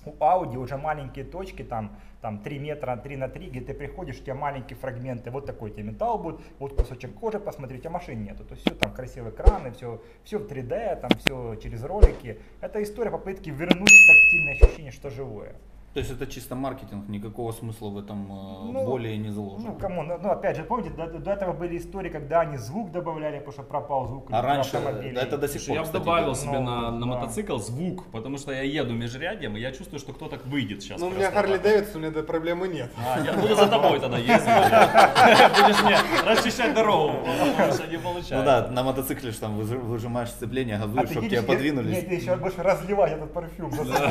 у 0.05 0.13
Audi 0.13 0.57
уже 0.57 0.77
маленькие 0.77 1.25
точки, 1.25 1.63
там, 1.63 1.97
там 2.21 2.39
3 2.39 2.59
метра, 2.59 2.97
3 2.97 3.17
на 3.17 3.29
3, 3.29 3.51
где 3.51 3.61
ты 3.61 3.75
приходишь, 3.75 4.21
у 4.21 4.23
тебя 4.23 4.35
маленькие 4.35 4.77
фрагменты, 4.77 5.31
вот 5.31 5.47
такой 5.47 5.71
у 5.71 5.75
тебя 5.75 5.85
металл 5.85 6.19
будет, 6.19 6.41
вот 6.59 6.75
кусочек 6.77 7.15
кожи, 7.15 7.39
посмотрите, 7.39 7.89
а 7.89 7.91
машин 7.91 8.23
нету. 8.23 8.45
То 8.45 8.55
есть 8.55 8.67
все 8.67 8.75
там 8.75 8.93
красивые 8.93 9.33
экраны, 9.33 9.73
все, 9.73 10.03
все 10.25 10.39
в 10.39 10.47
3D, 10.47 11.01
там 11.01 11.11
все 11.19 11.57
через 11.57 11.83
ролики. 11.85 12.39
Это 12.61 12.83
история 12.83 13.11
попытки 13.11 13.51
вернуть 13.51 13.93
тактильное 14.07 14.55
ощущение, 14.55 14.93
что 14.93 15.11
живое. 15.11 15.55
То 15.95 16.01
есть 16.01 16.11
это 16.11 16.27
чисто 16.27 16.55
маркетинг, 16.55 17.07
никакого 17.09 17.53
смысла 17.53 17.91
в 17.91 17.99
этом 17.99 18.23
э, 18.33 18.73
Ну, 18.73 18.87
более 18.87 19.19
не 19.19 19.29
заложено. 19.29 19.73
Ну, 19.73 19.79
кому, 19.79 20.03
ну, 20.03 20.17
ну, 20.23 20.31
опять 20.31 20.57
же, 20.57 20.65
помните, 20.65 20.89
до, 20.89 21.07
до 21.07 21.31
этого 21.33 21.53
были 21.53 21.77
истории, 21.77 22.09
когда 22.09 22.41
они 22.41 22.57
звук 22.57 22.91
добавляли, 22.93 23.37
потому 23.39 23.53
что 23.53 23.63
пропал 23.63 24.07
звук 24.07 24.29
а 24.31 24.41
раньше, 24.41 24.79
это 24.79 25.37
до 25.37 25.49
сих 25.49 25.67
пор, 25.67 25.75
я 25.75 25.81
бы 25.83 25.87
кстати, 25.87 26.03
добавил 26.03 26.35
себе 26.35 26.59
Ну, 26.61 26.63
на, 26.63 26.91
на 26.93 27.01
да. 27.01 27.07
мотоцикл 27.07 27.59
звук, 27.59 28.07
потому 28.11 28.39
что 28.39 28.53
я 28.53 28.63
еду 28.63 28.95
межрядьем, 28.95 29.55
и 29.59 29.61
я 29.61 29.71
чувствую, 29.73 30.01
что 30.01 30.15
кто-то 30.15 30.39
выйдет 30.47 30.83
сейчас. 30.83 30.99
Ну, 30.99 31.09
у 31.09 31.11
меня. 31.11 31.31
Харли 31.31 31.59
Дэвидсон, 31.59 31.97
у 31.97 31.99
меня 31.99 32.09
этой 32.09 32.23
проблемы 32.23 32.69
нет. 32.69 32.91
А, 32.97 33.21
я 33.21 33.35
буду 33.35 33.55
за 33.55 33.67
тобой 33.67 34.01
тогда 34.01 34.17
ездить. 34.17 34.33
Будешь 35.63 35.83
мне 35.83 35.99
расчищать 36.27 36.75
дорогу, 36.75 37.19
потому 37.55 37.73
что 37.75 37.87
не 37.87 37.99
получается. 37.99 38.37
Ну 38.37 38.45
да, 38.45 38.69
на 38.69 38.83
мотоцикле 38.83 39.31
же 39.31 39.39
там 39.39 39.61
выжи- 39.61 39.79
выжимаешь 39.79 40.31
сцепление, 40.31 40.77
А 40.77 40.87
газуешь, 40.87 41.09
ты 41.09 41.13
чтобы 41.15 41.29
тебя 41.29 41.43
подвинулись. 41.43 41.97
Нет, 41.97 42.09
ты 42.09 42.15
еще 42.15 42.37
будешь 42.37 42.57
разливать 42.57 43.13
этот 43.13 43.31
парфюм 43.35 43.71
за 43.73 43.85
собой, 43.85 44.09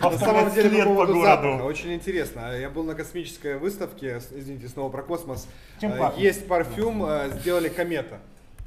самом 0.50 0.70
деле, 0.70 0.82
по 0.84 0.88
по 0.90 0.94
поводу 0.94 1.12
городу. 1.14 1.42
запаха, 1.42 1.62
очень 1.64 1.94
интересно. 1.94 2.56
Я 2.58 2.70
был 2.70 2.84
на 2.84 2.94
космической 2.94 3.58
выставке, 3.58 4.18
извините, 4.32 4.68
снова 4.68 4.90
про 4.90 5.02
космос. 5.02 5.48
Чем 5.80 5.92
Э? 5.92 6.12
Есть 6.16 6.46
парфюм, 6.48 7.04
э, 7.04 7.30
сделали 7.40 7.68
комета. 7.68 8.18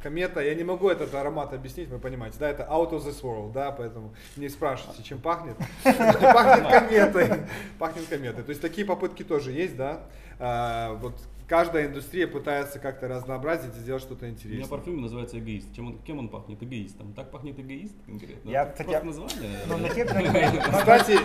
Комета, 0.03 0.39
я 0.41 0.55
не 0.55 0.63
могу 0.63 0.89
этот 0.89 1.13
аромат 1.13 1.53
объяснить, 1.53 1.88
вы 1.89 1.99
понимаете, 1.99 2.38
да, 2.39 2.49
это 2.49 2.63
out 2.63 2.91
of 2.91 3.05
this 3.05 3.21
world, 3.21 3.51
да, 3.53 3.71
поэтому 3.71 4.15
не 4.36 4.49
спрашивайте, 4.49 5.03
чем 5.03 5.19
пахнет. 5.19 5.55
Пахнет 5.84 6.67
кометой, 6.67 7.29
пахнет 7.77 8.07
кометой. 8.07 8.43
То 8.43 8.49
есть 8.49 8.61
такие 8.61 8.86
попытки 8.88 9.23
тоже 9.23 9.51
есть, 9.51 9.77
да. 9.77 10.01
А, 10.39 10.93
Вот 10.95 11.13
каждая 11.47 11.86
индустрия 11.86 12.25
пытается 12.25 12.79
как-то 12.79 13.07
разнообразить 13.07 13.75
и 13.77 13.79
сделать 13.79 14.01
что-то 14.01 14.25
У 14.25 14.27
меня 14.29 14.36
интересное. 14.36 14.67
парфюм 14.69 15.01
называется 15.01 15.38
эгоист. 15.38 15.71
Чем 15.75 15.88
он, 15.89 15.97
кем 15.99 16.17
он 16.17 16.29
пахнет? 16.29 16.63
Эгоистом. 16.63 17.13
Так 17.13 17.29
пахнет 17.29 17.59
эгоист 17.59 17.93
конкретно? 18.07 18.49
Я, 18.49 18.65
кстати, 18.65 18.89
я- 18.89 19.03
название? 19.03 19.59
Ну, 19.67 19.77
Кстати, 20.79 21.19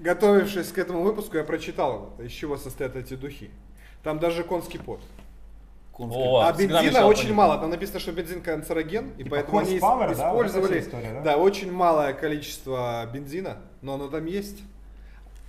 готовившись 0.00 0.68
к 0.72 0.78
этому 0.78 1.02
выпуску, 1.02 1.36
я 1.36 1.44
прочитал, 1.44 2.14
из 2.18 2.32
чего 2.32 2.56
состоят 2.56 2.96
эти 2.96 3.14
духи. 3.14 3.50
Там 4.02 4.18
даже 4.18 4.44
конский 4.44 4.78
пот. 4.78 5.00
Конский. 5.92 6.20
О, 6.20 6.40
А 6.46 6.52
бензина 6.52 7.06
очень 7.06 7.34
мало. 7.34 7.58
Там 7.58 7.70
написано, 7.70 7.98
что 7.98 8.12
бензин 8.12 8.40
канцероген, 8.40 9.10
и 9.18 9.24
Типа 9.24 9.30
поэтому 9.30 9.58
они 9.58 9.78
horsepower, 9.78 10.10
ис- 10.12 10.16
да? 10.16 10.32
Вот 10.32 10.46
использовали 10.46 10.80
история, 10.80 11.12
да? 11.14 11.20
да, 11.22 11.36
очень 11.36 11.72
малое 11.72 12.12
количество 12.12 13.04
бензина, 13.12 13.56
но 13.82 13.94
оно 13.94 14.08
там 14.08 14.24
есть. 14.26 14.62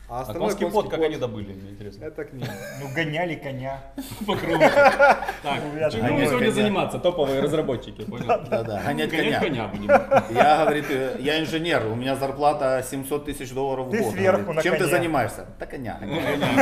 А 0.09 0.17
А 0.17 0.21
остальное 0.21 0.47
конский 0.49 0.65
конский 0.65 0.81
пот, 0.81 0.89
как 0.91 1.01
они 1.05 1.17
добыли, 1.17 1.53
мне 1.53 1.69
интересно. 1.71 2.05
Это 2.05 2.23
к 2.25 2.33
ним. 2.33 2.47
Ну, 2.81 2.87
гоняли 2.95 3.35
коня. 3.35 3.81
По 4.25 4.35
кругу. 4.35 4.59
Так, 4.59 5.61
Ну, 5.73 5.91
чем 5.91 6.01
будем 6.15 6.27
сегодня 6.27 6.51
заниматься? 6.51 6.97
Топовые 6.99 7.41
разработчики, 7.41 8.03
понял? 8.05 8.25
Да-да, 8.27 8.81
гонять 8.83 9.11
Гонять 9.11 9.39
коня. 9.39 9.39
коня 9.39 9.67
будем. 9.67 9.87
Я, 10.35 10.63
говорит, 10.63 10.85
э, 10.89 11.17
я 11.19 11.39
инженер, 11.39 11.85
у 11.85 11.95
меня 11.95 12.15
зарплата 12.15 12.83
700 12.89 13.25
тысяч 13.25 13.51
долларов 13.53 13.87
в 13.87 13.91
Ты 13.91 13.99
год. 14.03 14.13
сверху 14.13 14.41
Говорит, 14.41 14.55
на 14.55 14.61
Чем 14.63 14.77
ты 14.77 14.85
занимаешься? 14.87 15.45
Да 15.59 15.65
коня. 15.65 15.99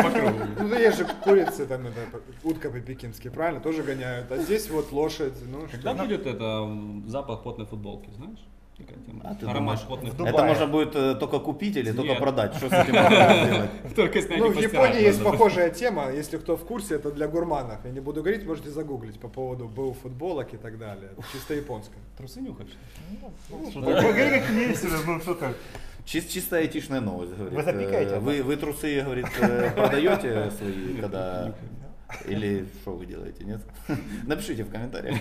По 0.04 0.10
кругу. 0.10 0.39
Ну, 0.60 0.70
да 0.70 0.78
есть 0.80 0.98
же 0.98 1.06
курицы, 1.24 1.66
там, 1.66 1.88
это, 1.88 2.00
утка 2.43 2.70
по-пекински, 2.70 3.30
правильно? 3.30 3.62
Тоже 3.62 3.84
гоняют. 3.84 4.30
А 4.32 4.38
здесь 4.38 4.70
вот 4.70 4.91
лошадь, 4.91 5.34
ну 5.50 5.68
Когда 5.72 5.93
что. 5.93 6.04
будет 6.04 6.26
это 6.28 6.68
запах 7.08 7.43
потной 7.43 7.66
футболки, 7.66 8.10
знаешь? 8.12 8.39
А 9.24 9.34
ты 9.34 9.46
Аромат 9.46 9.56
думаешь, 9.56 9.82
потных 9.90 10.14
в 10.14 10.22
Это 10.22 10.32
Дубае. 10.32 10.48
можно 10.50 10.68
будет 10.68 10.96
э, 10.96 11.16
только 11.16 11.40
купить 11.40 11.76
или 11.78 11.92
только 11.92 12.12
Нет. 12.12 12.20
продать? 12.20 12.54
Что 12.56 12.70
с 12.70 12.74
этим 12.84 12.94
можно 12.94 13.46
сделать? 13.46 13.96
Только 13.96 14.22
снять 14.22 14.40
Ну, 14.40 14.46
и 14.46 14.50
в 14.50 14.54
постирать 14.56 14.74
Японии 14.74 15.02
есть 15.04 15.18
надо. 15.20 15.32
похожая 15.32 15.70
тема, 15.72 16.12
если 16.12 16.38
кто 16.38 16.56
в 16.58 16.64
курсе, 16.66 16.96
это 16.96 17.12
для 17.12 17.28
гурманов. 17.28 17.80
Я 17.86 17.92
не 17.92 18.00
буду 18.02 18.22
говорить, 18.22 18.46
можете 18.46 18.70
загуглить 18.70 19.20
по 19.20 19.28
поводу 19.30 19.68
БУ 19.68 19.94
футболок 19.94 20.54
и 20.54 20.58
так 20.58 20.78
далее. 20.78 21.10
Это 21.18 21.24
чисто 21.34 21.56
японское. 21.56 21.98
Трусы? 22.18 22.40
Ну, 22.42 22.56
Говори 23.82 24.40
как 24.42 24.50
есть, 24.52 24.86
ну 25.06 25.20
что 25.22 25.34
ты. 25.34 25.46
Чис- 26.06 26.28
чистая 26.30 26.62
айтишная 26.62 27.02
новость, 27.02 27.34
говорит. 27.36 27.54
Вы 27.58 27.64
запекаете, 27.64 28.16
Э, 28.16 28.20
вы 28.20 28.56
трусы, 28.56 29.02
говорит, 29.02 29.26
э, 29.42 29.72
продаете 29.76 30.52
свои, 30.52 30.96
когда... 31.02 31.54
Или 32.26 32.66
что 32.82 32.91
вы 32.93 33.05
делаете, 33.05 33.43
нет? 33.43 33.62
Напишите 34.26 34.64
в 34.64 34.72
комментариях. 34.72 35.18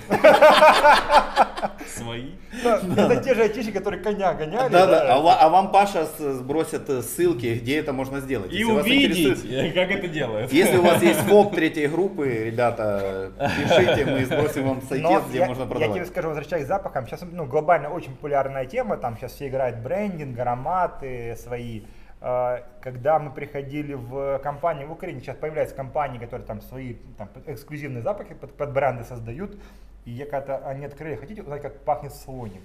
Свои. 1.86 2.30
Да, 2.62 2.80
Это 2.96 3.22
те 3.22 3.34
же 3.34 3.42
айтишники, 3.42 3.76
которые 3.76 4.02
коня 4.02 4.34
гоняли. 4.34 4.70
Да, 4.70 4.86
да. 4.86 5.16
А 5.16 5.46
а 5.46 5.48
вам 5.48 5.72
Паша 5.72 6.06
сбросит 6.18 6.88
э, 6.88 7.02
ссылки, 7.02 7.58
где 7.60 7.78
это 7.78 7.92
можно 7.92 8.20
сделать. 8.20 8.52
И 8.52 8.58
Если 8.58 8.72
вас 8.72 8.84
увидеть, 8.84 9.18
интересует- 9.18 9.72
как 9.74 9.90
это 9.90 10.08
делают. 10.08 10.52
Если 10.52 10.76
у 10.76 10.82
вас 10.82 11.02
есть 11.02 11.20
ФОП 11.28 11.54
третьей 11.54 11.88
группы, 11.88 12.28
ребята, 12.46 13.32
пишите, 13.38 14.04
мы 14.06 14.24
сбросим 14.24 14.68
вам 14.68 14.82
сайтец, 14.82 15.22
где 15.28 15.38
я, 15.38 15.46
можно 15.46 15.62
я 15.62 15.68
тебе 15.68 15.78
продавать. 15.78 16.06
скажу, 16.08 16.28
возвращаясь 16.28 16.64
к 16.64 16.68
запахам, 16.68 17.06
сейчас 17.06 17.22
ну, 17.30 17.46
глобально 17.46 17.88
очень 17.90 18.12
популярная 18.12 18.66
тема, 18.66 18.96
там 18.96 19.16
сейчас 19.16 19.32
все 19.32 19.48
играют 19.48 19.78
брендинг, 19.78 20.38
ароматы 20.38 21.36
свои. 21.42 21.82
Э, 22.26 22.62
Когда 22.80 23.20
мы 23.20 23.30
приходили 23.30 23.94
в 23.94 24.40
компанию 24.40 24.88
в 24.88 24.92
Украине, 24.92 25.20
сейчас 25.20 25.36
появляются 25.36 25.76
компании, 25.76 26.18
которые 26.18 26.44
там 26.44 26.60
свои 26.60 26.94
там, 27.16 27.28
эксклюзивные 27.46 28.02
запахи 28.02 28.34
под, 28.34 28.52
под 28.52 28.72
бренды 28.72 29.04
создают. 29.04 29.56
И 30.04 30.10
я 30.10 30.26
когда 30.26 30.56
они 30.58 30.84
открыли, 30.84 31.14
хотите 31.14 31.42
узнать, 31.42 31.62
как 31.62 31.78
пахнет 31.84 32.12
слоник? 32.12 32.62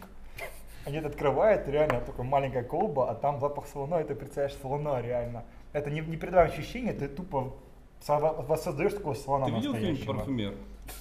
Они 0.86 0.98
это 0.98 1.10
открывают, 1.10 1.68
реально 1.68 2.02
такая 2.02 2.26
маленькая 2.26 2.64
колба, 2.64 3.12
а 3.12 3.14
там 3.14 3.40
запах 3.40 3.68
слона, 3.68 4.02
и 4.02 4.04
ты 4.04 4.16
представляешь 4.16 4.58
слона 4.62 5.00
реально. 5.00 5.44
Это 5.74 5.92
не, 5.92 6.02
не 6.02 6.18
передаваемое 6.18 6.58
ощущение, 6.58 6.94
ты 6.94 7.08
тупо 7.08 7.54
со- 8.02 8.18
воссоздаешь 8.18 8.94
такого 8.94 9.14
слона 9.14 9.46
Ты 9.46 9.52
видел 9.52 9.76
фильм. 9.76 9.98
«Парфюмер»? 10.08 10.54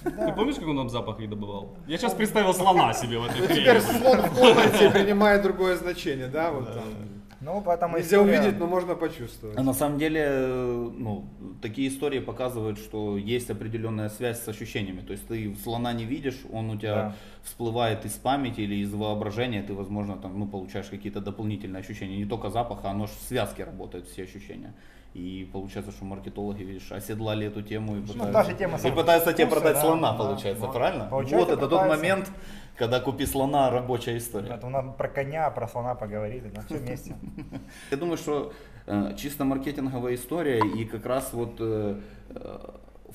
Ты 0.03 0.33
помнишь, 0.33 0.55
как 0.55 0.67
он 0.67 0.75
нам 0.75 0.89
запах 0.89 1.19
их 1.19 1.29
добывал? 1.29 1.69
Я 1.87 1.97
сейчас 1.97 2.13
представил 2.13 2.53
слона 2.53 2.93
себе 2.93 3.17
в 3.17 3.25
этой 3.25 3.41
Теперь 3.41 3.79
хрени. 3.79 3.99
слон 3.99 4.21
в 4.21 4.35
комнате 4.37 4.89
принимает 4.93 5.41
другое 5.41 5.75
значение, 5.77 6.27
да? 6.27 6.51
Вот 6.51 6.71
там. 6.71 6.83
Ну, 7.41 7.59
поэтому 7.65 7.97
Нельзя 7.97 8.17
история- 8.17 8.39
увидеть, 8.39 8.59
но 8.59 8.67
можно 8.67 8.93
почувствовать. 8.95 9.57
А 9.57 9.63
на 9.63 9.73
самом 9.73 9.97
деле, 9.97 10.21
э, 10.23 10.89
ну, 10.95 11.25
такие 11.61 11.87
истории 11.89 12.19
показывают, 12.19 12.77
что 12.77 13.17
есть 13.17 13.49
определенная 13.49 14.09
связь 14.09 14.43
с 14.43 14.47
ощущениями. 14.47 15.01
То 15.01 15.13
есть 15.13 15.27
ты 15.27 15.55
слона 15.63 15.91
не 15.93 16.05
видишь, 16.05 16.37
он 16.53 16.69
у 16.69 16.77
тебя 16.77 16.95
Да. 16.95 17.15
всплывает 17.43 18.05
из 18.05 18.13
памяти 18.13 18.61
или 18.61 18.75
из 18.75 18.93
воображения, 18.93 19.63
ты, 19.63 19.73
возможно, 19.73 20.17
там, 20.17 20.37
ну, 20.39 20.45
получаешь 20.47 20.85
какие-то 20.87 21.19
дополнительные 21.19 21.81
ощущения. 21.81 22.17
Не 22.17 22.25
только 22.25 22.49
запах, 22.49 22.79
а 22.83 22.91
оно 22.91 23.07
ж 23.07 23.09
в 23.09 23.27
связке 23.27 23.63
работают 23.63 24.07
все 24.07 24.23
ощущения. 24.23 24.73
И 25.15 25.49
получается, 25.51 25.91
что 25.91 26.05
маркетологи, 26.05 26.63
видишь, 26.63 26.89
оседлали 26.91 27.47
эту 27.47 27.61
тему 27.63 27.97
и 27.97 28.01
пытаются, 28.01 28.27
Ну, 28.27 28.33
та 28.33 28.43
же 28.43 28.53
тема 28.53 28.77
и 28.77 28.91
пытаются 28.91 29.33
тебе 29.33 29.47
продать 29.47 29.73
да, 29.73 29.81
слона, 29.81 30.11
да, 30.11 30.17
получается, 30.17 30.65
вот. 30.65 30.73
правильно? 30.73 31.05
Получается, 31.09 31.37
вот 31.37 31.49
это 31.57 31.67
тот 31.67 31.69
пытаются. 31.81 31.97
момент, 31.97 32.31
когда 32.81 32.99
купи 32.99 33.27
слона 33.27 33.69
рабочая 33.69 34.17
история. 34.17 34.55
Это 34.55 34.67
нам 34.67 34.93
про 34.93 35.07
коня, 35.07 35.51
про 35.51 35.67
слона 35.67 35.93
поговорили, 35.93 36.49
да, 36.49 36.61
все 36.61 36.77
вместе. 36.77 37.15
Я 37.91 37.97
думаю, 37.97 38.17
что 38.17 38.53
э, 38.87 39.13
чисто 39.17 39.45
маркетинговая 39.45 40.15
история 40.15 40.59
и 40.59 40.85
как 40.85 41.05
раз 41.05 41.31
вот 41.31 41.57
э, 41.59 41.99
э, 42.29 42.59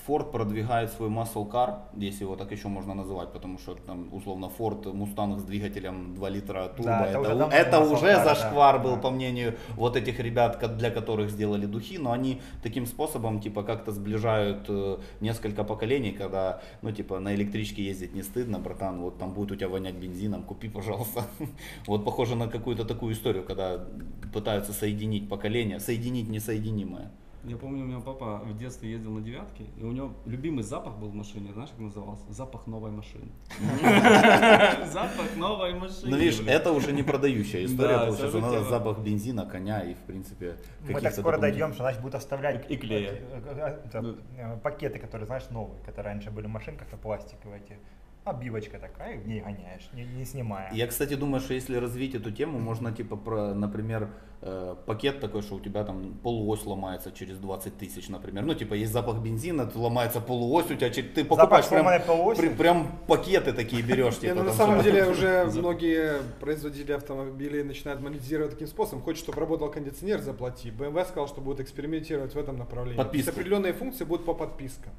Ford 0.07 0.31
продвигает 0.31 0.93
свой 0.93 1.09
muscle 1.09 1.51
car, 1.51 1.79
если 1.97 2.25
его 2.25 2.37
так 2.37 2.53
еще 2.53 2.69
можно 2.69 2.95
называть, 2.95 3.33
потому 3.33 3.59
что 3.59 3.75
там 3.75 4.09
условно 4.13 4.51
Ford 4.59 4.85
Mustang 4.85 5.39
с 5.39 5.43
двигателем 5.43 6.15
2 6.15 6.29
литра 6.29 6.69
турбо, 6.69 6.85
Да, 6.85 7.07
это 7.07 7.19
это, 7.19 7.45
уже 7.45 7.57
это 7.57 7.81
уже 7.81 8.07
car, 8.07 8.15
да, 8.15 8.25
зашквар 8.25 8.83
был 8.83 8.97
да. 8.97 9.01
по 9.01 9.11
мнению 9.11 9.55
вот 9.77 9.97
этих 9.97 10.21
ребят, 10.21 10.77
для 10.77 10.91
которых 10.91 11.31
сделали 11.31 11.67
духи, 11.67 11.99
но 11.99 12.13
они 12.13 12.41
таким 12.63 12.87
способом 12.87 13.41
типа 13.41 13.63
как-то 13.63 13.93
сближают 13.93 14.67
э, 14.69 14.99
несколько 15.21 15.65
поколений, 15.65 16.13
когда 16.13 16.61
ну 16.83 16.93
типа 16.93 17.19
на 17.19 17.35
электричке 17.35 17.83
ездить 17.83 18.15
не 18.15 18.23
стыдно, 18.23 18.59
братан, 18.59 19.01
вот 19.01 19.19
там 19.19 19.33
будет 19.33 19.53
у 19.53 19.57
тебя 19.57 19.69
вонять 19.69 19.95
бензином, 19.95 20.43
купи, 20.43 20.69
пожалуйста. 20.69 21.25
Вот 21.87 22.05
похоже 22.05 22.37
на 22.37 22.49
какую-то 22.49 22.85
такую 22.85 23.13
историю, 23.13 23.45
когда 23.45 23.85
пытаются 24.33 24.73
соединить 24.73 25.29
поколения, 25.29 25.81
соединить 25.81 26.29
несоединимое. 26.29 27.11
Я 27.47 27.57
помню, 27.57 27.85
у 27.85 27.87
меня 27.87 28.01
папа 28.01 28.43
в 28.45 28.59
детстве 28.59 28.91
ездил 28.91 29.13
на 29.13 29.21
девятке, 29.21 29.67
и 29.77 29.85
у 29.85 29.93
него 29.93 30.13
любимый 30.25 30.65
запах 30.65 30.97
был 30.97 31.09
в 31.09 31.15
машине, 31.15 31.53
знаешь, 31.53 31.71
как 31.71 31.79
назывался? 31.79 32.25
Запах 32.33 32.67
новой 32.67 32.91
машины. 32.91 33.29
Запах 34.91 35.37
новой 35.37 35.75
машины. 35.75 36.11
Ну 36.11 36.17
видишь, 36.17 36.41
это 36.45 36.73
уже 36.73 36.93
не 36.93 37.05
продающая 37.05 37.65
история, 37.65 37.99
получается, 37.99 38.31
сразу 38.31 38.41
надо 38.41 38.65
запах 38.65 38.99
бензина, 38.99 39.47
коня 39.47 39.81
и 39.81 39.95
в 39.95 39.99
принципе 39.99 40.57
Мы 40.89 41.01
так 41.01 41.13
скоро 41.15 41.39
дойдем, 41.39 41.73
что 41.73 41.85
значит 41.85 42.01
будут 42.01 42.17
оставлять 42.17 42.69
И 42.69 42.77
клея. 42.77 43.13
э, 43.13 43.81
э, 43.93 44.15
э, 44.39 44.57
пакеты, 44.59 44.99
которые, 44.99 45.27
знаешь, 45.27 45.49
новые, 45.51 45.81
которые 45.85 46.15
раньше 46.15 46.33
были 46.33 46.47
в 46.47 46.51
машинках, 46.51 46.89
а 46.91 46.97
пластиковые 46.97 47.63
эти. 47.63 47.79
Обивочка 48.27 48.81
такая, 48.81 49.23
ней 49.23 49.41
гоняешь, 49.41 49.89
не, 49.93 50.05
не 50.05 50.25
снимая. 50.25 50.73
Я, 50.73 50.89
кстати, 50.89 51.15
думаю, 51.15 51.41
что 51.41 51.55
если 51.55 51.77
развить 51.77 52.17
эту 52.17 52.33
тему, 52.33 52.59
можно 52.59 52.91
типа 52.91 53.15
про, 53.15 53.55
например, 53.55 54.09
э, 54.43 54.75
пакет 54.85 55.21
такой, 55.21 55.43
что 55.43 55.55
у 55.55 55.61
тебя 55.61 55.85
там 55.85 56.19
полуось 56.25 56.67
ломается 56.67 57.13
через 57.13 57.39
20 57.39 57.79
тысяч, 57.79 58.09
например. 58.09 58.45
Ну, 58.45 58.55
типа, 58.55 58.75
есть 58.75 58.93
запах 58.93 59.19
бензина, 59.19 59.71
ломается 59.73 60.21
полуось, 60.21 60.69
у 60.69 60.75
тебя 60.75 60.91
ты 60.91 61.25
покупаешь 61.25 61.69
прям, 61.69 61.83
сломанной 61.83 62.01
полуоси? 62.05 62.41
при- 62.41 62.49
прям 62.49 62.99
пакеты 63.07 63.53
такие 63.53 63.81
берешь. 63.81 64.15
Не, 64.23 64.31
Типа, 64.31 64.35
ну, 64.35 64.43
на 64.43 64.53
самом 64.53 64.83
деле 64.83 65.09
уже 65.09 65.45
многие 65.55 66.15
производители 66.41 66.95
автомобилей 66.95 67.63
начинают 67.63 68.01
монетизировать 68.01 68.51
таким 68.51 68.67
способом. 68.67 69.05
Хочешь, 69.05 69.23
чтобы 69.23 69.39
работал 69.39 69.71
кондиционер, 69.71 70.21
заплати. 70.21 70.71
BMW 70.71 71.05
сказал, 71.05 71.29
что 71.29 71.41
будет 71.41 71.61
экспериментировать 71.61 72.35
в 72.35 72.39
этом 72.39 72.57
направлении. 72.57 72.99
Подписка. 72.99 73.31
Определенные 73.31 73.73
функции 73.73 74.03
будут 74.03 74.27
по 74.27 74.35
подпискам. 74.35 74.93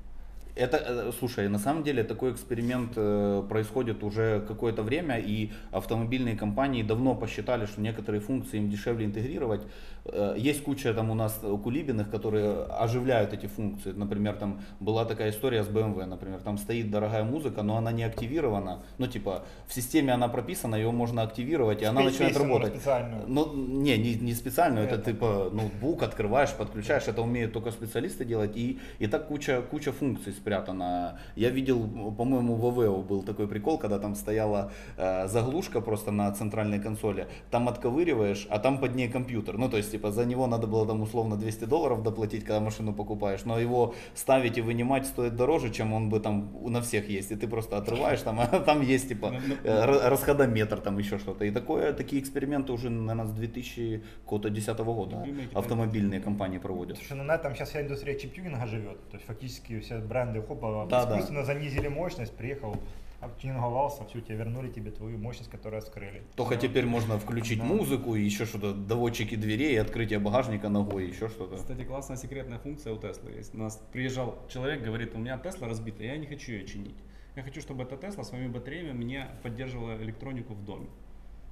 Это, 0.57 0.77
э, 0.77 1.11
слушай, 1.19 1.47
на 1.49 1.59
самом 1.59 1.83
деле 1.83 2.03
такой 2.03 2.31
эксперимент 2.31 2.93
э, 2.95 3.43
происходит 3.49 4.03
уже 4.03 4.41
какое-то 4.47 4.83
время, 4.83 5.19
и 5.19 5.51
автомобильные 5.71 6.35
компании 6.35 6.83
давно 6.83 7.15
посчитали, 7.15 7.65
что 7.65 7.81
некоторые 7.81 8.21
функции 8.21 8.57
им 8.57 8.69
дешевле 8.69 9.05
интегрировать. 9.05 9.61
Э, 10.05 10.35
есть 10.37 10.63
куча 10.63 10.93
там 10.93 11.11
у 11.11 11.13
нас 11.15 11.39
кулибиных, 11.63 12.09
которые 12.09 12.63
оживляют 12.63 13.33
эти 13.33 13.47
функции. 13.47 13.91
Например, 13.91 14.35
там 14.35 14.61
была 14.79 15.05
такая 15.05 15.29
история 15.29 15.63
с 15.63 15.67
BMW, 15.67 16.05
например, 16.05 16.39
там 16.39 16.57
стоит 16.57 16.89
дорогая 16.91 17.23
музыка, 17.23 17.63
но 17.63 17.77
она 17.77 17.91
не 17.91 18.03
активирована. 18.03 18.79
Ну, 18.97 19.07
типа, 19.07 19.45
в 19.67 19.73
системе 19.73 20.13
она 20.13 20.27
прописана, 20.27 20.75
ее 20.75 20.91
можно 20.91 21.21
активировать, 21.21 21.81
и 21.81 21.85
она 21.85 22.01
Спеть 22.01 22.11
начинает 22.13 22.33
песню 22.33 22.47
можно 22.47 22.65
работать. 22.65 22.81
специальную. 22.81 23.23
Ну, 23.27 23.53
не, 23.53 23.97
не, 23.97 24.15
не 24.15 24.33
специальную, 24.33 24.87
это, 24.87 24.95
Это. 24.95 25.11
типа 25.11 25.49
ноутбук 25.53 26.03
открываешь, 26.03 26.53
подключаешь, 26.53 27.07
это 27.07 27.21
умеют 27.21 27.53
только 27.53 27.71
специалисты 27.71 28.25
делать, 28.25 28.57
и, 28.57 28.79
и 28.99 29.07
так 29.07 29.27
куча, 29.27 29.61
куча 29.61 29.91
функций 29.91 30.33
спрятана. 30.47 31.19
Я 31.35 31.49
видел, 31.49 31.79
по-моему, 32.17 32.55
в 32.55 32.65
Aveo 32.65 33.03
был 33.03 33.23
такой 33.23 33.47
прикол, 33.47 33.77
когда 33.77 33.99
там 33.99 34.15
стояла 34.15 34.71
э, 34.97 35.27
заглушка 35.27 35.81
просто 35.81 36.11
на 36.11 36.31
центральной 36.31 36.79
консоли, 36.79 37.27
там 37.51 37.67
отковыриваешь, 37.67 38.47
а 38.49 38.59
там 38.59 38.77
под 38.79 38.95
ней 38.95 39.09
компьютер. 39.09 39.57
Ну, 39.57 39.69
то 39.69 39.77
есть, 39.77 39.91
типа, 39.91 40.11
за 40.11 40.25
него 40.25 40.47
надо 40.47 40.67
было 40.67 40.87
там 40.87 41.01
условно 41.01 41.35
200 41.35 41.65
долларов 41.65 42.01
доплатить, 42.03 42.45
когда 42.45 42.59
машину 42.61 42.93
покупаешь, 42.93 43.45
но 43.45 43.59
его 43.59 43.93
ставить 44.15 44.57
и 44.57 44.61
вынимать 44.61 45.05
стоит 45.05 45.35
дороже, 45.35 45.69
чем 45.69 45.93
он 45.93 46.09
бы 46.09 46.19
там 46.19 46.49
на 46.71 46.79
всех 46.81 47.09
есть, 47.09 47.31
и 47.31 47.35
ты 47.35 47.47
просто 47.47 47.77
отрываешь 47.77 48.21
там, 48.21 48.39
а 48.51 48.59
там 48.59 48.81
есть, 48.81 49.09
типа, 49.09 49.33
э, 49.63 49.69
р- 49.69 50.09
расходометр, 50.11 50.79
там 50.79 50.97
еще 50.99 51.17
что-то. 51.17 51.43
И 51.45 51.51
такое, 51.51 51.91
такие 51.93 52.21
эксперименты 52.21 52.71
уже, 52.71 52.89
наверное, 52.89 53.25
с 53.25 53.31
2010 53.31 54.79
года 54.79 55.23
китайцы. 55.25 55.57
автомобильные 55.57 56.21
компании 56.21 56.59
проводят. 56.59 56.97
Слушай, 56.97 57.17
ну 57.17 57.23
на 57.23 57.35
этом 57.35 57.53
сейчас 57.53 57.69
вся 57.69 57.81
индустрия 57.81 58.15
чиптюнинга 58.15 58.65
живет. 58.65 58.97
То 59.09 59.17
есть 59.17 59.27
фактически 59.27 59.79
все 59.79 59.97
бренды 59.99 60.36
хопа 60.41 60.87
Да, 60.89 61.05
да. 61.05 61.11
искусственно 61.15 61.43
занизили 61.45 61.87
мощность, 61.87 62.35
приехал, 62.35 62.75
обтюнинговался, 63.19 64.05
все, 64.05 64.21
тебе 64.21 64.37
вернули 64.37 64.69
тебе 64.69 64.91
твою 64.91 65.17
мощность, 65.17 65.49
которую 65.49 65.81
скрыли. 65.81 66.21
Только 66.35 66.57
Всё. 66.57 66.67
теперь 66.67 66.85
можно 66.85 67.17
включить 67.17 67.59
Да. 67.59 67.65
музыку 67.65 68.15
и 68.15 68.21
еще 68.21 68.45
что-то, 68.45 68.73
доводчики 68.73 69.35
дверей, 69.35 69.79
открытие 69.81 70.19
багажника 70.19 70.69
ногой, 70.69 71.07
еще 71.07 71.27
что-то. 71.27 71.57
Кстати, 71.57 71.83
классная 71.83 72.17
секретная 72.17 72.59
функция 72.59 72.93
у 72.93 72.97
Теслы 72.97 73.31
есть. 73.31 73.55
У 73.55 73.57
нас 73.57 73.81
приезжал 73.91 74.37
человек, 74.49 74.83
говорит, 74.83 75.15
у 75.15 75.17
меня 75.17 75.37
Тесла 75.37 75.67
разбита, 75.67 76.03
я 76.03 76.15
не 76.17 76.27
хочу 76.27 76.51
ее 76.51 76.65
чинить. 76.67 76.95
Я 77.35 77.43
хочу, 77.43 77.61
чтобы 77.61 77.83
эта 77.83 77.97
Тесла 77.97 78.23
своими 78.23 78.47
батареями 78.47 78.91
мне 78.93 79.27
поддерживала 79.43 79.95
электронику 80.01 80.53
в 80.53 80.63
доме. 80.63 80.87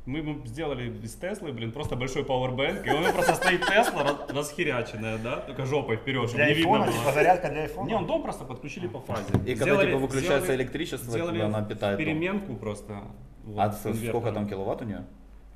Мы 0.06 0.20
ему 0.20 0.46
сделали 0.46 0.96
из 1.04 1.16
Теслы, 1.16 1.52
блин, 1.52 1.72
просто 1.72 1.96
большой 1.96 2.24
пауэрбэнк, 2.24 2.86
и 2.86 2.90
у 2.92 3.00
него 3.00 3.12
просто 3.12 3.34
стоит 3.36 3.66
Тесла 3.66 4.20
расхеряченная, 4.30 5.18
да, 5.18 5.38
только 5.38 5.66
жопой 5.66 5.98
вперед, 5.98 6.30
чтобы 6.30 6.44
Для 6.44 6.54
не 6.54 6.60
видно 6.60 6.78
было. 6.80 6.88
типа 6.92 7.12
зарядка 7.12 7.50
для 7.50 7.62
айфона. 7.64 7.88
Не, 7.88 7.96
он 7.96 8.06
дом 8.06 8.22
просто 8.22 8.46
подключили 8.46 8.88
по 8.88 9.00
фазе. 9.00 9.34
И 9.48 9.56
когда 9.56 9.84
типа 9.84 9.98
выключается 9.98 10.54
электричество, 10.56 11.12
сделали 11.12 11.40
она 11.40 11.64
питает 11.64 11.98
переменку 11.98 12.56
просто. 12.56 13.02
вот, 13.44 13.60
А 13.60 13.72
сколько 13.72 14.32
там 14.32 14.48
киловатт 14.48 14.84
у 14.84 14.86
нее? 14.86 15.06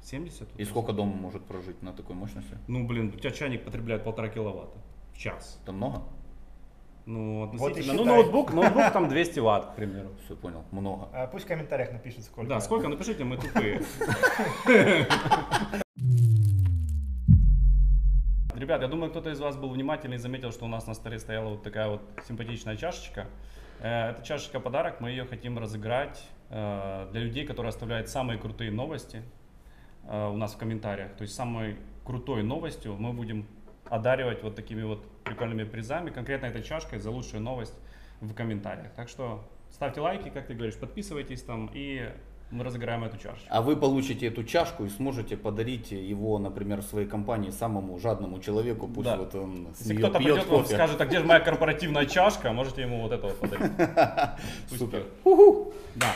70? 0.04 0.48
И 0.58 0.66
сколько 0.66 0.94
дом 0.94 1.10
может 1.10 1.44
прожить 1.44 1.82
на 1.84 1.94
такой 1.94 2.16
мощности? 2.16 2.58
Ну, 2.68 2.88
блин, 2.88 3.12
у 3.16 3.20
тебя 3.20 3.32
чайник 3.32 3.64
потребляет 3.66 4.04
полтора 4.04 4.30
киловатта 4.30 4.80
в 5.14 5.18
час. 5.18 5.60
Это 5.64 5.74
много? 5.74 6.02
Ну, 7.10 7.40
Вот 7.40 7.54
и 7.54 7.56
относительно. 7.56 7.94
ну, 7.94 8.04
считай. 8.04 8.18
ноутбук, 8.22 8.54
ноутбук 8.54 8.92
там 8.94 9.10
200 9.10 9.40
ватт, 9.40 9.66
к 9.72 9.76
примеру. 9.76 10.10
Все 10.26 10.36
понял, 10.36 10.64
много. 10.70 11.10
А, 11.12 11.26
Пусть 11.26 11.46
в 11.46 11.48
комментариях 11.48 11.92
напишут, 11.92 12.24
сколько. 12.24 12.48
Да, 12.48 12.60
сколько? 12.60 12.88
Напишите, 12.88 13.24
мы 13.24 13.38
тупые. 13.38 13.82
Ребят, 18.56 18.82
я 18.84 18.88
думаю, 18.88 19.10
кто-то 19.10 19.32
из 19.32 19.40
вас 19.40 19.56
был 19.56 19.70
внимательный 19.70 20.18
и 20.18 20.20
заметил, 20.20 20.52
что 20.52 20.66
у 20.66 20.68
нас 20.68 20.86
на 20.86 20.94
столе 20.94 21.18
стояла 21.18 21.50
вот 21.50 21.64
такая 21.64 21.88
вот 21.90 22.02
симпатичная 22.28 22.76
чашечка. 22.76 23.26
Э, 23.80 24.12
Эта 24.12 24.22
чашечка 24.24 24.60
подарок, 24.60 25.00
мы 25.02 25.10
ее 25.10 25.26
хотим 25.26 25.58
разыграть 25.58 26.24
э, 26.52 27.08
для 27.12 27.22
людей, 27.22 27.44
которые 27.48 27.70
оставляют 27.70 28.10
самые 28.10 28.38
крутые 28.38 28.70
новости 28.70 29.24
э, 30.04 30.28
у 30.28 30.38
нас 30.38 30.54
в 30.54 30.58
комментариях. 30.58 31.14
То 31.16 31.24
есть 31.24 31.34
самой 31.34 31.78
крутой 32.06 32.44
новостью 32.44 32.96
мы 33.00 33.14
будем 33.14 33.48
одаривать 33.90 34.44
вот 34.44 34.56
такими 34.56 34.84
вот 34.84 35.06
прикольными 35.24 35.64
призами, 35.64 36.10
конкретно 36.10 36.48
этой 36.48 36.64
чашкой 36.64 37.00
за 37.00 37.12
лучшую 37.12 37.42
новость 37.42 37.74
в 38.22 38.34
комментариях. 38.34 38.92
Так 38.96 39.10
что 39.10 39.44
ставьте 39.72 40.02
лайки, 40.02 40.30
как 40.30 40.48
ты 40.48 40.54
говоришь, 40.54 40.76
подписывайтесь 40.76 41.42
там 41.44 41.70
и 41.74 42.10
мы 42.52 42.64
разыграем 42.64 43.04
эту 43.04 43.16
чашечку. 43.18 43.48
А 43.50 43.62
вы 43.62 43.76
получите 43.76 44.26
эту 44.26 44.44
чашку 44.44 44.84
и 44.84 44.90
сможете 44.90 45.38
подарить 45.38 45.92
его, 45.92 46.40
например, 46.40 46.82
своей 46.82 47.08
компании 47.08 47.52
самому 47.52 48.00
жадному 48.00 48.40
человеку, 48.40 48.88
пусть 48.88 49.06
Да. 49.08 49.18
вот 49.18 49.36
он 49.36 49.68
Если 49.78 49.96
кто-то 49.96 50.18
пьет 50.18 50.34
придет 50.34 50.50
вам 50.50 50.62
кофе. 50.64 50.74
скажет, 50.74 51.00
а 51.00 51.06
где 51.06 51.20
же 51.20 51.26
моя 51.26 51.40
корпоративная 51.42 52.08
чашка, 52.08 52.52
можете 52.52 52.82
ему 52.82 53.02
вот 53.04 53.12
это 53.12 53.28
вот 53.28 53.40
подарить. 53.40 53.72
Супер. 54.76 55.06
Да. 55.96 56.16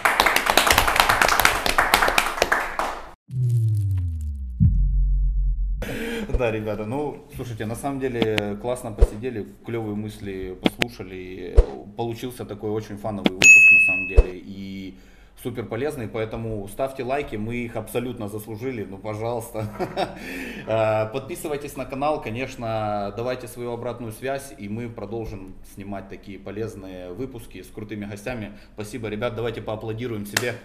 Да, 6.44 6.52
ребята, 6.52 6.86
ну, 6.86 7.26
слушайте, 7.38 7.66
на 7.66 7.74
самом 7.74 8.02
деле 8.02 8.58
классно 8.62 8.92
посидели, 8.92 9.48
клевые 9.66 9.96
мысли 9.96 10.60
послушали. 10.62 11.56
Получился 11.96 12.44
такой 12.44 12.70
очень 12.72 12.98
фановый 12.98 13.32
выпуск, 13.32 13.72
на 13.72 13.80
самом 13.86 14.08
деле, 14.10 14.32
и 14.44 14.98
супер 15.42 15.66
полезный, 15.66 16.10
поэтому 16.10 16.68
ставьте 16.68 17.06
лайки, 17.06 17.38
мы 17.38 17.56
их 17.56 17.78
абсолютно 17.78 18.28
заслужили, 18.28 18.84
ну, 18.84 18.98
пожалуйста. 18.98 19.70
А, 20.68 21.06
Подписывайтесь 21.06 21.78
на 21.78 21.86
канал, 21.86 22.22
конечно, 22.22 23.14
давайте 23.16 23.48
свою 23.48 23.72
обратную 23.72 24.12
связь, 24.12 24.54
и 24.58 24.68
мы 24.68 24.90
продолжим 24.90 25.56
снимать 25.74 26.10
такие 26.10 26.40
полезные 26.40 27.14
выпуски 27.14 27.62
с 27.62 27.68
крутыми 27.68 28.04
гостями. 28.04 28.52
Спасибо, 28.74 29.08
ребят, 29.08 29.34
давайте 29.36 29.62
поаплодируем 29.62 30.26
себе. 30.26 30.56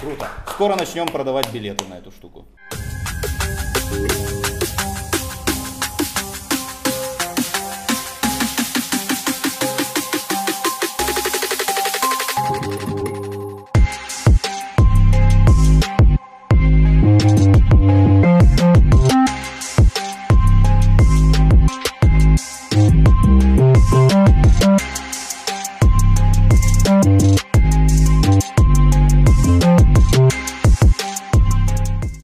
Круто. 0.00 0.28
Скоро 0.48 0.76
начнем 0.76 1.06
продавать 1.06 1.52
билеты 1.52 1.84
на 1.86 1.94
эту 1.94 2.10
штуку. 2.10 2.46
Bye. 3.94 4.44